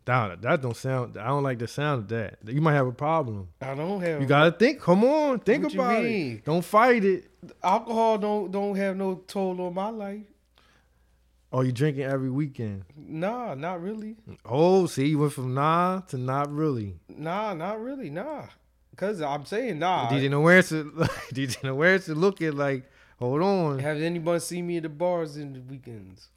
That, 0.06 0.40
that 0.42 0.62
don't 0.62 0.76
sound. 0.76 1.16
I 1.18 1.28
don't 1.28 1.42
like 1.42 1.58
the 1.58 1.68
sound 1.68 2.00
of 2.02 2.08
that. 2.08 2.38
You 2.46 2.60
might 2.60 2.72
have 2.72 2.86
a 2.86 2.92
problem. 2.92 3.48
I 3.60 3.74
don't 3.74 4.00
have. 4.00 4.20
You 4.20 4.26
gotta 4.26 4.50
think. 4.50 4.80
Come 4.80 5.04
on, 5.04 5.38
think 5.40 5.64
What 5.64 5.72
you 5.74 5.80
about 5.80 6.02
mean? 6.02 6.36
it. 6.36 6.44
Don't 6.44 6.64
fight 6.64 7.04
it. 7.04 7.30
alcohol. 7.62 8.18
Don't 8.18 8.50
don't 8.50 8.74
have 8.76 8.96
no 8.96 9.16
toll 9.26 9.60
on 9.60 9.74
my 9.74 9.90
life. 9.90 10.22
Oh, 11.52 11.60
you 11.62 11.72
drinking 11.72 12.04
every 12.04 12.30
weekend? 12.30 12.84
Nah, 12.96 13.54
not 13.54 13.82
really. 13.82 14.16
Oh, 14.44 14.86
see, 14.86 15.08
you 15.08 15.18
went 15.18 15.32
from 15.32 15.52
nah 15.52 16.00
to 16.08 16.16
not 16.16 16.50
really. 16.52 16.96
Nah, 17.08 17.54
not 17.54 17.80
really. 17.80 18.08
Nah, 18.08 18.44
cause 18.96 19.20
I'm 19.20 19.44
saying 19.44 19.78
nah. 19.80 20.08
DJ 20.08 20.30
Nowhere 20.30 20.62
to 20.62 20.84
DJ 21.34 21.62
Nowhere 21.64 21.98
to 22.00 22.14
look 22.14 22.40
at 22.40 22.54
like, 22.54 22.89
hold 23.20 23.42
on. 23.42 23.78
Have 23.78 23.98
anybody 23.98 24.40
seen 24.40 24.66
me 24.66 24.78
at 24.78 24.82
the 24.82 24.88
bars 24.88 25.36
in 25.36 25.52
the 25.52 25.60
weekends? 25.60 26.28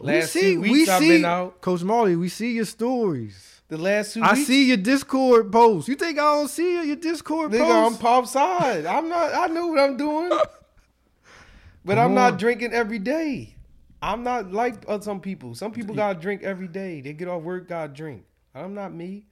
we 0.00 0.06
Last 0.06 0.32
see, 0.32 0.54
two 0.54 0.60
we 0.60 0.86
see, 0.86 1.08
been 1.08 1.24
out. 1.24 1.60
Coach 1.60 1.82
Marley. 1.82 2.16
We 2.16 2.28
see 2.28 2.52
your 2.52 2.64
stories. 2.64 3.60
The 3.68 3.78
last 3.78 4.14
two 4.14 4.22
I 4.22 4.34
weeks, 4.34 4.46
see 4.46 4.68
your 4.68 4.76
Discord 4.76 5.50
posts. 5.50 5.88
You 5.88 5.94
think 5.94 6.18
I 6.18 6.22
don't 6.22 6.48
see 6.48 6.86
your 6.86 6.96
Discord 6.96 7.52
nigga, 7.52 7.86
I'm 7.86 7.96
pop 7.96 8.26
side. 8.26 8.86
I'm 8.86 9.08
not. 9.08 9.34
I 9.34 9.46
know 9.46 9.68
what 9.68 9.78
I'm 9.80 9.96
doing, 9.96 10.28
but 11.84 11.94
Come 11.94 11.98
I'm 11.98 12.14
not 12.14 12.38
drinking 12.38 12.72
every 12.72 12.98
day. 12.98 13.54
I'm 14.02 14.22
not 14.22 14.52
like 14.52 14.84
uh, 14.86 15.00
some 15.00 15.20
people. 15.20 15.54
Some 15.54 15.72
people 15.72 15.94
gotta 15.94 16.18
drink 16.18 16.42
every 16.42 16.68
day. 16.68 17.00
They 17.00 17.14
get 17.14 17.26
off 17.26 17.42
work, 17.42 17.68
gotta 17.68 17.90
drink. 17.92 18.24
I'm 18.54 18.74
not 18.74 18.92
me. 18.92 19.24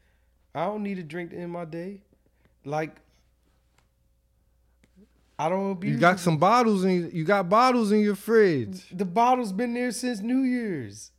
I 0.54 0.64
don't 0.64 0.82
need 0.82 0.98
a 0.98 1.02
drink 1.02 1.30
to 1.30 1.36
end 1.36 1.52
my 1.52 1.66
day. 1.66 2.00
Like, 2.64 2.96
don't 5.38 5.72
abuse. 5.72 5.94
you 5.94 5.98
got 5.98 6.20
some 6.20 6.38
bottles 6.38 6.84
in. 6.84 7.10
You 7.12 7.24
got 7.24 7.48
bottles 7.48 7.92
in 7.92 8.00
your 8.00 8.14
fridge. 8.14 8.88
The 8.90 9.04
bottle's 9.04 9.52
been 9.52 9.74
there 9.74 9.90
since 9.90 10.20
New 10.20 10.42
Year's. 10.42 11.10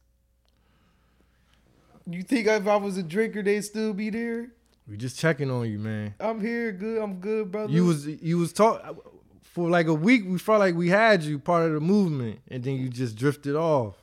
You 2.09 2.21
think 2.21 2.47
if 2.47 2.67
I 2.67 2.75
was 2.75 2.97
a 2.97 3.03
drinker, 3.03 3.41
they'd 3.41 3.61
still 3.61 3.93
be 3.93 4.09
there? 4.09 4.51
We 4.87 4.97
just 4.97 5.17
checking 5.17 5.49
on 5.49 5.69
you, 5.69 5.79
man. 5.79 6.13
I'm 6.19 6.41
here, 6.41 6.71
good. 6.71 7.01
I'm 7.01 7.15
good, 7.15 7.51
brother. 7.51 7.71
You 7.71 7.85
was 7.85 8.05
you 8.05 8.37
was 8.37 8.51
talk 8.51 8.83
for 9.43 9.69
like 9.69 9.87
a 9.87 9.93
week. 9.93 10.23
We 10.25 10.37
felt 10.37 10.59
like 10.59 10.75
we 10.75 10.89
had 10.89 11.23
you 11.23 11.39
part 11.39 11.65
of 11.65 11.73
the 11.73 11.79
movement, 11.79 12.41
and 12.49 12.63
then 12.63 12.75
you 12.75 12.89
just 12.89 13.15
drifted 13.15 13.55
off. 13.55 13.95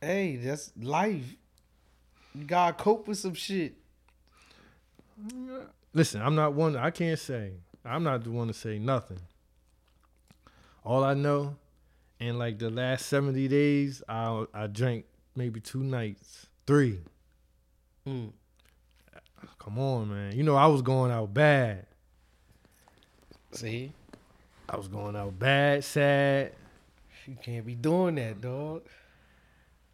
Hey, 0.00 0.36
that's 0.36 0.72
life. 0.80 1.36
You 2.34 2.44
gotta 2.44 2.72
cope 2.72 3.06
with 3.06 3.18
some 3.18 3.34
shit. 3.34 3.74
Listen, 5.92 6.20
I'm 6.20 6.34
not 6.34 6.54
one. 6.54 6.76
I 6.76 6.90
can't 6.90 7.18
say. 7.18 7.52
I'm 7.84 8.02
not 8.02 8.24
the 8.24 8.30
one 8.30 8.48
to 8.48 8.54
say 8.54 8.78
nothing. 8.78 9.20
All 10.84 11.02
I 11.02 11.14
know, 11.14 11.56
in 12.20 12.38
like 12.38 12.58
the 12.58 12.70
last 12.70 13.06
70 13.06 13.48
days, 13.48 14.02
I 14.08 14.44
I 14.52 14.66
drank 14.66 15.06
maybe 15.34 15.60
two 15.60 15.82
nights, 15.82 16.46
three. 16.66 17.00
Mm. 18.06 18.32
Come 19.58 19.78
on, 19.78 20.10
man. 20.10 20.36
You 20.36 20.42
know 20.42 20.56
I 20.56 20.66
was 20.66 20.82
going 20.82 21.10
out 21.10 21.32
bad. 21.32 21.86
See, 23.52 23.92
I 24.68 24.76
was 24.76 24.88
going 24.88 25.16
out 25.16 25.38
bad, 25.38 25.84
sad. 25.84 26.52
you 27.26 27.36
can't 27.42 27.64
be 27.64 27.74
doing 27.74 28.16
that, 28.16 28.40
dog. 28.40 28.82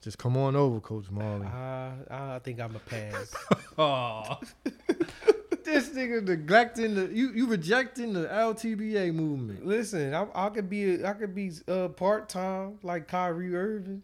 Just 0.01 0.19
come 0.19 0.37
on 0.37 0.57
over, 0.57 0.81
Coach 0.81 1.11
Marley. 1.11 1.47
Uh, 1.47 1.93
I 2.11 2.41
think 2.43 2.59
I'm 2.59 2.75
a 2.75 2.79
pass. 2.79 3.35
Oh. 3.79 4.41
this 5.73 5.89
nigga 5.91 6.23
neglecting 6.23 6.95
the 6.95 7.07
you 7.07 7.33
you 7.33 7.47
rejecting 7.47 8.13
the 8.13 8.27
LTBA 8.27 9.15
movement. 9.15 9.67
Listen, 9.67 10.15
I, 10.15 10.27
I 10.35 10.49
could 10.51 10.69
be 10.69 11.05
I 11.05 11.13
could 11.13 11.35
be 11.35 11.53
uh, 11.69 11.89
part 11.89 12.29
time 12.29 12.79
like 12.83 13.09
Kyrie 13.09 13.55
Irving. 13.55 14.03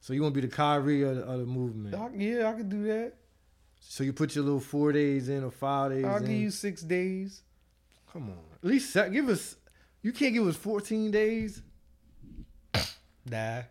So 0.00 0.12
you 0.12 0.22
want 0.22 0.34
to 0.34 0.40
be 0.40 0.46
the 0.46 0.54
Kyrie 0.54 1.02
of 1.02 1.16
the, 1.16 1.22
of 1.22 1.40
the 1.40 1.46
movement. 1.46 1.94
I, 1.94 2.08
yeah, 2.16 2.48
I 2.48 2.52
could 2.52 2.68
do 2.68 2.84
that. 2.84 3.14
So 3.80 4.04
you 4.04 4.12
put 4.12 4.34
your 4.34 4.44
little 4.44 4.60
four 4.60 4.92
days 4.92 5.28
in 5.28 5.44
or 5.44 5.50
five 5.50 5.92
days 5.92 6.04
I'll 6.04 6.16
in. 6.16 6.22
give 6.24 6.32
you 6.32 6.50
six 6.50 6.82
days. 6.82 7.42
Come 8.12 8.24
on, 8.24 8.38
at 8.62 8.68
least 8.68 8.94
give 8.94 9.28
us. 9.28 9.56
You 10.02 10.12
can't 10.12 10.34
give 10.34 10.46
us 10.46 10.56
14 10.56 11.10
days. 11.10 11.62
Nah. 13.26 13.62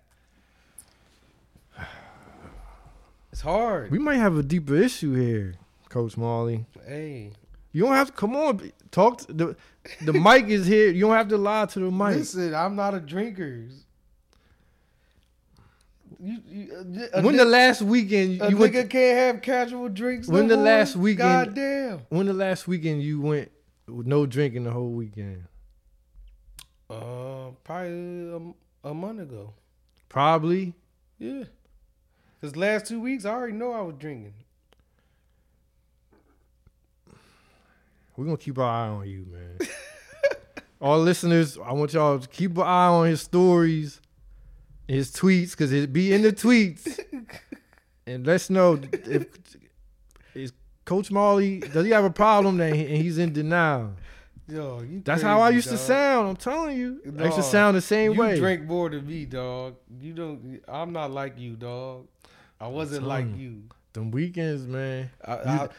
It's 3.31 3.41
hard. 3.41 3.91
We 3.91 3.99
might 3.99 4.15
have 4.17 4.35
a 4.37 4.41
deeper 4.43 4.75
issue 4.75 5.13
here, 5.13 5.55
Coach 5.93 6.17
Marley. 6.17 6.65
hey, 6.87 7.31
You 7.71 7.83
don't 7.83 7.93
have 7.93 8.07
to 8.07 8.13
come 8.13 8.35
on. 8.35 8.71
Talk. 8.89 9.19
To, 9.19 9.33
the 9.33 9.55
the 10.01 10.13
mic 10.27 10.47
is 10.47 10.65
here. 10.65 10.89
You 10.89 11.01
don't 11.01 11.15
have 11.15 11.27
to 11.27 11.37
lie 11.37 11.67
to 11.67 11.79
the 11.79 11.91
mic. 11.91 12.15
listen, 12.15 12.55
I'm 12.55 12.75
not 12.75 12.95
a 12.95 12.99
drinker. 12.99 13.67
You, 16.19 16.37
you, 16.47 17.07
a, 17.13 17.21
when 17.21 17.35
the 17.37 17.45
last 17.45 17.81
weekend 17.81 18.41
a 18.41 18.49
you 18.49 18.55
nigga 18.55 18.73
went? 18.75 18.89
can't 18.89 19.17
have 19.35 19.41
casual 19.43 19.89
drinks. 19.89 20.27
When 20.27 20.43
no 20.47 20.49
the 20.49 20.55
more? 20.55 20.65
last 20.65 20.95
weekend- 20.95 21.47
Goddamn. 21.55 22.01
when 22.09 22.25
the 22.27 22.33
last 22.33 22.67
weekend 22.67 23.03
you 23.03 23.19
went 23.21 23.51
with 23.87 24.07
no 24.07 24.25
drinking 24.25 24.63
the 24.63 24.71
whole 24.71 24.91
weekend? 24.91 25.43
Uh, 26.89 27.51
probably 27.63 28.53
a, 28.83 28.89
a 28.89 28.93
month 28.93 29.21
ago. 29.21 29.53
Probably. 30.09 30.73
Yeah. 31.19 31.43
Cause 32.41 32.55
last 32.55 32.85
two 32.87 32.99
weeks 33.01 33.25
I 33.25 33.31
already 33.31 33.53
know 33.53 33.71
I 33.73 33.81
was 33.81 33.95
drinking. 33.99 34.33
We're 38.15 38.25
gonna 38.25 38.37
keep 38.37 38.57
our 38.59 38.69
eye 38.69 38.89
on 38.89 39.09
you, 39.09 39.25
man. 39.31 39.57
All 40.81 40.99
listeners, 40.99 41.57
I 41.57 41.71
want 41.71 41.93
y'all 41.93 42.19
to 42.19 42.27
keep 42.27 42.57
an 42.57 42.63
eye 42.63 42.87
on 42.87 43.07
his 43.07 43.21
stories, 43.21 44.01
his 44.87 45.11
tweets, 45.11 45.51
because 45.51 45.71
it 45.71 45.93
be 45.93 46.13
in 46.13 46.21
the 46.21 46.33
tweets. 46.33 46.99
and 48.05 48.25
let's 48.27 48.49
know 48.49 48.79
if 48.91 49.25
is 50.35 50.51
Coach 50.85 51.09
Marley 51.09 51.59
does 51.59 51.85
he 51.85 51.91
have 51.91 52.03
a 52.03 52.09
problem 52.09 52.57
that 52.57 52.73
he, 52.75 52.85
and 52.85 52.97
he's 52.97 53.17
in 53.17 53.33
denial. 53.33 53.93
Yo, 54.47 54.81
you. 54.81 55.01
That's 55.05 55.21
crazy, 55.21 55.25
how 55.25 55.41
I 55.41 55.49
used 55.51 55.69
to 55.69 55.77
sound. 55.77 56.27
I'm 56.27 56.35
telling 56.35 56.77
you, 56.77 57.01
I 57.17 57.25
used 57.25 57.37
to 57.37 57.43
sound 57.43 57.77
the 57.77 57.81
same 57.81 58.13
you 58.13 58.19
way. 58.19 58.33
You 58.35 58.41
drink 58.41 58.63
more 58.63 58.89
than 58.89 59.07
me, 59.07 59.25
dog. 59.25 59.75
You 60.01 60.13
don't. 60.13 60.61
I'm 60.67 60.91
not 60.91 61.11
like 61.11 61.39
you, 61.39 61.55
dog. 61.55 62.07
I 62.59 62.67
wasn't 62.67 63.07
like 63.07 63.25
you. 63.37 63.63
Them 63.93 64.11
weekends, 64.11 64.67
man. 64.67 65.09
I, 65.23 65.33
I, 65.33 65.69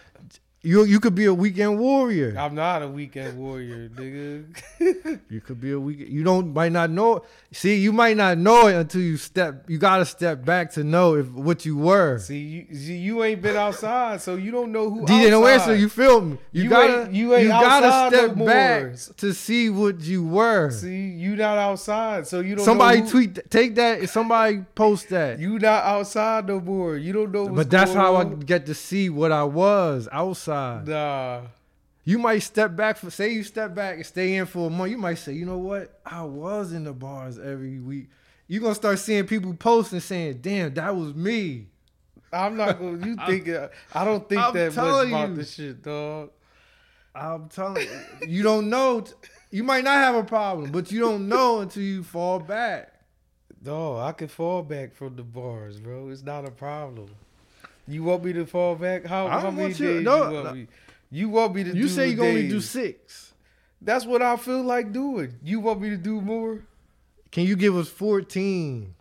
You 0.64 0.84
you 0.84 0.98
could 0.98 1.14
be 1.14 1.26
a 1.26 1.34
weekend 1.34 1.78
warrior. 1.78 2.34
I'm 2.38 2.54
not 2.54 2.82
a 2.82 2.88
weekend 2.88 3.38
warrior, 3.38 3.88
nigga. 3.90 4.46
You 5.30 5.40
could 5.40 5.60
be 5.60 5.72
a 5.72 5.78
week. 5.80 5.98
You 6.08 6.22
don't 6.24 6.52
might 6.54 6.72
not 6.72 6.90
know. 6.90 7.22
See, 7.52 7.76
you 7.76 7.92
might 7.92 8.16
not 8.16 8.38
know 8.38 8.66
it 8.68 8.74
until 8.74 9.00
you 9.00 9.16
step. 9.16 9.68
You 9.68 9.78
gotta 9.78 10.04
step 10.04 10.44
back 10.44 10.72
to 10.72 10.84
know 10.84 11.16
if 11.16 11.30
what 11.30 11.64
you 11.66 11.76
were. 11.76 12.18
see, 12.18 12.38
you, 12.70 12.94
you 12.94 13.24
ain't 13.24 13.42
been 13.42 13.56
outside, 13.56 14.20
so 14.20 14.36
you 14.36 14.50
don't 14.50 14.72
know 14.72 14.90
who. 14.90 15.04
DJ 15.06 15.30
no 15.30 15.46
answer. 15.46 15.74
You 15.74 15.88
feel 15.88 16.20
me? 16.20 16.38
You, 16.52 16.64
You 16.64 16.70
gotta. 16.70 17.02
ain't- 17.02 17.12
you 17.12 17.34
ain't 17.34 17.48
gotta 17.48 17.86
outside 17.86 18.12
no 18.12 18.24
step 18.44 18.46
back 18.46 19.16
to 19.18 19.32
see 19.34 19.70
what 19.70 20.00
you 20.00 20.24
were. 20.24 20.70
See, 20.70 21.08
you 21.10 21.36
not 21.36 21.58
outside, 21.58 22.26
so 22.26 22.40
you 22.40 22.54
don't. 22.56 22.64
somebody 22.64 23.00
know 23.00 23.04
who, 23.06 23.10
tweet. 23.10 23.50
Take 23.50 23.74
that. 23.76 24.08
Somebody 24.08 24.64
post 24.74 25.08
that. 25.10 25.38
You 25.38 25.58
not 25.58 25.84
outside 25.84 26.46
no 26.46 26.60
more. 26.60 26.96
You 26.96 27.12
don't 27.12 27.32
know. 27.32 27.48
But 27.48 27.70
that's 27.70 27.92
how 27.92 28.16
I 28.16 28.24
get 28.24 28.66
to 28.66 28.74
see 28.74 29.10
what 29.10 29.30
I 29.32 29.44
was 29.44 30.08
outside. 30.10 30.53
Nah. 30.54 31.42
You 32.04 32.18
might 32.18 32.40
step 32.40 32.76
back 32.76 32.98
for 32.98 33.10
say 33.10 33.32
you 33.32 33.42
step 33.42 33.74
back 33.74 33.96
and 33.96 34.06
stay 34.06 34.34
in 34.36 34.46
for 34.46 34.66
a 34.66 34.70
month. 34.70 34.90
You 34.90 34.98
might 34.98 35.14
say, 35.14 35.32
you 35.32 35.46
know 35.46 35.58
what? 35.58 36.00
I 36.04 36.22
was 36.22 36.72
in 36.72 36.84
the 36.84 36.92
bars 36.92 37.38
every 37.38 37.80
week. 37.80 38.08
You're 38.46 38.60
gonna 38.60 38.74
start 38.74 38.98
seeing 38.98 39.26
people 39.26 39.54
posting 39.54 40.00
saying, 40.00 40.38
damn, 40.42 40.74
that 40.74 40.94
was 40.94 41.14
me. 41.14 41.68
I'm 42.30 42.56
not 42.56 42.78
gonna. 42.78 43.06
You 43.06 43.16
think? 43.26 43.48
I 43.94 44.04
don't 44.04 44.28
think 44.28 44.40
I'm 44.40 44.52
that 44.54 44.76
much 44.76 45.08
about 45.08 45.28
you. 45.30 45.34
this 45.36 45.54
shit, 45.54 45.82
dog. 45.82 46.30
I'm 47.14 47.48
telling 47.48 47.86
you, 47.86 48.28
you 48.28 48.42
don't 48.42 48.68
know. 48.68 49.04
You 49.50 49.62
might 49.62 49.84
not 49.84 49.94
have 49.94 50.16
a 50.16 50.24
problem, 50.24 50.72
but 50.72 50.90
you 50.90 51.00
don't 51.00 51.28
know 51.28 51.60
until 51.60 51.82
you 51.84 52.02
fall 52.02 52.40
back. 52.40 52.92
Dog, 53.62 54.02
I 54.02 54.12
can 54.12 54.28
fall 54.28 54.62
back 54.62 54.94
from 54.94 55.16
the 55.16 55.22
bars, 55.22 55.80
bro. 55.80 56.10
It's 56.10 56.22
not 56.22 56.46
a 56.46 56.50
problem. 56.50 57.08
You 57.86 58.02
want 58.02 58.24
me 58.24 58.32
to 58.34 58.46
fall 58.46 58.76
back? 58.76 59.04
How, 59.04 59.26
I 59.26 59.40
how 59.40 59.50
many 59.50 59.62
want 59.68 59.80
you- 59.80 59.86
days 59.86 60.04
no, 60.04 60.16
you 60.28 60.34
want 60.34 60.44
no. 60.46 60.52
me? 60.54 60.68
You 61.10 61.28
want 61.28 61.54
me 61.54 61.64
to 61.64 61.76
You 61.76 61.88
say 61.88 62.08
you 62.08 62.16
can 62.16 62.26
only 62.26 62.48
do 62.48 62.60
six. 62.60 63.34
That's 63.80 64.06
what 64.06 64.22
I 64.22 64.36
feel 64.36 64.62
like 64.62 64.92
doing. 64.92 65.34
You 65.42 65.60
want 65.60 65.80
me 65.80 65.90
to 65.90 65.96
do 65.96 66.20
more? 66.20 66.62
Can 67.30 67.44
you 67.44 67.56
give 67.56 67.76
us 67.76 67.88
14? 67.88 68.94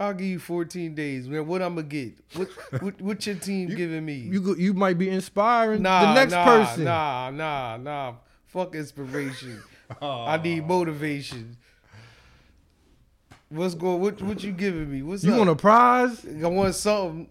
I'll 0.00 0.14
give 0.14 0.26
you 0.26 0.38
14 0.40 0.94
days, 0.94 1.28
man. 1.28 1.46
What 1.46 1.62
I'm 1.62 1.76
gonna 1.76 1.86
get? 1.86 2.14
What 2.34 2.48
what, 2.82 3.00
what 3.00 3.26
your 3.26 3.36
team 3.36 3.68
giving 3.68 4.04
me? 4.04 4.14
You 4.14 4.40
go, 4.40 4.54
you 4.56 4.74
might 4.74 4.98
be 4.98 5.08
inspiring 5.08 5.82
nah, 5.82 6.06
the 6.06 6.14
next 6.14 6.32
nah, 6.32 6.44
person. 6.44 6.84
Nah, 6.84 7.30
nah, 7.30 7.76
nah. 7.76 8.14
Fuck 8.46 8.74
inspiration. 8.74 9.62
I 10.02 10.36
need 10.38 10.66
motivation. 10.66 11.56
What's 13.50 13.74
going? 13.74 14.00
What 14.00 14.20
what 14.22 14.42
you 14.42 14.52
giving 14.52 14.90
me? 14.90 15.02
What's 15.02 15.22
You 15.22 15.32
up? 15.32 15.38
want 15.38 15.50
a 15.50 15.56
prize? 15.56 16.26
I 16.42 16.46
want 16.48 16.74
something. 16.74 17.28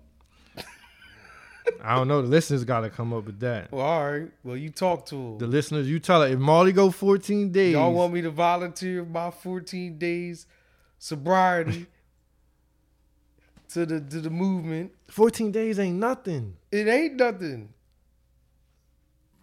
I 1.84 1.95
don't 1.95 2.07
know. 2.07 2.22
The 2.22 2.28
listeners 2.28 2.64
got 2.64 2.82
to 2.82 2.89
come 2.89 3.14
up 3.14 3.26
with 3.26 3.39
that. 3.41 3.72
Well, 3.72 3.86
all 3.86 4.11
right. 4.11 4.30
Well, 4.43 4.57
you 4.57 4.70
talk 4.70 5.05
to 5.07 5.16
him. 5.16 5.38
The 5.38 5.47
listeners, 5.47 5.88
you 5.89 5.99
tell 5.99 6.22
it. 6.24 6.32
If 6.32 6.39
Marley 6.39 6.72
go 6.72 6.91
14 6.91 7.51
days, 7.51 7.74
Y'all 7.74 7.93
want 7.93 8.14
me 8.14 8.22
to 8.22 8.32
volunteer 8.32 9.03
my 9.05 9.32
14 9.32 9.97
days 9.97 10.45
sobriety 10.99 11.88
to 13.70 13.86
the 13.86 13.99
to 14.01 14.22
the 14.22 14.30
movement? 14.30 14.91
14 15.09 15.51
days 15.51 15.80
ain't 15.80 15.97
nothing, 15.99 16.55
It 16.72 16.88
ain't 16.88 17.16
nothing. 17.16 17.70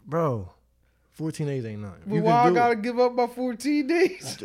bro. 0.07 0.49
14 1.13 1.47
days 1.47 1.65
ain't 1.67 1.83
nothing. 1.83 2.03
But 2.07 2.15
You 2.17 2.23
why 2.23 2.45
I 2.45 2.51
gotta 2.53 2.73
it. 2.73 2.83
give 2.83 2.99
up 2.99 3.13
my 3.15 3.27
14 3.27 3.87
days? 3.87 4.39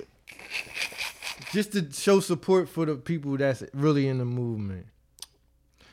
just 1.51 1.71
to 1.71 1.89
show 1.93 2.19
support 2.19 2.67
for 2.67 2.85
the 2.85 2.95
people 2.95 3.37
that's 3.37 3.63
really 3.73 4.07
in 4.07 4.17
the 4.17 4.25
movement. 4.25 4.85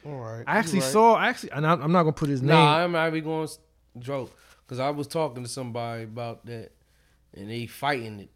All 0.05 0.13
right. 0.13 0.45
I 0.47 0.59
actually 0.59 0.81
right. 0.81 0.91
saw, 0.91 1.19
actually, 1.19 1.53
and 1.53 1.67
I'm 1.67 1.83
I'm 1.83 1.93
not 1.93 2.03
gonna 2.03 2.13
put 2.13 2.29
his 2.29 2.43
name. 2.43 2.51
Nah, 2.51 2.79
I'm 2.79 2.93
not 2.93 3.09
even 3.09 3.25
going 3.25 3.49
to 3.49 3.55
joke 3.99 4.37
because 4.65 4.81
I 4.81 4.91
was 4.91 5.07
talking 5.07 5.43
to 5.43 5.49
somebody 5.49 6.05
about 6.05 6.47
that, 6.47 6.73
and 7.35 7.51
they 7.51 7.67
fighting 7.67 8.21
it. 8.21 8.31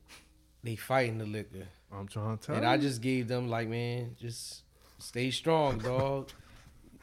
They 0.63 0.77
fighting 0.77 1.19
the 1.19 1.27
liquor, 1.27 1.69
I'm 1.93 2.09
trying 2.09 2.39
to 2.39 2.47
tell 2.47 2.57
and 2.57 2.65
you. 2.65 2.71
I 2.71 2.77
just 2.77 3.01
gave 3.01 3.29
them 3.29 3.49
like, 3.49 3.69
man, 3.69 4.17
just 4.21 4.63
stay 4.99 5.31
strong, 5.31 5.79
dog. 5.91 6.31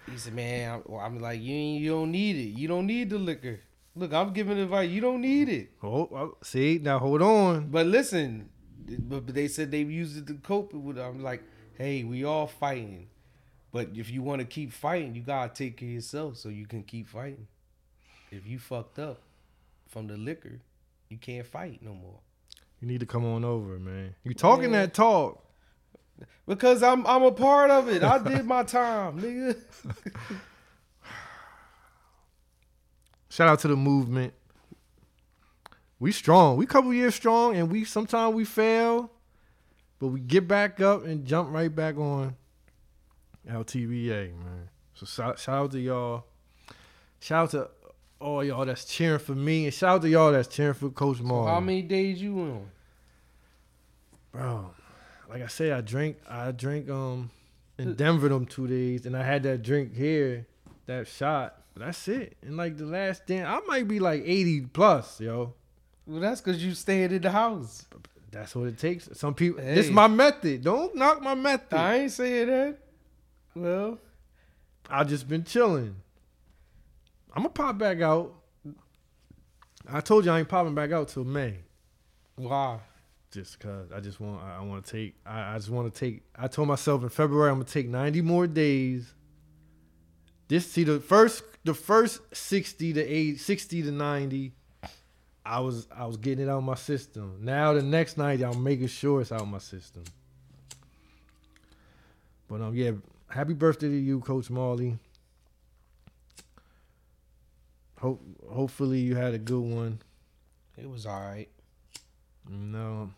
he 0.10 0.18
said, 0.18 0.34
man, 0.34 0.76
I'm, 0.76 0.84
well, 0.86 1.02
I'm 1.02 1.20
like, 1.20 1.42
you 1.42 1.54
ain't, 1.54 1.82
you 1.82 1.92
don't 1.92 2.12
need 2.12 2.36
it. 2.36 2.60
You 2.60 2.68
don't 2.68 2.86
need 2.86 3.10
the 3.10 3.18
liquor. 3.18 3.60
Look, 3.96 4.12
I'm 4.12 4.34
giving 4.34 4.58
advice. 4.58 4.90
You 4.90 5.02
don't 5.02 5.22
need 5.22 5.50
it. 5.50 5.72
Oh, 5.84 6.10
oh, 6.14 6.38
see 6.42 6.80
now, 6.82 7.00
hold 7.00 7.22
on. 7.22 7.70
But 7.70 7.86
listen, 7.86 8.50
but, 8.86 9.26
but 9.26 9.36
they 9.36 9.48
said 9.48 9.72
they 9.72 9.82
used 9.82 10.18
it 10.18 10.28
to 10.28 10.34
cope 10.36 10.74
with. 10.74 10.98
it. 10.98 11.02
I'm 11.02 11.22
like, 11.22 11.44
hey, 11.78 12.04
we 12.04 12.24
all 12.24 12.48
fighting, 12.48 13.08
but 13.74 13.90
if 13.96 14.12
you 14.12 14.22
want 14.22 14.40
to 14.40 14.46
keep 14.46 14.72
fighting, 14.72 15.16
you 15.16 15.24
gotta 15.24 15.52
take 15.52 15.78
care 15.78 15.90
of 15.90 15.96
yourself 15.96 16.38
so 16.38 16.48
you 16.50 16.68
can 16.68 16.84
keep 16.84 17.10
fighting. 17.10 17.48
If 18.32 18.48
you 18.48 18.60
fucked 18.60 19.00
up 19.00 19.20
from 19.88 20.06
the 20.08 20.16
liquor, 20.16 20.60
you 21.10 21.18
can't 21.18 21.46
fight 21.46 21.80
no 21.82 21.94
more. 21.94 22.20
You 22.80 22.88
need 22.88 23.00
to 23.00 23.08
come 23.08 23.26
on 23.26 23.44
over, 23.44 23.80
man. 23.80 24.14
You 24.24 24.36
talking 24.36 24.72
that 24.74 24.94
talk. 24.94 25.44
Because 26.48 26.84
I'm 26.84 27.06
I'm 27.08 27.24
a 27.24 27.32
part 27.32 27.72
of 27.72 27.90
it. 27.90 28.04
I 28.04 28.20
did 28.20 28.46
my 28.46 28.62
time, 28.64 29.20
nigga. 29.20 29.58
Shout 33.30 33.50
out 33.50 33.60
to 33.62 33.68
the 33.68 33.76
movement. 33.76 34.34
We 36.00 36.12
strong. 36.12 36.58
We 36.58 36.68
couple 36.68 36.94
years 36.94 37.16
strong, 37.16 37.56
and 37.56 37.72
we 37.72 37.86
sometimes 37.86 38.36
we 38.36 38.46
fail, 38.46 39.10
but 39.98 40.08
we 40.08 40.20
get 40.20 40.48
back 40.48 40.80
up 40.80 41.06
and 41.06 41.26
jump 41.26 41.52
right 41.52 41.74
back 41.74 41.98
on 41.98 42.36
LTBA, 43.50 44.30
man. 44.38 44.70
So 44.96 45.06
shout, 45.06 45.40
shout 45.40 45.56
out 45.66 45.72
to 45.72 45.80
y'all. 45.80 46.26
Shout 47.20 47.44
out 47.44 47.52
to 47.52 47.70
all 48.20 48.44
y'all 48.44 48.66
that's 48.66 48.86
cheering 48.86 49.20
for 49.20 49.34
me, 49.36 49.66
and 49.66 49.74
shout 49.74 49.96
out 49.96 50.02
to 50.04 50.10
y'all 50.10 50.32
that's 50.32 50.48
cheering 50.48 50.74
for 50.74 50.90
Coach 50.90 51.20
Maul. 51.20 51.48
How 51.48 51.60
many 51.60 51.82
days 51.82 52.22
you 52.22 52.38
on? 52.40 52.66
bro? 54.32 54.72
Like 55.30 55.42
I 55.44 55.48
say, 55.48 55.72
I 55.72 55.82
drink. 55.82 56.18
I 56.30 56.52
drink 56.52 56.90
um 56.90 57.32
in 57.78 57.96
Denver 57.96 58.30
them 58.30 58.46
two 58.46 58.68
days, 58.68 59.06
and 59.06 59.16
I 59.18 59.24
had 59.24 59.44
that 59.44 59.64
drink 59.64 59.96
here, 59.96 60.46
that 60.86 61.08
shot. 61.08 61.58
That's 61.76 62.08
it. 62.08 62.38
And 62.44 62.56
like 62.56 62.78
the 62.78 62.86
last 62.86 63.26
day, 63.26 63.44
I 63.44 63.60
might 63.68 63.88
be 63.88 64.00
like 64.00 64.22
eighty 64.26 64.62
plus, 64.62 65.20
yo. 65.20 65.54
Well, 66.06 66.20
that's 66.20 66.42
because 66.42 66.64
you 66.64 66.74
stayed 66.76 67.12
in 67.14 67.22
the 67.22 67.32
house. 67.32 67.86
That's 68.30 68.56
what 68.56 68.68
it 68.68 68.78
takes. 68.78 69.10
Some 69.14 69.34
people. 69.34 69.62
This 69.62 69.88
Hey. 69.88 69.94
my 69.94 70.08
method. 70.08 70.64
Don't 70.64 70.96
knock 70.96 71.22
my 71.22 71.34
method. 71.36 71.74
I 71.74 71.96
ain't 72.00 72.12
saying 72.12 72.48
that. 72.48 72.78
Well, 73.56 74.00
I 74.90 75.04
just 75.04 75.28
been 75.28 75.44
chilling. 75.44 75.96
I'm 77.36 77.44
gonna 77.44 77.50
pop 77.50 77.78
back 77.78 78.02
out. 78.02 78.34
I 79.92 80.02
told 80.02 80.26
you 80.26 80.32
I 80.32 80.40
ain't 80.40 80.50
popping 80.50 80.76
back 80.76 80.92
out 80.92 81.10
till 81.10 81.24
May. 81.24 81.58
why? 82.36 82.80
Just 83.32 83.60
cause 83.60 83.92
I 83.92 84.00
just 84.00 84.20
want 84.20 84.44
I, 84.44 84.62
want 84.62 84.86
to 84.86 84.92
take 84.92 85.16
I, 85.26 85.56
I 85.56 85.58
just 85.58 85.70
want 85.70 85.92
to 85.92 86.00
take 86.00 86.22
I 86.36 86.48
told 86.48 86.68
myself 86.68 87.02
in 87.02 87.10
February 87.10 87.50
I'm 87.50 87.56
gonna 87.56 87.66
take 87.66 87.88
90 87.88 88.22
more 88.22 88.46
days. 88.46 89.12
This 90.48 90.72
see 90.72 90.84
the 90.84 91.00
first 91.00 91.44
the 91.64 91.74
first 91.74 92.22
60 92.36 92.94
to 92.94 93.02
80 93.02 93.38
60 93.38 93.82
to 93.84 93.92
90 93.92 94.54
I 95.46 95.60
was 95.62 95.88
I 95.96 96.06
was 96.06 96.18
getting 96.18 96.46
it 96.46 96.50
out 96.50 96.60
of 96.60 96.64
my 96.64 96.76
system. 96.76 97.40
Now 97.42 97.74
the 97.74 97.82
next 97.82 98.18
90 98.18 98.46
I'm 98.46 98.64
making 98.64 98.88
sure 98.88 99.22
it's 99.22 99.32
out 99.32 99.42
of 99.42 99.48
my 99.48 99.58
system. 99.58 100.04
But 102.48 102.62
um 102.62 102.76
yeah, 102.76 102.92
happy 103.34 103.54
birthday 103.54 103.88
to 103.88 103.96
you 103.96 104.20
Coach 104.20 104.50
Marley. 104.50 104.98
Hope 108.00 108.22
hopefully 108.52 109.00
you 109.00 109.16
had 109.16 109.34
a 109.34 109.38
good 109.40 109.62
one. 109.62 110.00
It 110.78 110.90
was 110.90 111.06
all 111.06 111.22
right. 111.22 111.50
No, 112.50 113.10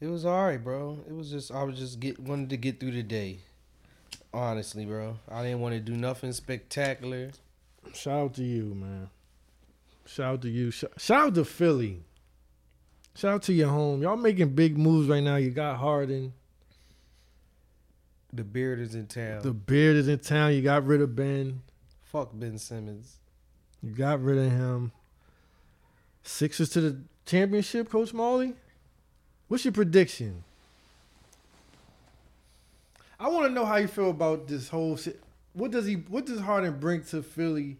It 0.00 0.06
was 0.06 0.24
all 0.24 0.46
right, 0.46 0.62
bro. 0.62 0.98
It 1.06 1.12
was 1.14 1.30
just 1.30 1.52
I 1.52 1.62
was 1.62 1.78
just 1.78 2.00
get 2.00 2.18
wanted 2.18 2.50
to 2.50 2.56
get 2.56 2.80
through 2.80 2.92
the 2.92 3.02
day. 3.02 3.38
Honestly, 4.32 4.84
bro, 4.84 5.18
I 5.30 5.42
didn't 5.42 5.60
want 5.60 5.74
to 5.74 5.80
do 5.80 5.96
nothing 5.96 6.32
spectacular. 6.32 7.30
Shout 7.92 8.18
out 8.20 8.34
to 8.34 8.42
you, 8.42 8.74
man. 8.74 9.10
Shout 10.06 10.34
out 10.34 10.42
to 10.42 10.48
you. 10.48 10.70
Shout 10.70 10.92
out 11.10 11.34
to 11.34 11.44
Philly. 11.44 12.02
Shout 13.14 13.34
out 13.34 13.42
to 13.44 13.52
your 13.52 13.68
home. 13.68 14.02
Y'all 14.02 14.16
making 14.16 14.54
big 14.54 14.76
moves 14.76 15.08
right 15.08 15.22
now. 15.22 15.36
You 15.36 15.50
got 15.50 15.76
Harden. 15.76 16.32
The 18.34 18.42
beard 18.42 18.80
is 18.80 18.96
in 18.96 19.06
town. 19.06 19.42
The 19.42 19.52
beard 19.52 19.94
is 19.94 20.08
in 20.08 20.18
town. 20.18 20.54
You 20.54 20.62
got 20.62 20.84
rid 20.84 21.00
of 21.00 21.14
Ben. 21.14 21.62
Fuck 22.02 22.30
Ben 22.32 22.58
Simmons. 22.58 23.18
You 23.80 23.92
got 23.92 24.20
rid 24.20 24.38
of 24.38 24.50
him. 24.50 24.90
Sixers 26.24 26.70
to 26.70 26.80
the 26.80 27.00
championship, 27.26 27.90
Coach 27.90 28.12
Marley. 28.12 28.54
What's 29.46 29.64
your 29.64 29.70
prediction? 29.72 30.42
I 33.20 33.28
want 33.28 33.46
to 33.46 33.52
know 33.52 33.64
how 33.64 33.76
you 33.76 33.86
feel 33.86 34.10
about 34.10 34.48
this 34.48 34.68
whole 34.68 34.96
shit. 34.96 35.22
What 35.52 35.70
does 35.70 35.86
he? 35.86 35.94
What 35.94 36.26
does 36.26 36.40
Harden 36.40 36.80
bring 36.80 37.04
to 37.04 37.22
Philly? 37.22 37.76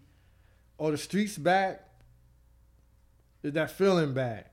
Are 0.78 0.92
the 0.92 0.98
streets 0.98 1.36
back? 1.36 1.82
Is 3.42 3.54
that 3.54 3.72
feeling 3.72 4.14
back? 4.14 4.52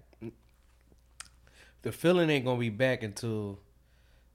The 1.83 1.91
feeling 1.91 2.31
ain't 2.31 2.45
gonna 2.45 2.59
be 2.59 2.69
back 2.69 3.03
until 3.03 3.59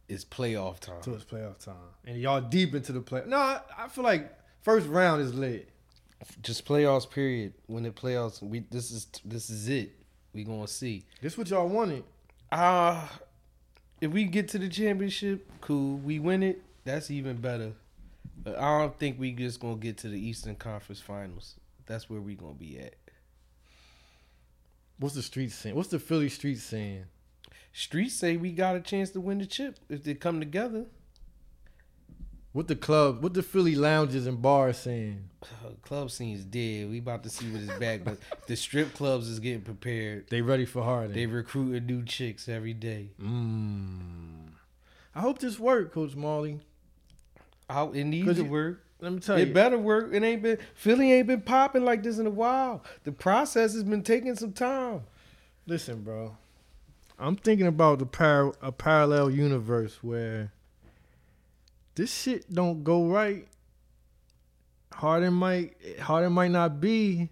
it's 0.08 0.24
playoff 0.24 0.78
time. 0.80 1.00
Till 1.02 1.14
it's 1.14 1.24
playoff 1.24 1.58
time, 1.58 1.74
and 2.04 2.20
y'all 2.20 2.40
deep 2.40 2.74
into 2.74 2.92
the 2.92 3.00
play. 3.00 3.22
No, 3.26 3.36
I, 3.36 3.60
I 3.78 3.88
feel 3.88 4.04
like 4.04 4.32
first 4.62 4.86
round 4.86 5.22
is 5.22 5.34
lit. 5.34 5.68
Just 6.42 6.64
playoffs. 6.64 7.08
Period. 7.10 7.54
When 7.66 7.82
the 7.82 7.90
playoffs, 7.90 8.42
we 8.42 8.60
this 8.70 8.90
is 8.90 9.06
this 9.24 9.50
is 9.50 9.68
it. 9.68 9.92
We 10.32 10.44
gonna 10.44 10.68
see. 10.68 11.04
This 11.20 11.36
what 11.36 11.48
y'all 11.50 11.68
wanted. 11.68 12.04
Ah, 12.52 13.20
if 14.00 14.12
we 14.12 14.24
get 14.24 14.48
to 14.50 14.58
the 14.58 14.68
championship, 14.68 15.50
cool. 15.60 15.96
We 15.98 16.18
win 16.18 16.42
it. 16.42 16.62
That's 16.84 17.10
even 17.10 17.36
better. 17.36 17.72
But 18.42 18.58
I 18.58 18.78
don't 18.78 18.96
think 18.98 19.18
we 19.18 19.32
just 19.32 19.60
gonna 19.60 19.76
get 19.76 19.98
to 19.98 20.08
the 20.08 20.20
Eastern 20.20 20.54
Conference 20.54 21.00
Finals. 21.00 21.56
That's 21.86 22.08
where 22.08 22.20
we 22.20 22.34
gonna 22.34 22.54
be 22.54 22.78
at. 22.78 22.94
What's 24.98 25.14
the 25.14 25.22
streets 25.22 25.54
saying? 25.54 25.74
What's 25.74 25.88
the 25.88 25.98
Philly 25.98 26.28
streets 26.28 26.62
saying? 26.62 27.04
Streets 27.76 28.14
say 28.14 28.38
we 28.38 28.52
got 28.52 28.74
a 28.74 28.80
chance 28.80 29.10
to 29.10 29.20
win 29.20 29.36
the 29.36 29.44
chip 29.44 29.78
if 29.90 30.02
they 30.02 30.14
come 30.14 30.40
together. 30.40 30.86
What 32.54 32.68
the 32.68 32.74
club? 32.74 33.22
What 33.22 33.34
the 33.34 33.42
Philly 33.42 33.74
lounges 33.74 34.26
and 34.26 34.40
bars 34.40 34.78
saying? 34.78 35.28
Uh, 35.42 35.72
club 35.82 36.10
scene's 36.10 36.42
dead. 36.42 36.88
We 36.88 37.00
about 37.00 37.22
to 37.24 37.28
see 37.28 37.50
what 37.50 37.60
is 37.60 37.78
back, 37.78 38.02
but 38.02 38.16
the 38.46 38.56
strip 38.56 38.94
clubs 38.94 39.28
is 39.28 39.40
getting 39.40 39.60
prepared. 39.60 40.26
They 40.30 40.40
ready 40.40 40.64
for 40.64 40.82
Harden. 40.82 41.12
They 41.12 41.26
recruiting 41.26 41.84
new 41.84 42.02
chicks 42.02 42.48
every 42.48 42.72
day. 42.72 43.10
Mm. 43.22 44.52
I 45.14 45.20
hope 45.20 45.40
this 45.40 45.60
work, 45.60 45.92
Coach 45.92 46.16
Marley. 46.16 46.60
Out 47.68 47.94
it 47.94 48.04
needs 48.04 48.36
to 48.36 48.42
work. 48.42 48.86
Let 49.00 49.12
me 49.12 49.20
tell 49.20 49.36
It 49.36 49.40
you. 49.40 49.46
It 49.48 49.52
better 49.54 49.76
work. 49.76 50.14
It 50.14 50.22
ain't 50.22 50.42
been 50.42 50.56
Philly 50.74 51.12
ain't 51.12 51.26
been 51.26 51.42
popping 51.42 51.84
like 51.84 52.02
this 52.02 52.16
in 52.16 52.26
a 52.26 52.30
while. 52.30 52.82
The 53.04 53.12
process 53.12 53.74
has 53.74 53.84
been 53.84 54.02
taking 54.02 54.34
some 54.34 54.54
time. 54.54 55.02
Listen, 55.66 56.02
bro. 56.02 56.38
I'm 57.18 57.36
thinking 57.36 57.66
about 57.66 57.98
the 57.98 58.06
par- 58.06 58.54
a 58.60 58.72
parallel 58.72 59.30
universe 59.30 60.02
where 60.02 60.52
this 61.94 62.12
shit 62.12 62.52
don't 62.52 62.84
go 62.84 63.06
right. 63.06 63.48
Harden 64.92 65.34
might 65.34 65.74
Harden 66.00 66.32
might 66.32 66.50
not 66.50 66.80
be 66.80 67.30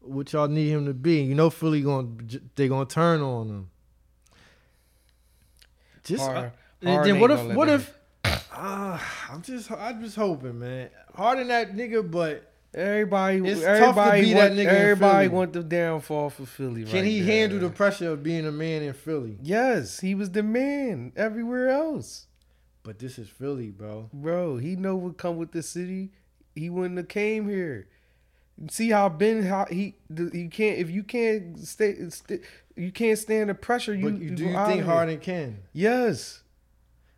what 0.00 0.32
y'all 0.32 0.48
need 0.48 0.68
him 0.70 0.86
to 0.86 0.94
be. 0.94 1.22
You 1.22 1.34
know, 1.34 1.50
Philly 1.50 1.82
going 1.82 2.28
they 2.56 2.68
gonna 2.68 2.86
turn 2.86 3.20
on 3.20 3.48
him. 3.48 3.70
Just 6.04 6.24
Har- 6.24 6.36
uh, 6.36 6.40
Harden 6.40 6.50
and 6.82 7.04
then 7.04 7.20
what 7.20 7.30
if 7.30 7.56
what 7.56 7.68
if 7.68 7.98
ah, 8.52 9.28
I'm 9.30 9.42
just 9.42 9.70
I'm 9.70 10.02
just 10.02 10.16
hoping, 10.16 10.58
man. 10.58 10.90
Harden 11.14 11.48
that 11.48 11.74
nigga, 11.74 12.08
but 12.08 12.47
Everybody, 12.74 13.38
It's 13.48 13.62
everybody, 13.62 14.20
be 14.20 14.34
that 14.34 14.50
want, 14.50 14.60
nigga 14.60 14.66
everybody 14.66 15.28
want 15.28 15.52
the 15.54 15.62
downfall 15.62 16.30
for 16.30 16.44
Philly. 16.44 16.84
can 16.84 16.96
right 16.96 17.04
he 17.04 17.20
handle 17.24 17.58
the 17.60 17.70
pressure 17.70 18.10
of 18.12 18.22
being 18.22 18.46
a 18.46 18.52
man 18.52 18.82
in 18.82 18.92
Philly? 18.92 19.38
Yes, 19.40 20.00
he 20.00 20.14
was 20.14 20.30
the 20.32 20.42
man 20.42 21.12
everywhere 21.16 21.70
else, 21.70 22.26
But 22.82 22.98
this 22.98 23.18
is 23.18 23.28
Philly, 23.28 23.70
bro. 23.70 24.10
bro. 24.12 24.58
He 24.58 24.76
know 24.76 24.96
what 24.96 25.16
come 25.16 25.38
with 25.38 25.52
the 25.52 25.62
city. 25.62 26.12
He 26.54 26.68
wouldn't 26.68 26.98
have 26.98 27.08
came 27.08 27.48
here. 27.48 27.88
See 28.70 28.90
how 28.90 29.08
Ben 29.08 29.44
how 29.44 29.66
he 29.70 29.94
he 30.32 30.48
can't 30.48 30.78
if 30.78 30.90
you 30.90 31.04
can't 31.04 31.58
stay, 31.60 31.94
st- 32.10 32.42
you 32.76 32.90
can't 32.92 33.16
stand 33.18 33.48
the 33.50 33.54
pressure. 33.54 33.94
You, 33.94 34.10
But 34.10 34.20
you, 34.20 34.30
do 34.30 34.44
go 34.44 34.50
you 34.60 34.66
think. 34.66 34.84
Harden 34.84 35.20
can? 35.20 35.58
Yes. 35.72 36.42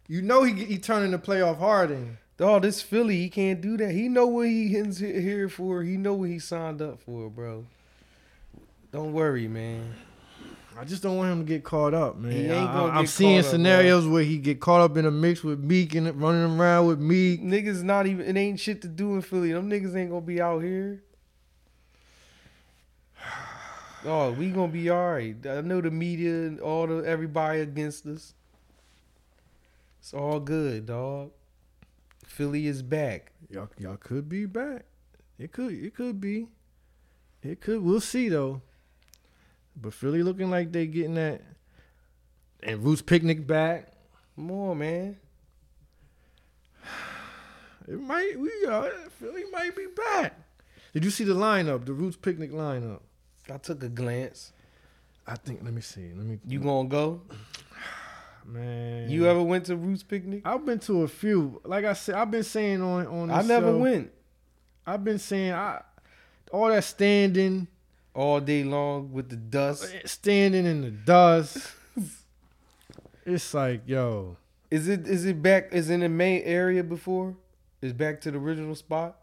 You 0.07 0.21
know 0.23 0.43
he 0.45 0.53
he 0.65 0.79
turning 0.79 1.11
the 1.13 1.19
playoff 1.19 1.57
Harden. 1.59 2.19
Oh, 2.41 2.59
this 2.59 2.81
Philly, 2.81 3.17
he 3.17 3.29
can't 3.29 3.61
do 3.61 3.77
that. 3.77 3.91
He 3.91 4.09
know 4.09 4.27
what 4.27 4.49
he 4.49 4.75
is 4.75 4.99
here 4.99 5.51
for. 5.51 5.83
He 5.83 5.99
know 5.99 6.15
what 6.15 6.31
he 6.31 6.39
signed 6.39 6.81
up 6.81 7.01
for, 7.01 7.29
bro. 7.29 7.67
Don't 8.93 9.13
worry, 9.13 9.47
man. 9.47 9.95
I 10.79 10.85
just 10.85 11.03
don't 11.03 11.19
want 11.19 11.31
him 11.31 11.41
to 11.41 11.45
get 11.45 11.65
caught 11.65 11.93
up, 11.93 12.17
man. 12.17 12.33
He 12.33 12.45
ain't 12.45 12.53
I, 12.53 12.73
gonna 12.73 12.99
am 12.99 13.07
seeing 13.07 13.43
caught 13.43 13.49
up, 13.49 13.51
scenarios 13.51 14.07
where 14.07 14.23
he 14.23 14.39
get 14.39 14.61
caught 14.61 14.81
up 14.81 14.97
in 14.97 15.05
a 15.05 15.11
mix 15.11 15.45
with 15.45 15.61
Meek 15.61 15.95
and 15.95 16.07
running 16.21 16.59
around 16.59 16.87
with 16.87 16.99
Meek. 16.99 17.43
Niggas 17.43 17.83
not 17.83 18.07
even. 18.07 18.25
It 18.25 18.41
ain't 18.41 18.59
shit 18.59 18.81
to 18.83 18.89
do 18.89 19.15
in 19.15 19.21
Philly. 19.21 19.53
Them 19.53 19.69
niggas 19.69 19.95
ain't 19.95 20.11
gonna 20.11 20.23
be 20.23 20.41
out 20.41 20.63
here. 20.63 21.03
Oh, 24.03 24.33
we 24.33 24.49
gonna 24.49 24.73
be 24.73 24.89
all 24.89 25.11
right. 25.13 25.37
I 25.47 25.61
know 25.61 25.83
the 25.83 25.91
media 25.91 26.31
and 26.31 26.59
all 26.59 26.87
the 26.87 27.07
everybody 27.07 27.61
against 27.61 28.07
us. 28.07 28.33
It's 29.99 30.15
all 30.15 30.41
good, 30.41 30.87
dog. 30.87 31.33
Philly 32.31 32.69
is 32.69 32.81
back. 32.83 33.33
Y'all 33.51 33.69
y'all 33.77 33.97
could 33.97 34.29
be 34.29 34.47
back. 34.47 34.85
It 35.37 35.51
could 35.51 35.73
it 35.73 35.95
could 35.95 36.21
be. 36.21 36.47
It 37.43 37.61
could. 37.61 37.83
We'll 37.83 38.01
see 38.01 38.29
though. 38.29 38.63
But 39.77 39.93
Philly 39.93 40.23
looking 40.23 40.49
like 40.49 40.71
they 40.71 40.87
getting 40.87 41.17
that. 41.17 41.43
And 42.63 42.85
Roots 42.85 43.03
Picnic 43.03 43.47
back. 43.47 43.93
More 44.37 44.77
man. 44.77 45.17
It 47.89 48.01
might 48.01 48.39
we 48.39 48.53
uh, 48.69 48.89
Philly 49.19 49.43
might 49.51 49.75
be 49.75 49.87
back. 49.87 50.39
Did 50.95 51.05
you 51.05 51.11
see 51.11 51.25
the 51.25 51.35
lineup? 51.35 51.85
The 51.85 51.93
Roots 51.93 52.17
Picnic 52.17 52.53
lineup. 52.53 53.01
I 53.53 53.57
took 53.57 53.83
a 53.83 53.89
glance. 53.89 54.53
I 55.27 55.35
think. 55.35 55.65
Let 55.65 55.73
me 55.73 55.81
see. 55.81 56.13
Let 56.15 56.25
me. 56.25 56.39
You 56.47 56.61
gonna 56.61 56.89
go? 56.89 57.23
Man. 58.51 59.11
You 59.11 59.27
ever 59.27 59.43
went 59.43 59.67
to 59.67 59.77
Roots 59.77 60.03
Picnic? 60.03 60.43
I've 60.45 60.65
been 60.65 60.79
to 60.81 61.03
a 61.03 61.09
few. 61.09 61.61
Like 61.65 61.85
I 61.85 61.93
said, 61.93 62.17
I've 62.17 62.31
been 62.31 62.43
saying 62.43 62.83
on 62.83 63.07
on. 63.07 63.31
I 63.31 63.43
never 63.43 63.69
show, 63.69 63.79
went. 63.79 64.11
I've 64.87 65.05
been 65.05 65.19
saying 65.19 65.53
I. 65.53 65.83
all 66.53 66.69
that 66.69 66.85
standing, 66.85 67.69
all 68.15 68.41
day 68.41 68.65
long 68.65 69.13
with 69.13 69.29
the 69.29 69.37
dust. 69.37 69.93
Eh, 69.95 70.01
standing 70.07 70.67
in 70.67 70.81
the 70.83 70.91
dust. 70.91 71.73
it's 73.27 73.55
like, 73.55 73.83
yo, 73.87 74.37
Is 74.71 74.89
it 74.89 75.07
is 75.07 75.25
it 75.25 75.43
back? 75.43 75.73
Is 75.73 75.91
in 75.91 76.01
the 76.01 76.09
main 76.09 76.43
area 76.43 76.83
before? 76.83 77.37
Is 77.81 77.93
back 77.93 78.21
to 78.23 78.31
the 78.31 78.39
original 78.39 78.75
spot? 78.75 79.17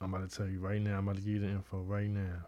I'm 0.00 0.12
about 0.12 0.28
to 0.28 0.36
tell 0.36 0.48
you 0.48 0.58
right 0.58 0.80
now. 0.80 0.98
I'm 0.98 1.08
about 1.08 1.16
to 1.16 1.22
give 1.22 1.34
you 1.34 1.40
the 1.40 1.48
info 1.48 1.78
right 1.78 2.08
now. 2.08 2.46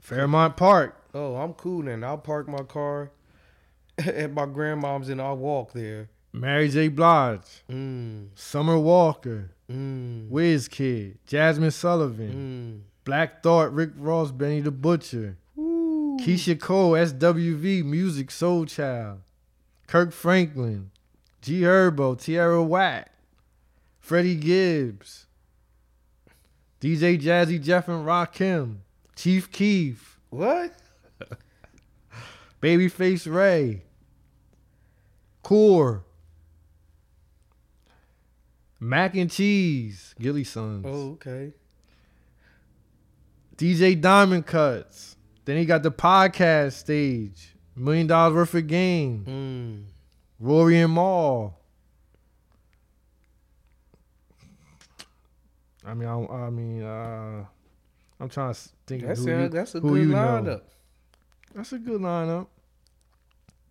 Fairmount 0.00 0.56
Park. 0.56 0.96
Oh, 1.12 1.36
I'm 1.36 1.52
cool 1.52 1.82
then. 1.82 2.02
I'll 2.02 2.16
park 2.16 2.48
my 2.48 2.62
car 2.62 3.10
at 4.06 4.32
my 4.32 4.46
grandmom's 4.46 5.08
and 5.08 5.20
I'll 5.20 5.36
walk 5.36 5.72
there. 5.72 6.08
Mary 6.32 6.68
J. 6.68 6.88
Blige, 6.88 7.42
Mm, 7.68 8.28
Summer 8.36 8.78
Walker, 8.78 9.50
mm, 9.70 10.28
Wiz 10.28 10.68
Kid, 10.68 11.18
Jazmine 11.26 11.72
Sullivan, 11.72 12.84
mm. 12.84 13.04
Black 13.04 13.42
Thought, 13.42 13.72
Rick 13.72 13.90
Ross, 13.96 14.30
Benny 14.30 14.60
the 14.60 14.70
Butcher, 14.70 15.36
Ooh. 15.58 16.16
Keyshia 16.20 16.58
Cole, 16.60 16.92
SWV, 16.92 17.82
Musiq 17.82 18.26
Soulchild, 18.28 19.18
Kirk 19.88 20.12
Franklin, 20.12 20.92
G 21.42 21.62
Herbo, 21.62 22.16
Tierra 22.20 22.62
Whack, 22.62 23.10
Freddie 23.98 24.36
Gibbs, 24.36 25.26
DJ 26.80 27.20
Jazzy 27.20 27.60
Jeff 27.60 27.88
and 27.88 28.06
Rakim, 28.06 28.76
Chief 29.16 29.50
Keef, 29.50 30.20
What? 30.30 30.72
Babyface 32.62 33.32
Ray, 33.32 33.82
Core, 35.50 36.04
Mac 38.78 39.16
and 39.16 39.28
Cheese, 39.28 40.14
Gilly 40.20 40.44
Sons, 40.44 40.84
Oh, 40.88 41.10
okay. 41.14 41.52
DJ 43.56 44.00
Diamond 44.00 44.46
Kuts. 44.46 45.16
Then 45.44 45.56
he 45.56 45.64
got 45.64 45.82
the 45.82 45.90
podcast 45.90 46.74
stage, 46.74 47.56
Million 47.74 48.06
Dollars 48.06 48.34
Worth 48.36 48.54
of 48.54 48.68
Game, 48.68 49.24
Mm. 49.26 49.92
Rory 50.38 50.78
and 50.78 50.94
Mal. 50.94 51.58
I 55.84 55.94
mean, 55.94 56.08
I, 56.08 56.26
I 56.46 56.50
mean, 56.50 56.82
uh, 56.84 57.44
I'm 58.20 58.28
trying 58.28 58.54
to 58.54 58.60
think. 58.86 59.02
That 59.02 59.16
who 59.18 59.24
sound, 59.24 59.42
you- 59.42 59.48
that's 59.48 59.74
a 59.74 59.80
who 59.80 59.94
good 59.94 60.00
you 60.02 60.06
know. 60.10 60.16
lineup. 60.16 60.62
That's 61.56 61.72
a 61.72 61.78
good 61.80 62.00
lineup. 62.00 62.46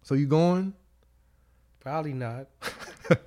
So 0.03 0.15
you 0.15 0.27
going? 0.27 0.73
Probably 1.89 2.13
not. 2.13 2.45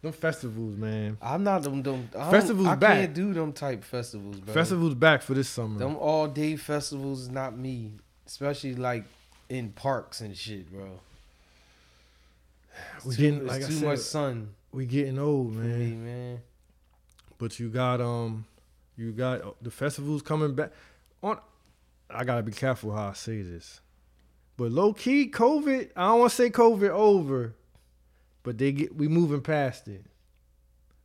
Them 0.00 0.12
festivals, 0.12 0.74
man. 0.78 1.18
I'm 1.20 1.44
not 1.44 1.62
them. 1.64 1.82
them 1.82 2.08
I 2.14 2.18
don't- 2.22 2.30
Festivals 2.30 2.66
I 2.66 2.74
back. 2.76 2.94
can't 2.98 3.14
do 3.14 3.34
them 3.34 3.52
type 3.52 3.84
festivals, 3.84 4.36
bro. 4.40 4.54
Festivals 4.54 4.94
back 4.94 5.20
for 5.20 5.34
this 5.34 5.50
summer. 5.50 5.78
Them 5.78 5.96
all 5.96 6.28
day 6.28 6.56
festivals 6.56 7.20
is 7.22 7.28
not 7.30 7.54
me, 7.58 7.92
especially 8.26 8.74
like 8.74 9.04
in 9.50 9.68
parks 9.72 10.22
and 10.22 10.34
shit, 10.34 10.72
bro. 10.72 10.98
It's 12.96 13.04
we 13.04 13.16
too, 13.16 13.22
getting 13.22 13.46
like 13.46 13.66
too 13.66 13.72
said, 13.72 13.88
much 13.88 13.98
sun 13.98 14.54
we 14.72 14.86
getting 14.86 15.18
old, 15.18 15.52
man. 15.54 15.78
me, 15.78 15.90
man. 15.96 16.40
But 17.36 17.58
you 17.60 17.68
got 17.68 18.00
um, 18.00 18.46
you 18.96 19.12
got 19.12 19.42
uh, 19.42 19.50
the 19.60 19.70
festivals 19.70 20.22
coming 20.22 20.54
back. 20.54 20.70
On, 21.22 21.38
I 22.08 22.24
gotta 22.24 22.42
be 22.42 22.52
careful 22.52 22.92
how 22.92 23.08
I 23.08 23.12
say 23.12 23.42
this, 23.42 23.80
but 24.56 24.70
low 24.72 24.94
key, 24.94 25.28
COVID. 25.30 25.90
I 25.96 26.06
don't 26.06 26.20
want 26.20 26.30
to 26.30 26.36
say 26.36 26.50
COVID 26.50 26.90
over, 26.90 27.54
but 28.42 28.58
they 28.58 28.72
get 28.72 28.94
we 28.96 29.08
moving 29.08 29.40
past 29.40 29.88
it. 29.88 30.04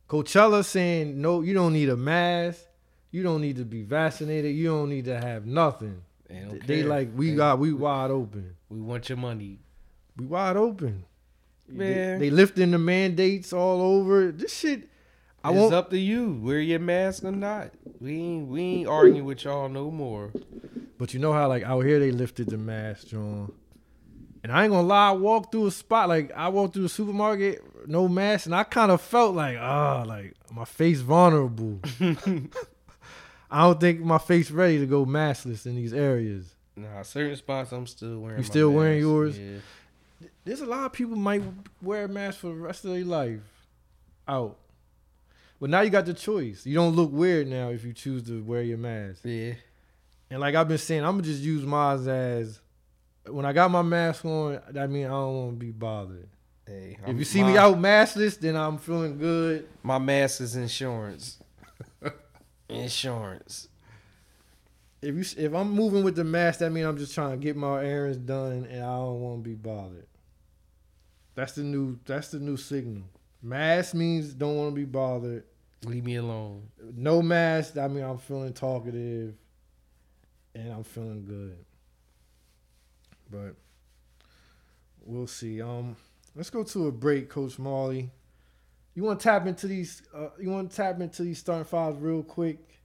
Coachella 0.08 0.64
saying 0.64 1.20
no, 1.20 1.40
you 1.42 1.54
don't 1.54 1.72
need 1.72 1.88
a 1.88 1.96
mask, 1.96 2.60
you 3.10 3.22
don't 3.22 3.40
need 3.40 3.56
to 3.56 3.64
be 3.64 3.82
vaccinated, 3.82 4.54
you 4.54 4.66
don't 4.68 4.88
need 4.90 5.06
to 5.06 5.18
have 5.18 5.46
nothing. 5.46 6.02
They, 6.28 6.58
They 6.66 6.82
like 6.82 7.10
we 7.14 7.30
They- 7.30 7.36
got 7.36 7.58
we 7.58 7.72
wide 7.72 8.10
open, 8.10 8.56
we 8.68 8.80
want 8.80 9.08
your 9.08 9.18
money. 9.18 9.60
we 10.16 10.26
wide 10.26 10.56
open. 10.56 11.04
They, 11.68 11.74
Man. 11.74 12.20
they 12.20 12.28
lifting 12.30 12.72
the 12.72 12.78
mandates 12.78 13.52
all 13.52 13.80
over. 13.80 14.30
This 14.30 14.52
shit. 14.54 14.88
I 15.42 15.50
it's 15.50 15.56
won't. 15.58 15.74
up 15.74 15.90
to 15.90 15.98
you. 15.98 16.38
Wear 16.42 16.58
your 16.60 16.78
mask 16.78 17.24
or 17.24 17.32
not. 17.32 17.70
We 18.00 18.12
ain't 18.20 18.48
we 18.48 18.60
ain't 18.60 18.88
arguing 18.88 19.24
with 19.24 19.44
y'all 19.44 19.68
no 19.70 19.90
more. 19.90 20.30
But 20.98 21.14
you 21.14 21.20
know 21.20 21.32
how 21.32 21.48
like 21.48 21.62
out 21.62 21.80
here 21.80 21.98
they 21.98 22.10
lifted 22.10 22.48
the 22.48 22.58
mask, 22.58 23.08
John. 23.08 23.52
And 24.44 24.52
I 24.52 24.64
ain't 24.64 24.72
gonna 24.72 24.86
lie, 24.86 25.08
I 25.08 25.12
walked 25.12 25.52
through 25.52 25.68
a 25.68 25.70
spot 25.70 26.10
like 26.10 26.30
I 26.36 26.48
walked 26.48 26.74
through 26.74 26.84
a 26.84 26.88
supermarket, 26.90 27.88
no 27.88 28.06
mask, 28.08 28.44
and 28.44 28.54
I 28.54 28.62
kind 28.62 28.92
of 28.92 29.00
felt 29.00 29.34
like 29.34 29.56
ah, 29.58 30.04
like 30.06 30.34
my 30.52 30.66
face 30.66 31.00
vulnerable. 31.00 31.80
I 33.50 33.62
don't 33.62 33.80
think 33.80 34.00
my 34.00 34.18
face 34.18 34.50
ready 34.50 34.78
to 34.80 34.86
go 34.86 35.06
maskless 35.06 35.64
in 35.64 35.76
these 35.76 35.94
areas. 35.94 36.54
Nah, 36.76 37.00
certain 37.04 37.34
spots 37.36 37.72
I'm 37.72 37.86
still 37.86 38.18
wearing. 38.18 38.36
You 38.36 38.44
still 38.44 38.70
wearing 38.70 39.00
yours? 39.00 39.38
Yeah. 39.38 39.60
There's 40.44 40.60
a 40.60 40.66
lot 40.66 40.84
of 40.84 40.92
people 40.92 41.16
might 41.16 41.42
wear 41.80 42.04
a 42.04 42.08
mask 42.08 42.40
for 42.40 42.48
the 42.48 42.54
rest 42.54 42.84
of 42.84 42.90
their 42.90 43.02
life 43.02 43.40
out. 44.28 44.58
But 45.58 45.70
now 45.70 45.80
you 45.80 45.88
got 45.88 46.04
the 46.04 46.12
choice. 46.12 46.66
You 46.66 46.74
don't 46.74 46.94
look 46.94 47.10
weird 47.10 47.48
now 47.48 47.70
if 47.70 47.82
you 47.82 47.94
choose 47.94 48.24
to 48.24 48.42
wear 48.42 48.60
your 48.60 48.76
mask. 48.76 49.20
Yeah. 49.24 49.54
And 50.28 50.40
like 50.40 50.54
I've 50.54 50.68
been 50.68 50.76
saying, 50.76 51.02
I'm 51.02 51.12
gonna 51.12 51.22
just 51.22 51.40
use 51.40 51.64
mine 51.64 52.06
as 52.06 52.60
when 53.28 53.44
I 53.46 53.52
got 53.52 53.70
my 53.70 53.82
mask 53.82 54.24
on. 54.24 54.60
That 54.70 54.90
mean 54.90 55.06
I 55.06 55.10
don't 55.10 55.34
want 55.36 55.50
to 55.60 55.66
be 55.66 55.72
bothered. 55.72 56.28
Hey, 56.66 56.96
if 56.98 57.06
I'm- 57.06 57.18
you 57.18 57.24
see 57.24 57.42
my, 57.42 57.52
me 57.52 57.58
out 57.58 57.76
maskless, 57.78 58.38
then 58.38 58.56
I'm 58.56 58.78
feeling 58.78 59.18
good. 59.18 59.68
my 59.82 59.98
mask 59.98 60.40
is 60.40 60.56
insurance. 60.56 61.38
insurance. 62.68 63.68
If 65.02 65.14
you 65.14 65.44
if 65.44 65.52
I'm 65.54 65.70
moving 65.70 66.02
with 66.02 66.16
the 66.16 66.24
mask, 66.24 66.60
that 66.60 66.70
means 66.70 66.86
I'm 66.86 66.96
just 66.96 67.14
trying 67.14 67.32
to 67.32 67.36
get 67.36 67.56
my 67.56 67.84
errands 67.84 68.16
done, 68.16 68.66
and 68.70 68.82
I 68.82 68.96
don't 68.96 69.20
want 69.20 69.44
to 69.44 69.48
be 69.50 69.54
bothered. 69.54 70.06
That's 71.34 71.52
the 71.52 71.62
new. 71.62 71.98
That's 72.06 72.28
the 72.28 72.38
new 72.40 72.56
signal. 72.56 73.02
Mask 73.42 73.94
means 73.94 74.32
don't 74.32 74.56
want 74.56 74.70
to 74.70 74.74
be 74.74 74.86
bothered. 74.86 75.44
Leave 75.84 76.04
me 76.06 76.16
alone. 76.16 76.68
No 76.96 77.20
mask. 77.20 77.76
I 77.76 77.86
mean 77.88 78.02
I'm 78.02 78.16
feeling 78.16 78.54
talkative, 78.54 79.34
and 80.54 80.72
I'm 80.72 80.84
feeling 80.84 81.26
good. 81.26 81.58
But 83.34 83.56
we'll 85.04 85.26
see. 85.26 85.60
Um, 85.60 85.96
let's 86.36 86.50
go 86.50 86.62
to 86.62 86.86
a 86.86 86.92
break, 86.92 87.28
Coach 87.28 87.58
Marley. 87.58 88.10
You 88.94 89.02
want 89.02 89.18
to 89.18 89.24
tap 89.24 89.46
into 89.46 89.66
these? 89.66 90.02
Uh, 90.14 90.28
you 90.40 90.50
want 90.50 90.70
to 90.70 90.76
tap 90.76 91.00
into 91.00 91.24
these 91.24 91.38
starting 91.40 91.64
fives 91.64 91.98
real 91.98 92.22
quick, 92.22 92.78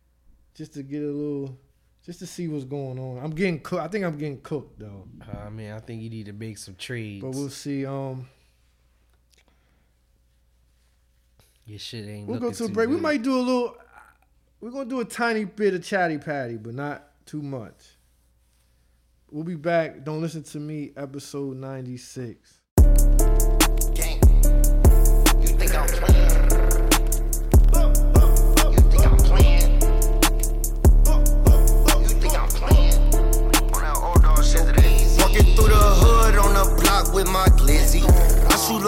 just 0.55 0.73
to 0.73 0.81
get 0.81 1.03
a 1.03 1.05
little, 1.05 1.55
just 2.03 2.17
to 2.19 2.25
see 2.25 2.47
what's 2.47 2.63
going 2.65 2.97
on. 2.97 3.23
I'm 3.23 3.29
getting 3.29 3.59
cooked. 3.59 3.83
I 3.83 3.87
think 3.87 4.05
I'm 4.05 4.17
getting 4.17 4.41
cooked 4.41 4.79
though. 4.79 5.07
I 5.45 5.49
mean, 5.49 5.71
I 5.71 5.79
think 5.79 6.01
you 6.01 6.09
need 6.09 6.25
to 6.25 6.33
make 6.33 6.57
some 6.57 6.75
trades. 6.75 7.21
But 7.21 7.31
we'll 7.31 7.49
see. 7.49 7.85
Um, 7.85 8.27
Your 11.65 11.77
shit 11.77 12.07
ain't. 12.07 12.27
we'll 12.27 12.39
go 12.39 12.51
to 12.51 12.65
a 12.65 12.69
break. 12.69 12.89
We 12.89 12.97
might 12.97 13.21
do 13.21 13.37
a 13.37 13.39
little. 13.39 13.77
We're 14.61 14.71
gonna 14.71 14.89
do 14.89 14.99
a 14.99 15.05
tiny 15.05 15.45
bit 15.45 15.75
of 15.75 15.83
chatty 15.83 16.17
patty, 16.17 16.57
but 16.57 16.73
not 16.73 17.25
too 17.27 17.43
much. 17.43 17.98
We'll 19.31 19.43
be 19.43 19.55
back. 19.55 20.03
Don't 20.03 20.21
listen 20.21 20.41
to 20.43 20.59
me, 20.59 20.91
episode 20.97 21.57
96. 21.57 23.18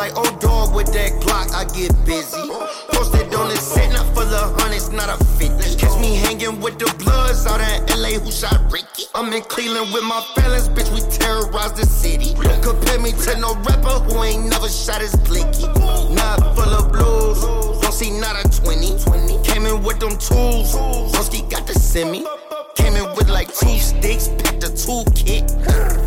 Like 0.02 0.18
old 0.18 0.40
dog 0.42 0.74
with 0.74 0.92
that 0.94 1.12
Glock, 1.22 1.54
I 1.54 1.64
get 1.78 1.94
busy. 2.10 2.42
Posted 2.90 3.30
on 3.38 3.50
the 3.50 3.56
set, 3.56 3.94
not 3.94 4.08
for 4.16 4.26
the 4.26 4.42
hundreds, 4.58 4.90
not 4.90 5.10
a 5.14 5.24
50. 5.38 5.78
Catch 5.78 6.02
me 6.02 6.16
hanging 6.16 6.60
with 6.60 6.80
the 6.80 6.90
bloods 6.98 7.46
out 7.46 7.62
in 7.62 7.86
LA 8.02 8.18
who 8.18 8.32
shot 8.32 8.58
Ricky. 8.74 9.06
I'm 9.14 9.32
in 9.32 9.44
Cleveland 9.44 9.94
with 9.94 10.02
my 10.04 10.20
fellas, 10.34 10.70
bitch, 10.70 10.90
we 10.90 11.02
terrorize 11.14 11.74
the 11.74 11.86
city. 11.86 12.34
Don't 12.34 12.64
compare 12.64 12.98
me 12.98 13.12
to 13.12 13.38
no 13.38 13.54
rapper 13.62 14.02
who 14.10 14.24
ain't 14.24 14.50
never 14.50 14.70
shot 14.70 15.02
his 15.02 15.16
blicky. 15.18 15.70
Not 16.10 16.40
full 16.58 16.74
of 16.74 16.92
blues, 16.92 17.40
don't 17.82 17.94
see 17.94 18.10
not 18.10 18.34
a 18.42 18.44
20. 18.50 18.98
Came 19.46 19.68
in 19.68 19.84
with 19.84 20.00
them 20.00 20.18
tools, 20.18 20.74
Broski 21.14 21.46
got 21.48 21.68
the 21.68 21.76
semi. 21.76 22.26
Came 22.74 22.96
in 22.96 23.06
with 23.14 23.30
like 23.30 23.54
two 23.54 23.78
sticks, 23.78 24.30
packed 24.42 24.64
a 24.66 24.74
toolkit. 24.74 25.46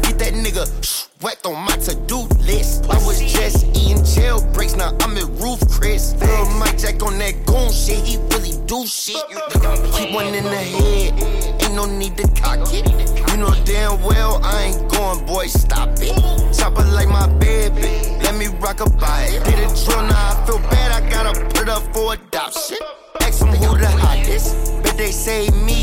Get 0.02 0.18
that 0.18 0.34
nigga 0.34 0.66
whacked 1.22 1.46
on 1.46 1.64
my 1.64 1.76
to-do 1.76 2.33
list. 2.46 2.84
I 2.90 2.96
was 3.06 3.20
just 3.20 3.66
eating 3.76 4.02
jailbreaks, 4.02 4.76
now 4.76 4.96
I'm 5.00 5.16
at 5.16 5.28
Roof 5.40 5.60
Chris. 5.70 6.14
Lil 6.20 6.50
Mike 6.58 6.78
Jack 6.78 7.02
on 7.02 7.18
that 7.18 7.34
goon 7.46 7.72
shit, 7.72 8.04
he 8.04 8.16
really 8.32 8.54
do 8.66 8.86
shit. 8.86 9.22
Keep 9.94 10.14
one 10.14 10.34
in 10.34 10.44
the 10.44 10.62
head, 10.76 11.62
ain't 11.62 11.74
no 11.74 11.86
need 11.86 12.16
to 12.16 12.26
cock 12.40 12.60
it. 12.72 12.86
You 13.30 13.36
know 13.36 13.54
damn 13.64 14.02
well 14.02 14.40
I 14.42 14.64
ain't 14.64 14.90
going, 14.90 15.26
boy, 15.26 15.46
stop 15.46 15.90
it. 16.00 16.14
Chop 16.56 16.78
it 16.78 16.86
like 16.92 17.08
my 17.08 17.26
baby, 17.38 17.82
let 18.22 18.34
me 18.36 18.48
rock 18.58 18.80
a 18.80 18.90
body. 18.90 19.32
Did 19.44 19.58
a 19.58 19.68
drill, 19.84 20.02
now 20.02 20.32
I 20.32 20.44
feel 20.46 20.58
bad, 20.58 20.92
I 20.92 21.10
gotta 21.10 21.40
put 21.54 21.68
up 21.68 21.82
for 21.94 22.14
adoption. 22.14 22.78
Ask 23.20 23.42
him 23.42 23.48
who 23.48 23.78
the 23.78 23.88
hottest. 23.88 24.54
nigga, 24.82 24.96
they 24.96 25.10
say 25.10 25.50
me. 25.64 25.73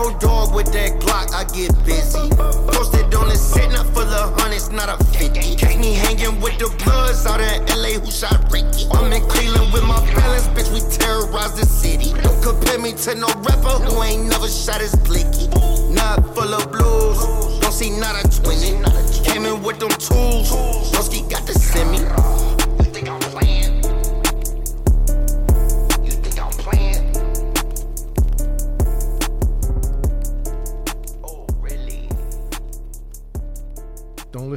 Old 0.00 0.18
dog 0.20 0.54
with 0.54 0.72
that 0.72 0.98
Glock, 1.00 1.32
I 1.34 1.44
get 1.52 1.72
busy. 1.84 2.28
Posted 2.72 3.14
on 3.14 3.28
the 3.28 3.36
set, 3.36 3.70
not 3.72 3.86
full 3.92 4.08
of 4.08 4.38
hundreds, 4.40 4.70
not 4.70 4.88
a 4.88 4.96
50. 5.04 5.56
Catch 5.56 5.76
me 5.76 5.94
hanging 5.94 6.40
with 6.40 6.58
the 6.58 6.68
bloods 6.84 7.26
out 7.26 7.40
in 7.40 7.60
LA 7.76 8.00
who 8.00 8.10
shot 8.10 8.40
Ricky. 8.50 8.88
I'm 8.92 9.12
in 9.12 9.22
Cleveland 9.28 9.72
with 9.72 9.84
my 9.84 10.00
balance, 10.14 10.48
bitch, 10.48 10.72
we 10.72 10.80
terrorize 10.96 11.54
the 11.54 11.66
city. 11.66 12.12
Don't 12.22 12.42
compare 12.42 12.78
me 12.78 12.92
to 13.04 13.14
no 13.14 13.28
rapper 13.44 13.76
who 13.84 14.02
ain't 14.02 14.26
never 14.26 14.48
shot 14.48 14.80
his 14.80 14.96
blicky. 14.96 15.48
Not 15.92 16.16
full 16.34 16.54
of 16.54 16.72
blues, 16.72 17.60
don't 17.60 17.72
see 17.72 17.90
not 17.90 18.16
a 18.16 18.24
20. 18.42 18.80
Came 19.24 19.44
in 19.44 19.62
with 19.62 19.78
them 19.78 19.90
tools, 19.90 20.50
Broski 20.92 21.28
got 21.30 21.46
the 21.46 21.54
semi. 21.54 22.29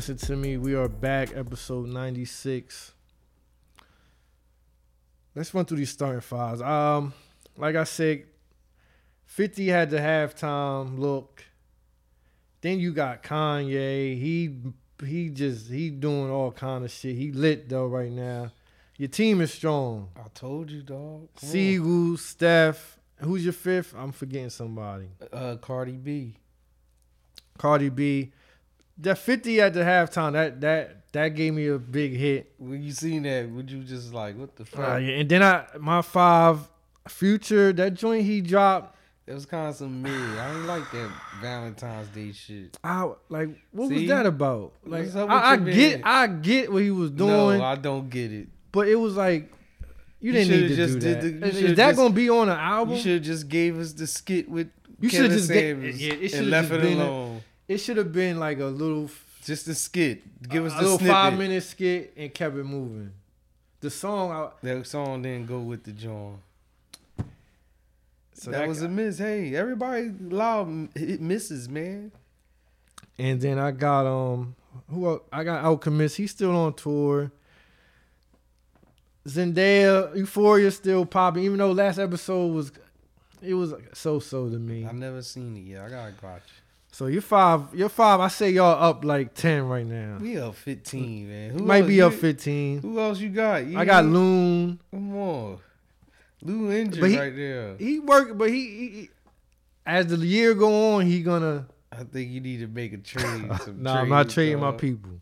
Listen 0.10 0.28
to 0.28 0.36
me. 0.36 0.58
We 0.58 0.76
are 0.76 0.90
back, 0.90 1.34
episode 1.34 1.88
96. 1.88 2.92
Let's 5.34 5.54
run 5.54 5.64
through 5.64 5.78
these 5.78 5.92
starting 5.92 6.20
fives. 6.20 6.62
Um, 6.62 7.14
like 7.56 7.78
I 7.78 7.86
said, 7.86 8.26
50 9.28 9.66
had 9.70 9.90
the 9.92 10.00
halftime 10.00 11.00
look. 11.00 11.46
Then 12.60 12.82
you 12.82 12.92
got 12.92 13.24
Kanye. 13.24 14.20
He 14.20 14.54
he 15.06 15.30
just 15.30 15.72
he 15.72 15.90
doing 15.90 16.30
all 16.30 16.52
kind 16.52 16.84
of 16.84 16.92
shit. 16.92 17.16
He 17.16 17.32
lit 17.32 17.70
though 17.70 17.88
right 17.88 18.12
now. 18.12 18.52
Your 18.98 19.08
team 19.08 19.40
is 19.40 19.54
strong. 19.54 20.10
I 20.18 20.28
told 20.34 20.70
you, 20.70 20.82
dog. 20.82 21.30
Come 21.40 21.48
on. 21.48 21.50
Siegel, 21.50 22.18
Steph. 22.18 23.00
Who's 23.20 23.46
your 23.46 23.54
fifth? 23.54 23.96
I'm 23.98 24.12
forgetting 24.12 24.50
somebody. 24.50 25.08
uh, 25.32 25.56
Cardi 25.62 25.94
B. 25.94 26.36
Cardi 27.58 27.88
B. 27.88 28.34
That 29.00 29.18
50 29.18 29.60
at 29.62 29.74
the 29.74 29.80
halftime, 29.82 30.34
that 30.34 30.62
that 30.62 31.12
that 31.14 31.30
gave 31.30 31.54
me 31.54 31.68
a 31.68 31.78
big 31.80 32.14
hit. 32.14 32.54
When 32.58 32.82
you 32.84 32.92
seen 32.92 33.24
that, 33.24 33.50
would 33.50 33.70
you 33.70 33.84
just 33.84 34.14
like, 34.14 34.38
what 34.38 34.56
the 34.56 34.66
fuck? 34.66 34.88
Uh, 34.94 34.98
yeah, 34.98 35.20
and 35.20 35.30
then 35.30 35.42
I 35.44 35.66
my 35.80 36.02
five 36.02 36.60
future 37.08 37.74
that 37.74 37.94
joint 37.96 38.26
he 38.26 38.42
dropped. 38.42 38.96
It 39.26 39.34
was 39.34 39.46
kind 39.46 39.70
of 39.70 39.76
some 39.76 40.02
me. 40.02 40.12
I 40.12 40.48
didn't 40.52 40.68
like 40.68 40.92
that 40.92 41.10
Valentine's 41.42 42.10
Day 42.10 42.32
shit. 42.34 42.78
I 42.84 43.10
like 43.30 43.50
what 43.72 43.88
See? 43.90 43.96
was 44.00 44.08
that 44.10 44.26
about? 44.26 44.74
Like 44.86 45.04
What's 45.06 45.16
up 45.16 45.30
with 45.30 45.32
I, 45.38 45.52
I 45.54 45.58
get? 45.58 46.02
I 46.04 46.28
get 46.28 46.72
what 46.72 46.82
he 46.84 46.92
was 46.92 47.10
doing, 47.12 47.30
No, 47.60 47.64
I 47.64 47.76
don't 47.76 48.10
get 48.10 48.32
it. 48.34 48.50
but 48.72 48.88
it 48.90 48.96
was 48.96 49.16
like 49.16 49.52
you 50.20 50.32
You 50.32 50.34
didn't 50.34 50.52
need 50.62 50.68
to 50.70 50.76
just 50.76 50.94
do 50.96 51.00
did 51.00 51.22
that. 51.22 51.40
the- 51.42 51.48
Is- 51.48 51.56
Is 51.72 51.76
that 51.78 51.88
just- 51.88 51.98
gonna 51.98 52.14
be 52.14 52.30
on 52.30 52.50
an 52.50 52.58
album? 52.60 52.96
You 52.96 53.02
should 53.02 53.14
have 53.14 53.22
just 53.24 53.48
gave 53.50 53.80
us 53.80 53.94
the 53.94 54.08
skit 54.08 54.50
with 54.50 54.70
You 55.00 55.10
Kevin 55.10 55.26
shoulda 55.32 55.36
just 55.38 55.50
ga- 55.50 55.70
Samuels 55.72 55.98
yeah, 56.00 56.38
and 56.40 56.50
left 56.50 56.72
it 56.72 56.84
alone. 56.84 57.42
It 57.68 57.78
should 57.78 57.98
have 57.98 58.12
been 58.12 58.40
like 58.40 58.60
a 58.60 58.66
little 58.66 59.10
just 59.44 59.68
a 59.68 59.76
skit. 59.76 60.48
Give 60.48 60.66
us 60.66 60.74
a 60.74 60.82
little 60.82 60.98
snippet. 60.98 61.14
five 61.14 61.38
minute 61.38 61.64
skit 61.64 62.14
and 62.18 62.34
kept 62.34 62.56
it 62.56 62.64
moving. 62.64 63.12
The 63.82 63.90
song, 63.90 64.32
I, 64.32 64.50
That 64.62 64.88
song 64.88 65.22
didn't 65.22 65.48
go 65.48 65.60
with 65.60 65.84
the 65.84 65.92
joint. 65.92 66.38
so 68.34 68.52
that, 68.52 68.68
was 68.68 68.82
a 68.82 68.88
miss. 68.88 69.18
Hey, 69.18 69.56
everybody 69.56 70.10
loud 70.10 70.90
it 70.96 71.20
misses, 71.20 71.68
man. 71.68 72.12
And 73.18 73.40
then 73.42 73.60
I 73.60 73.72
got 73.72 74.06
um 74.08 74.56
who 74.90 75.08
else? 75.08 75.22
I 75.32 75.44
got 75.44 75.64
Alchemist. 75.64 76.18
He's 76.18 76.32
still 76.32 76.56
on 76.56 76.74
tour. 76.74 77.32
Zendaya, 79.28 80.16
Euphoria 80.16 80.70
still 80.72 81.06
popping, 81.06 81.44
even 81.44 81.58
though 81.58 81.72
last 81.72 81.98
episode 81.98 82.48
was 82.48 82.72
it 83.42 83.54
was 83.54 83.74
so 83.94 84.20
so 84.20 84.50
to 84.50 84.58
me. 84.58 84.86
I've 84.86 84.96
never 84.96 85.22
seen 85.22 85.56
it 85.58 85.62
yet. 85.62 85.84
I 85.86 85.90
gotta 85.90 86.14
watch. 86.22 86.42
So 86.94 87.08
you're 87.08 87.24
five, 87.24 87.74
you're 87.74 87.90
five. 87.90 88.20
I 88.20 88.28
say 88.28 88.52
y'all 88.52 88.82
up 88.84 89.04
like 89.04 89.34
ten 89.34 89.64
right 89.68 89.86
now. 89.86 90.20
We 90.22 90.38
up 90.38 90.54
fifteen, 90.54 91.28
man. 91.28 91.50
Who 91.50 91.66
Might 91.66 91.88
be 91.88 91.96
you- 91.96 92.06
up 92.06 92.14
fifteen. 92.14 92.84
Who 92.84 93.00
else 93.00 93.20
you 93.20 93.30
got? 93.30 93.66
You 93.66 93.80
I 93.80 93.84
got 93.84 94.06
Loon. 94.06 94.80
Come 94.92 95.16
on, 95.18 95.58
Loon 96.44 96.72
injured 96.72 97.10
he- 97.10 97.18
right 97.18 97.36
there. 97.36 97.76
He 97.78 97.98
work, 98.00 98.38
but 98.38 98.52
he, 98.52 98.68
he, 98.68 98.88
he- 98.90 99.10
as 99.88 100.06
the 100.06 100.18
year 100.18 100.54
go 100.54 100.94
on, 100.94 101.08
he 101.08 101.24
gonna. 101.24 101.66
I 101.92 102.04
think 102.04 102.30
you 102.30 102.40
need 102.40 102.60
to 102.60 102.68
make 102.68 102.94
a 102.94 102.98
trade. 102.98 103.50
some 103.66 103.82
nah, 103.82 104.02
I'm 104.02 104.10
not 104.10 104.30
trading 104.30 104.60
my 104.60 104.72
people. 104.72 105.20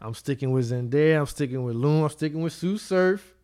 I'm 0.00 0.14
sticking 0.14 0.52
with 0.52 0.70
Zendaya. 0.70 1.18
I'm 1.18 1.26
sticking 1.26 1.64
with 1.64 1.74
Loon. 1.74 2.04
I'm 2.04 2.08
sticking 2.10 2.40
with 2.40 2.52
Sue 2.52 2.78
Surf. 2.78 3.34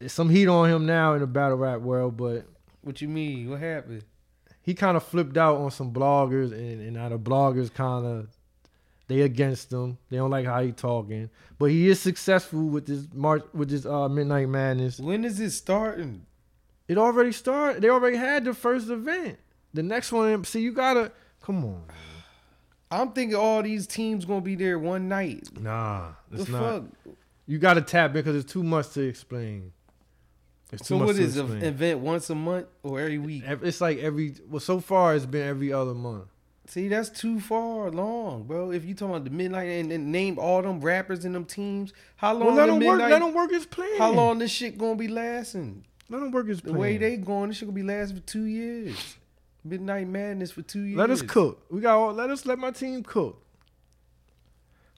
There's 0.00 0.12
some 0.12 0.28
heat 0.28 0.48
on 0.48 0.68
him 0.68 0.86
now 0.86 1.14
in 1.14 1.20
the 1.20 1.26
battle 1.28 1.56
rap 1.56 1.80
world, 1.82 2.16
but 2.16 2.46
What 2.82 3.00
you 3.00 3.06
mean? 3.08 3.48
What 3.48 3.60
happened? 3.60 4.02
He 4.70 4.74
kind 4.74 4.96
of 4.96 5.02
flipped 5.02 5.36
out 5.36 5.56
on 5.56 5.70
some 5.72 5.92
bloggers, 5.92 6.52
and, 6.52 6.80
and 6.80 6.92
now 6.94 7.08
the 7.08 7.18
bloggers 7.18 7.72
kind 7.74 8.06
of 8.06 8.28
they 9.08 9.22
against 9.22 9.72
him. 9.72 9.98
They 10.08 10.18
don't 10.18 10.30
like 10.30 10.46
how 10.46 10.62
he 10.62 10.70
talking, 10.70 11.28
but 11.58 11.66
he 11.72 11.88
is 11.88 11.98
successful 11.98 12.62
with 12.68 12.86
this 12.86 13.08
march 13.12 13.42
with 13.52 13.68
this 13.68 13.84
uh, 13.84 14.08
Midnight 14.08 14.48
Madness. 14.48 15.00
When 15.00 15.24
is 15.24 15.40
it 15.40 15.50
starting? 15.50 16.24
It 16.86 16.98
already 16.98 17.32
started. 17.32 17.82
They 17.82 17.88
already 17.88 18.16
had 18.16 18.44
the 18.44 18.54
first 18.54 18.88
event. 18.88 19.38
The 19.74 19.82
next 19.82 20.12
one, 20.12 20.44
see, 20.44 20.60
you 20.60 20.72
gotta 20.72 21.10
come 21.42 21.64
on. 21.64 21.82
I'm 22.92 23.10
thinking 23.12 23.36
all 23.36 23.62
these 23.62 23.86
teams 23.86 24.24
gonna 24.24 24.40
be 24.40 24.54
there 24.54 24.78
one 24.78 25.08
night. 25.08 25.48
Nah, 25.60 26.12
The 26.30 26.40
it's 26.42 26.48
not. 26.50 26.60
fuck? 26.60 27.14
You 27.46 27.58
gotta 27.58 27.82
tap 27.82 28.10
in 28.10 28.14
because 28.14 28.36
it's 28.36 28.52
too 28.52 28.62
much 28.62 28.90
to 28.90 29.00
explain. 29.02 29.72
It's 30.72 30.86
So 30.86 30.96
what 30.98 31.16
is 31.16 31.36
an 31.36 31.62
event 31.62 32.00
once 32.00 32.30
a 32.30 32.34
month 32.34 32.66
or 32.82 33.00
every 33.00 33.18
week? 33.18 33.44
It's 33.46 33.80
like 33.80 33.98
every 33.98 34.34
well, 34.48 34.60
so 34.60 34.80
far 34.80 35.14
it's 35.14 35.26
been 35.26 35.46
every 35.46 35.72
other 35.72 35.94
month. 35.94 36.26
See, 36.66 36.86
that's 36.86 37.08
too 37.08 37.40
far 37.40 37.90
long, 37.90 38.44
bro. 38.44 38.70
If 38.70 38.84
you 38.84 38.94
talking 38.94 39.16
about 39.16 39.24
the 39.24 39.30
midnight 39.30 39.68
and, 39.68 39.90
and 39.90 40.12
name 40.12 40.38
all 40.38 40.62
them 40.62 40.80
rappers 40.80 41.24
and 41.24 41.34
them 41.34 41.44
teams, 41.44 41.92
how 42.14 42.32
long 42.32 42.46
Well, 42.46 42.54
let 42.54 42.66
the 42.66 42.74
him 42.74 42.86
work. 42.86 42.98
midnight? 42.98 43.10
Let 43.10 43.22
him 43.22 43.34
work 43.34 43.50
his 43.50 43.66
plan. 43.66 43.98
how 43.98 44.12
long 44.12 44.38
this 44.38 44.52
shit 44.52 44.78
gonna 44.78 44.94
be 44.94 45.08
lasting? 45.08 45.84
Let 46.08 46.22
him 46.22 46.30
work 46.30 46.46
his 46.46 46.60
The 46.60 46.72
way 46.72 46.96
they 46.96 47.16
going, 47.16 47.48
this 47.48 47.56
shit 47.58 47.66
gonna 47.66 47.74
be 47.74 47.82
lasting 47.82 48.18
for 48.18 48.22
two 48.26 48.44
years. 48.44 49.16
Midnight 49.64 50.06
Madness 50.08 50.52
for 50.52 50.62
two 50.62 50.82
years. 50.82 50.96
let 50.96 51.10
us 51.10 51.22
cook. 51.22 51.60
We 51.70 51.80
got. 51.80 51.98
All, 51.98 52.12
let 52.12 52.30
us 52.30 52.46
let 52.46 52.58
my 52.58 52.70
team 52.70 53.02
cook. 53.02 53.44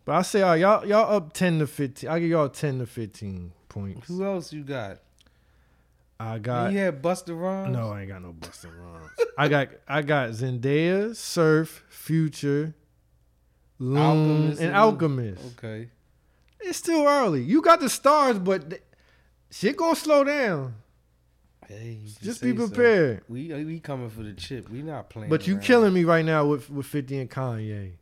But 0.04 0.16
I 0.16 0.22
say, 0.22 0.42
all 0.42 0.50
right, 0.50 0.60
y'all 0.60 0.86
y'all 0.86 1.16
up 1.16 1.32
ten 1.32 1.58
to 1.60 1.66
fifteen. 1.66 2.10
I 2.10 2.18
give 2.18 2.28
y'all 2.30 2.48
ten 2.48 2.78
to 2.80 2.86
fifteen 2.86 3.52
points. 3.68 4.08
Who 4.08 4.24
else 4.24 4.52
you 4.52 4.62
got? 4.62 4.98
I 6.22 6.38
got 6.38 6.72
you 6.72 6.78
had 6.78 7.02
Busta 7.02 7.38
Rhymes. 7.38 7.72
no. 7.76 7.90
I 7.90 8.00
ain't 8.02 8.08
got 8.08 8.22
no 8.22 8.32
Busta 8.32 8.66
Rhymes. 8.66 9.10
I 9.38 9.48
got 9.48 9.68
I 9.88 10.02
got 10.02 10.30
Zendaya, 10.30 11.14
Surf, 11.16 11.84
Future, 11.88 12.74
Loon, 13.78 13.98
Alchemist 13.98 14.60
and 14.60 14.68
and- 14.68 14.76
Alchemist. 14.76 15.42
Okay. 15.58 15.88
It's 16.60 16.78
still 16.78 17.06
early. 17.08 17.42
You 17.42 17.60
got 17.60 17.80
the 17.80 17.88
stars, 17.88 18.38
but 18.38 18.70
th- 18.70 18.82
shit 19.50 19.76
gonna 19.76 19.96
slow 19.96 20.22
down. 20.24 20.74
Hey, 21.66 21.98
Just 22.20 22.42
be 22.42 22.56
so. 22.56 22.66
prepared. 22.68 23.22
We 23.28 23.52
we 23.64 23.80
coming 23.80 24.10
for 24.10 24.22
the 24.22 24.32
chip. 24.34 24.68
We 24.68 24.82
not 24.82 25.10
playing. 25.10 25.30
But 25.30 25.46
you 25.46 25.54
around. 25.54 25.62
killing 25.64 25.92
me 25.94 26.04
right 26.04 26.24
now 26.24 26.46
with 26.46 26.70
with 26.70 26.86
Fifty 26.86 27.18
and 27.18 27.30
Kanye. 27.30 27.92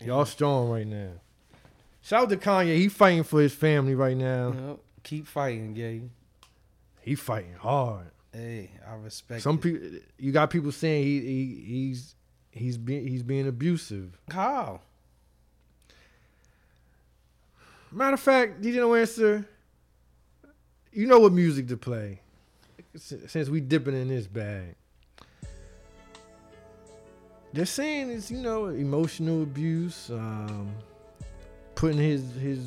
Y'all 0.00 0.24
strong 0.26 0.68
right 0.70 0.86
now. 0.86 1.12
Shout 2.02 2.24
out 2.24 2.28
to 2.30 2.36
Kanye. 2.36 2.76
He 2.76 2.88
fighting 2.88 3.22
for 3.22 3.40
his 3.40 3.54
family 3.54 3.94
right 3.94 4.16
now. 4.16 4.52
Yep. 4.52 4.78
Keep 5.04 5.26
fighting, 5.26 5.72
gay. 5.74 6.02
He 7.04 7.14
fighting 7.16 7.52
hard. 7.52 8.06
Hey, 8.32 8.70
I 8.88 8.94
respect 8.94 9.42
Some 9.42 9.58
people, 9.58 9.98
you 10.18 10.32
got 10.32 10.48
people 10.48 10.72
saying 10.72 11.04
he, 11.04 11.20
he 11.20 11.64
he's 11.66 12.14
he's 12.50 12.78
being 12.78 13.06
he's 13.06 13.22
being 13.22 13.46
abusive. 13.46 14.18
How? 14.30 14.80
Matter 17.92 18.14
of 18.14 18.20
fact, 18.20 18.62
DJ 18.62 18.76
No 18.76 18.94
Answer. 18.94 19.46
You 20.92 21.06
know 21.06 21.18
what 21.18 21.32
music 21.32 21.68
to 21.68 21.76
play. 21.76 22.20
Since 22.96 23.50
we 23.50 23.60
dipping 23.60 23.94
in 23.94 24.08
this 24.08 24.26
bag, 24.26 24.74
they're 27.52 27.66
saying 27.66 28.10
it's 28.10 28.30
you 28.30 28.38
know 28.38 28.68
emotional 28.68 29.42
abuse, 29.42 30.08
um, 30.10 30.74
putting 31.74 31.98
his 31.98 32.34
his 32.36 32.66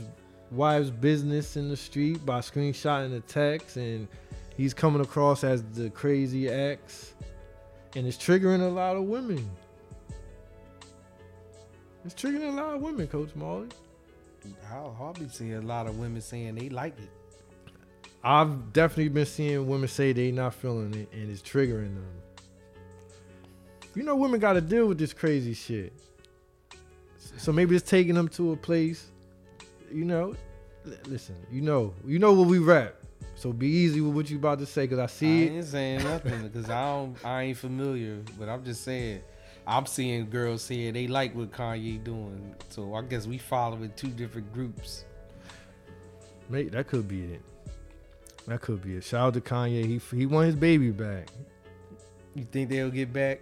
wife's 0.52 0.90
business 0.90 1.58
in 1.58 1.70
the 1.70 1.78
street 1.78 2.26
by 2.26 2.40
screenshotting 2.40 3.12
the 3.12 3.22
text, 3.22 3.78
and 3.78 4.08
he's 4.56 4.74
coming 4.74 5.02
across 5.02 5.44
as 5.44 5.64
the 5.64 5.90
crazy 5.90 6.50
ex, 6.50 7.14
and 7.96 8.08
it's 8.08 8.18
triggering 8.18 8.62
a 8.62 8.70
lot 8.70 8.96
of 8.96 9.04
women. 9.04 9.50
It's 12.06 12.16
triggering 12.16 12.54
a 12.54 12.62
lot 12.62 12.76
of 12.76 12.82
women, 12.82 13.08
Coach 13.08 13.36
Marley. 13.36 13.68
I'll, 14.72 15.14
be 15.14 15.28
seeing 15.28 15.56
a 15.56 15.62
lot 15.62 15.88
of 15.88 16.00
women 16.00 16.22
saying 16.22 16.56
they 16.56 16.70
like 16.70 16.98
it. 17.00 17.10
I've 18.24 18.72
definitely 18.74 19.10
been 19.10 19.26
seeing 19.26 19.68
women 19.68 19.88
say 19.88 20.14
they 20.14 20.32
not 20.32 20.54
feeling 20.54 20.94
it 20.94 21.10
and 21.12 21.30
it's 21.30 21.42
triggering 21.42 21.96
them. 21.96 22.08
You 23.96 24.04
know, 24.04 24.16
women 24.16 24.40
got 24.40 24.54
to 24.54 24.62
deal 24.62 24.88
with 24.88 24.98
this 24.98 25.14
crazy 25.14 25.54
shit. 25.54 25.94
So 27.38 27.52
maybe 27.52 27.76
it's 27.76 27.90
taking 27.90 28.16
them 28.16 28.28
to 28.30 28.54
a 28.54 28.58
place. 28.58 29.12
You 29.92 30.06
know, 30.06 30.36
listen. 31.08 31.36
You 31.52 31.62
know, 31.62 31.94
you 32.06 32.20
know 32.20 32.34
what 32.34 32.48
we 32.48 32.60
rap. 32.60 32.96
So 33.36 33.54
be 33.54 33.68
easy 33.68 34.02
with 34.02 34.16
what 34.16 34.30
you 34.30 34.38
about 34.38 34.60
to 34.60 34.66
say, 34.66 34.88
cause 34.88 34.98
I 35.00 35.04
I 35.04 35.08
see 35.08 35.44
it. 35.44 35.52
ain't 35.52 35.66
saying 35.66 36.04
nothing 36.04 36.44
because 36.48 36.70
I 36.70 36.86
don't. 36.86 37.16
I 37.26 37.44
ain't 37.44 37.58
familiar, 37.58 38.22
but 38.40 38.50
I'm 38.50 38.64
just 38.64 38.84
saying. 38.84 39.22
I'm 39.70 39.86
seeing 39.86 40.30
girls 40.30 40.62
saying 40.62 40.94
they 40.94 41.08
like 41.08 41.36
what 41.36 41.52
Kanye 41.52 42.02
doing, 42.02 42.56
so 42.70 42.96
I 42.96 43.02
guess 43.02 43.28
we 43.28 43.38
following 43.38 43.92
two 43.98 44.08
different 44.08 44.54
groups. 44.54 45.04
Mate, 46.50 46.72
that 46.72 46.88
could 46.88 47.08
be 47.08 47.34
it. 47.34 47.42
That 48.48 48.62
could 48.62 48.82
be 48.82 48.96
it. 48.96 49.04
Shout 49.04 49.28
out 49.28 49.34
to 49.34 49.42
Kanye. 49.42 49.86
He 49.86 50.18
he 50.18 50.26
won 50.26 50.46
his 50.46 50.56
baby 50.56 50.92
back. 50.92 51.28
You 52.34 52.46
think 52.46 52.70
they'll 52.70 52.90
get 52.90 53.12
back? 53.12 53.42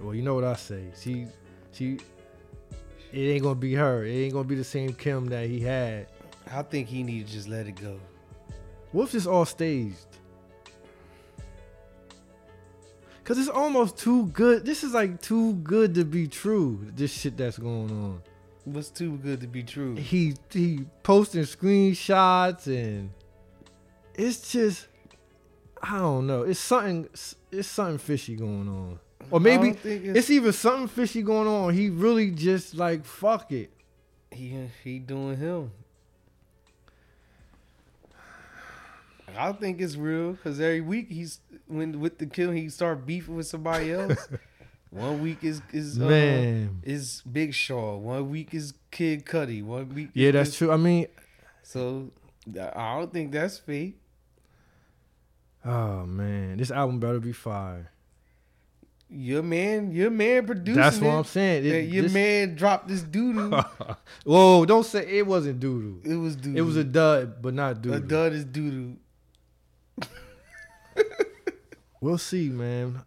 Well, 0.00 0.14
you 0.14 0.22
know 0.22 0.34
what 0.34 0.44
I 0.44 0.54
say. 0.54 0.84
She 1.00 1.26
she 1.72 1.98
it 3.16 3.30
ain't 3.30 3.42
gonna 3.42 3.54
be 3.54 3.72
her. 3.74 4.04
It 4.04 4.12
ain't 4.12 4.34
gonna 4.34 4.44
be 4.44 4.56
the 4.56 4.64
same 4.64 4.92
Kim 4.92 5.26
that 5.28 5.48
he 5.48 5.60
had. 5.60 6.08
I 6.52 6.62
think 6.62 6.86
he 6.86 7.02
need 7.02 7.26
to 7.26 7.32
just 7.32 7.48
let 7.48 7.66
it 7.66 7.80
go. 7.80 7.98
What 8.92 9.04
if 9.04 9.12
this 9.12 9.26
all 9.26 9.46
staged? 9.46 10.06
Cause 13.24 13.38
it's 13.38 13.48
almost 13.48 13.96
too 13.96 14.26
good. 14.26 14.64
This 14.64 14.84
is 14.84 14.92
like 14.92 15.20
too 15.20 15.54
good 15.54 15.94
to 15.94 16.04
be 16.04 16.28
true. 16.28 16.78
This 16.94 17.10
shit 17.10 17.38
that's 17.38 17.58
going 17.58 17.90
on. 17.90 18.22
What's 18.64 18.90
too 18.90 19.16
good 19.16 19.40
to 19.40 19.46
be 19.46 19.62
true? 19.62 19.94
He 19.96 20.34
he 20.50 20.84
posting 21.02 21.42
screenshots 21.42 22.66
and 22.66 23.10
it's 24.14 24.52
just 24.52 24.88
I 25.82 25.98
don't 25.98 26.26
know. 26.26 26.42
It's 26.42 26.60
something 26.60 27.08
it's 27.50 27.66
something 27.66 27.98
fishy 27.98 28.36
going 28.36 28.68
on. 28.68 29.00
Or 29.30 29.40
maybe 29.40 29.72
don't 29.72 30.16
it's 30.16 30.30
even 30.30 30.52
something 30.52 30.88
fishy 30.88 31.22
going 31.22 31.48
on. 31.48 31.74
He 31.74 31.90
really 31.90 32.30
just 32.30 32.74
like 32.74 33.04
fuck 33.04 33.50
it. 33.52 33.70
he 34.30 34.68
he 34.84 34.98
doing 34.98 35.36
him. 35.36 35.70
I 39.36 39.52
think 39.52 39.80
it's 39.80 39.96
real 39.96 40.32
because 40.32 40.60
every 40.60 40.80
week 40.80 41.10
he's 41.10 41.40
when 41.66 42.00
with 42.00 42.18
the 42.18 42.26
kill 42.26 42.52
he 42.52 42.68
start 42.68 43.04
beefing 43.04 43.36
with 43.36 43.46
somebody 43.46 43.92
else. 43.92 44.28
One 44.90 45.20
week 45.20 45.38
is 45.42 45.60
is 45.72 46.00
uh, 46.00 46.04
Man. 46.04 46.80
is 46.84 47.22
Big 47.30 47.52
Shaw. 47.52 47.96
One 47.96 48.30
week 48.30 48.54
is 48.54 48.72
Kid 48.90 49.26
Cudi. 49.26 49.62
One 49.62 49.88
week 49.94 50.10
Yeah, 50.14 50.30
that's 50.30 50.50
this- 50.50 50.58
true. 50.58 50.70
I 50.70 50.76
mean, 50.76 51.08
So 51.62 52.12
I 52.56 52.98
don't 52.98 53.12
think 53.12 53.32
that's 53.32 53.58
fake. 53.58 53.98
oh 55.64 56.06
man, 56.06 56.56
this 56.56 56.70
album 56.70 57.00
better 57.00 57.18
be 57.18 57.32
fire. 57.32 57.90
Your 59.08 59.42
man, 59.42 59.92
your 59.92 60.10
man 60.10 60.44
producing 60.46 60.80
That's 60.82 60.98
what 60.98 61.10
it. 61.14 61.18
I'm 61.18 61.24
saying. 61.24 61.64
It- 61.64 61.88
your 61.90 62.02
this- 62.04 62.12
man 62.12 62.54
dropped 62.56 62.88
this 62.88 63.02
doo 63.02 63.32
doo. 63.32 63.60
Whoa, 64.24 64.64
don't 64.64 64.84
say 64.84 65.06
it 65.06 65.26
wasn't 65.26 65.60
doodoo. 65.60 66.04
it 66.04 66.16
was 66.16 66.34
doo. 66.36 66.54
It 66.56 66.62
was 66.62 66.76
a 66.76 66.82
dud, 66.84 67.40
but 67.40 67.54
not 67.54 67.72
a 67.72 67.80
doodoo. 67.80 68.08
dud 68.08 68.32
is 68.32 68.44
doo 68.44 68.70
doo. 68.70 70.06
We'll 72.00 72.18
see, 72.18 72.50
man. 72.50 73.02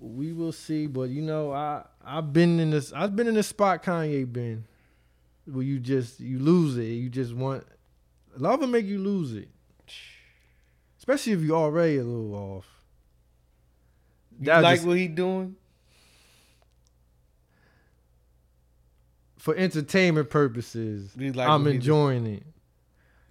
We 0.00 0.32
will 0.32 0.52
see, 0.52 0.86
but 0.86 1.08
you 1.08 1.22
know, 1.22 1.52
I 1.52 1.84
I've 2.04 2.32
been 2.32 2.58
in 2.60 2.70
this. 2.70 2.92
I've 2.92 3.14
been 3.16 3.26
in 3.28 3.34
this 3.34 3.46
spot 3.46 3.82
Kanye 3.82 4.30
been, 4.30 4.64
where 5.46 5.62
you 5.62 5.78
just 5.78 6.20
you 6.20 6.38
lose 6.40 6.76
it. 6.76 6.84
You 6.84 7.08
just 7.08 7.32
want 7.32 7.64
love 8.36 8.60
will 8.60 8.66
make 8.66 8.84
you 8.86 8.98
lose 8.98 9.32
it, 9.34 9.48
especially 10.98 11.32
if 11.32 11.40
you're 11.40 11.56
already 11.56 11.96
a 11.98 12.04
little 12.04 12.34
off. 12.34 12.66
You 14.44 14.52
That 14.52 14.62
like 14.62 14.76
just- 14.76 14.86
what 14.86 14.98
he 14.98 15.08
doing? 15.08 15.56
for 19.38 19.54
entertainment 19.56 20.28
purposes, 20.30 21.14
like 21.16 21.48
I'm 21.48 21.66
enjoying 21.66 22.26
it. 22.26 22.42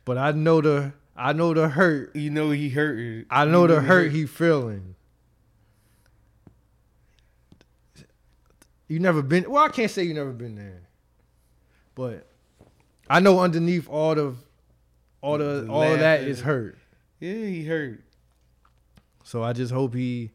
But 0.05 0.17
I 0.17 0.31
know 0.31 0.59
the 0.61 0.93
I 1.15 1.33
know 1.33 1.53
the 1.53 1.67
hurt. 1.69 2.15
You 2.15 2.29
know 2.31 2.49
he 2.49 2.69
hurt. 2.69 3.25
I 3.29 3.45
know 3.45 3.61
You 3.63 3.67
the 3.75 3.81
hurt 3.81 4.11
he 4.11 4.25
feeling. 4.25 4.95
You 8.87 8.99
never 8.99 9.21
been 9.21 9.49
well, 9.49 9.63
I 9.63 9.69
can't 9.69 9.89
say 9.89 10.03
you 10.03 10.13
never 10.15 10.31
been 10.31 10.55
there. 10.55 10.81
But 11.95 12.27
I 13.09 13.19
know 13.19 13.39
underneath 13.39 13.87
all 13.89 14.15
the 14.15 14.35
all 15.21 15.37
the 15.37 15.61
The 15.65 15.71
all 15.71 15.97
that 15.97 16.21
is 16.21 16.41
hurt. 16.41 16.77
Yeah, 17.19 17.33
he 17.33 17.65
hurt. 17.65 18.03
So 19.23 19.41
I 19.43 19.53
just 19.53 19.71
hope 19.71 19.93
he 19.95 20.31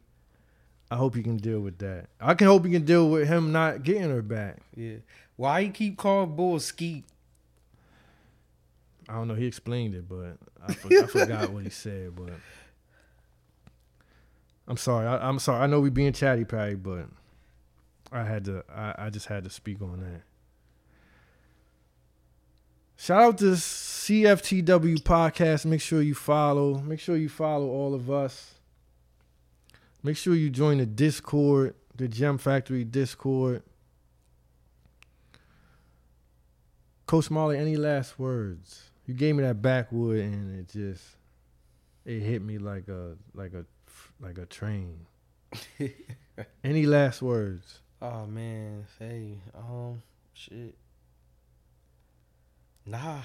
I 0.91 0.95
hope 0.95 1.15
you 1.15 1.23
can 1.23 1.37
deal 1.37 1.59
with 1.59 1.77
that. 1.79 2.07
I 2.19 2.33
can 2.33 2.47
hope 2.47 2.65
you 2.65 2.71
can 2.71 2.85
deal 2.85 3.09
with 3.09 3.27
him 3.27 3.51
not 3.51 3.83
getting 3.83 4.09
her 4.09 4.23
back. 4.23 4.61
Yeah. 4.75 4.97
Why 5.35 5.63
he 5.63 5.69
keep 5.69 5.97
calling 5.97 6.35
Bull 6.35 6.59
Skeet? 6.59 7.05
I 9.07 9.13
don't 9.13 9.27
know. 9.27 9.35
He 9.35 9.45
explained 9.45 9.95
it, 9.95 10.07
but 10.09 10.37
I, 10.67 10.73
for, 10.73 10.87
I 10.91 11.05
forgot 11.07 11.51
what 11.51 11.63
he 11.63 11.69
said. 11.69 12.15
But 12.15 12.33
I'm 14.67 14.77
sorry. 14.77 15.07
I, 15.07 15.27
I'm 15.27 15.39
sorry. 15.39 15.63
I 15.63 15.67
know 15.67 15.79
we 15.79 15.89
being 15.89 16.13
chatty 16.13 16.45
patty, 16.45 16.75
but 16.75 17.05
I 18.11 18.23
had 18.23 18.45
to. 18.45 18.63
I, 18.73 18.95
I 18.97 19.09
just 19.09 19.27
had 19.27 19.43
to 19.43 19.49
speak 19.49 19.81
on 19.81 19.99
that. 20.01 20.21
Shout 22.97 23.21
out 23.21 23.37
to 23.37 23.45
CFTW 23.45 24.97
podcast. 25.03 25.65
Make 25.65 25.81
sure 25.81 26.01
you 26.01 26.13
follow. 26.13 26.79
Make 26.79 26.99
sure 26.99 27.15
you 27.15 27.29
follow 27.29 27.67
all 27.67 27.93
of 27.93 28.11
us. 28.11 28.55
Make 30.01 30.17
sure 30.17 30.33
you 30.35 30.49
join 30.49 30.77
the 30.77 30.85
Discord, 30.85 31.75
the 31.95 32.07
Gem 32.07 32.37
Factory 32.37 32.83
Discord. 32.83 33.63
Coach 37.05 37.29
Marley, 37.31 37.57
any 37.57 37.75
last 37.75 38.19
words? 38.19 38.91
You 39.05 39.13
gave 39.15 39.35
me 39.35 39.43
that 39.43 39.61
backwood, 39.61 40.19
and 40.19 40.59
it 40.59 40.69
just 40.69 41.03
it 42.05 42.19
hit 42.19 42.41
me 42.41 42.59
like 42.59 42.87
a 42.87 43.15
like 43.33 43.53
a 43.53 43.65
like 44.21 44.37
a 44.37 44.45
train. 44.45 45.05
any 46.63 46.85
last 46.85 47.21
words? 47.21 47.79
Oh 48.01 48.27
man, 48.27 48.85
hey, 48.99 49.39
um, 49.57 50.03
shit. 50.33 50.75
Nah, 52.85 53.21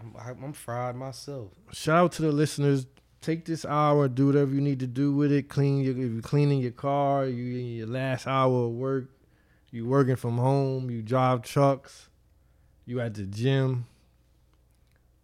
I'm 0.00 0.14
I- 0.18 0.30
I'm 0.30 0.52
fried 0.54 0.96
myself. 0.96 1.50
Shout 1.72 1.96
out 2.04 2.12
to 2.12 2.22
the 2.22 2.32
listeners. 2.32 2.86
Take 3.20 3.44
this 3.44 3.64
hour, 3.64 4.08
do 4.08 4.26
whatever 4.26 4.54
you 4.54 4.60
need 4.60 4.80
to 4.80 4.86
do 4.86 5.12
with 5.12 5.32
it. 5.32 5.48
Clean 5.48 5.80
your 5.80 5.92
if 5.92 6.12
you're 6.12 6.22
cleaning 6.22 6.60
your 6.60 6.70
car, 6.70 7.26
you 7.26 7.58
in 7.58 7.66
your 7.76 7.86
last 7.88 8.26
hour 8.26 8.66
of 8.66 8.72
work, 8.72 9.08
you 9.70 9.86
working 9.86 10.16
from 10.16 10.38
home, 10.38 10.90
you 10.90 11.02
drive 11.02 11.42
trucks, 11.42 12.08
you 12.86 13.00
at 13.00 13.14
the 13.14 13.24
gym. 13.24 13.86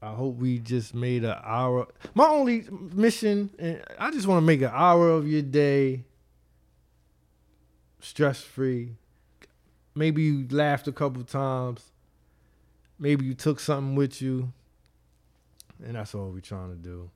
I 0.03 0.13
hope 0.13 0.37
we 0.37 0.59
just 0.59 0.95
made 0.95 1.25
an 1.25 1.37
hour. 1.43 1.87
My 2.15 2.27
only 2.27 2.67
mission, 2.71 3.51
and 3.59 3.83
I 3.99 4.11
just 4.11 4.27
want 4.27 4.43
to 4.43 4.47
make 4.47 4.61
an 4.61 4.73
hour 4.73 5.09
of 5.09 5.27
your 5.27 5.41
day 5.41 6.05
stress 8.01 8.41
free. 8.41 8.97
Maybe 9.95 10.23
you 10.23 10.47
laughed 10.51 10.89
a 10.89 10.93
couple 10.93 11.23
times. 11.25 11.93
Maybe 12.99 13.25
you 13.25 13.35
took 13.35 13.61
something 13.61 13.95
with 13.95 14.21
you. 14.21 14.53
And 15.83 15.97
that's 15.97 16.15
all 16.15 16.31
we're 16.31 16.41
trying 16.41 16.71
to 16.71 16.77
do. 16.77 17.11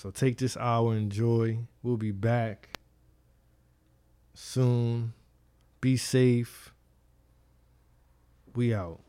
So 0.00 0.10
take 0.10 0.38
this 0.38 0.56
hour, 0.56 0.96
enjoy. 0.96 1.58
We'll 1.82 1.98
be 1.98 2.10
back 2.10 2.70
soon. 4.32 5.12
Be 5.82 5.98
safe. 5.98 6.72
We 8.54 8.72
out. 8.72 9.00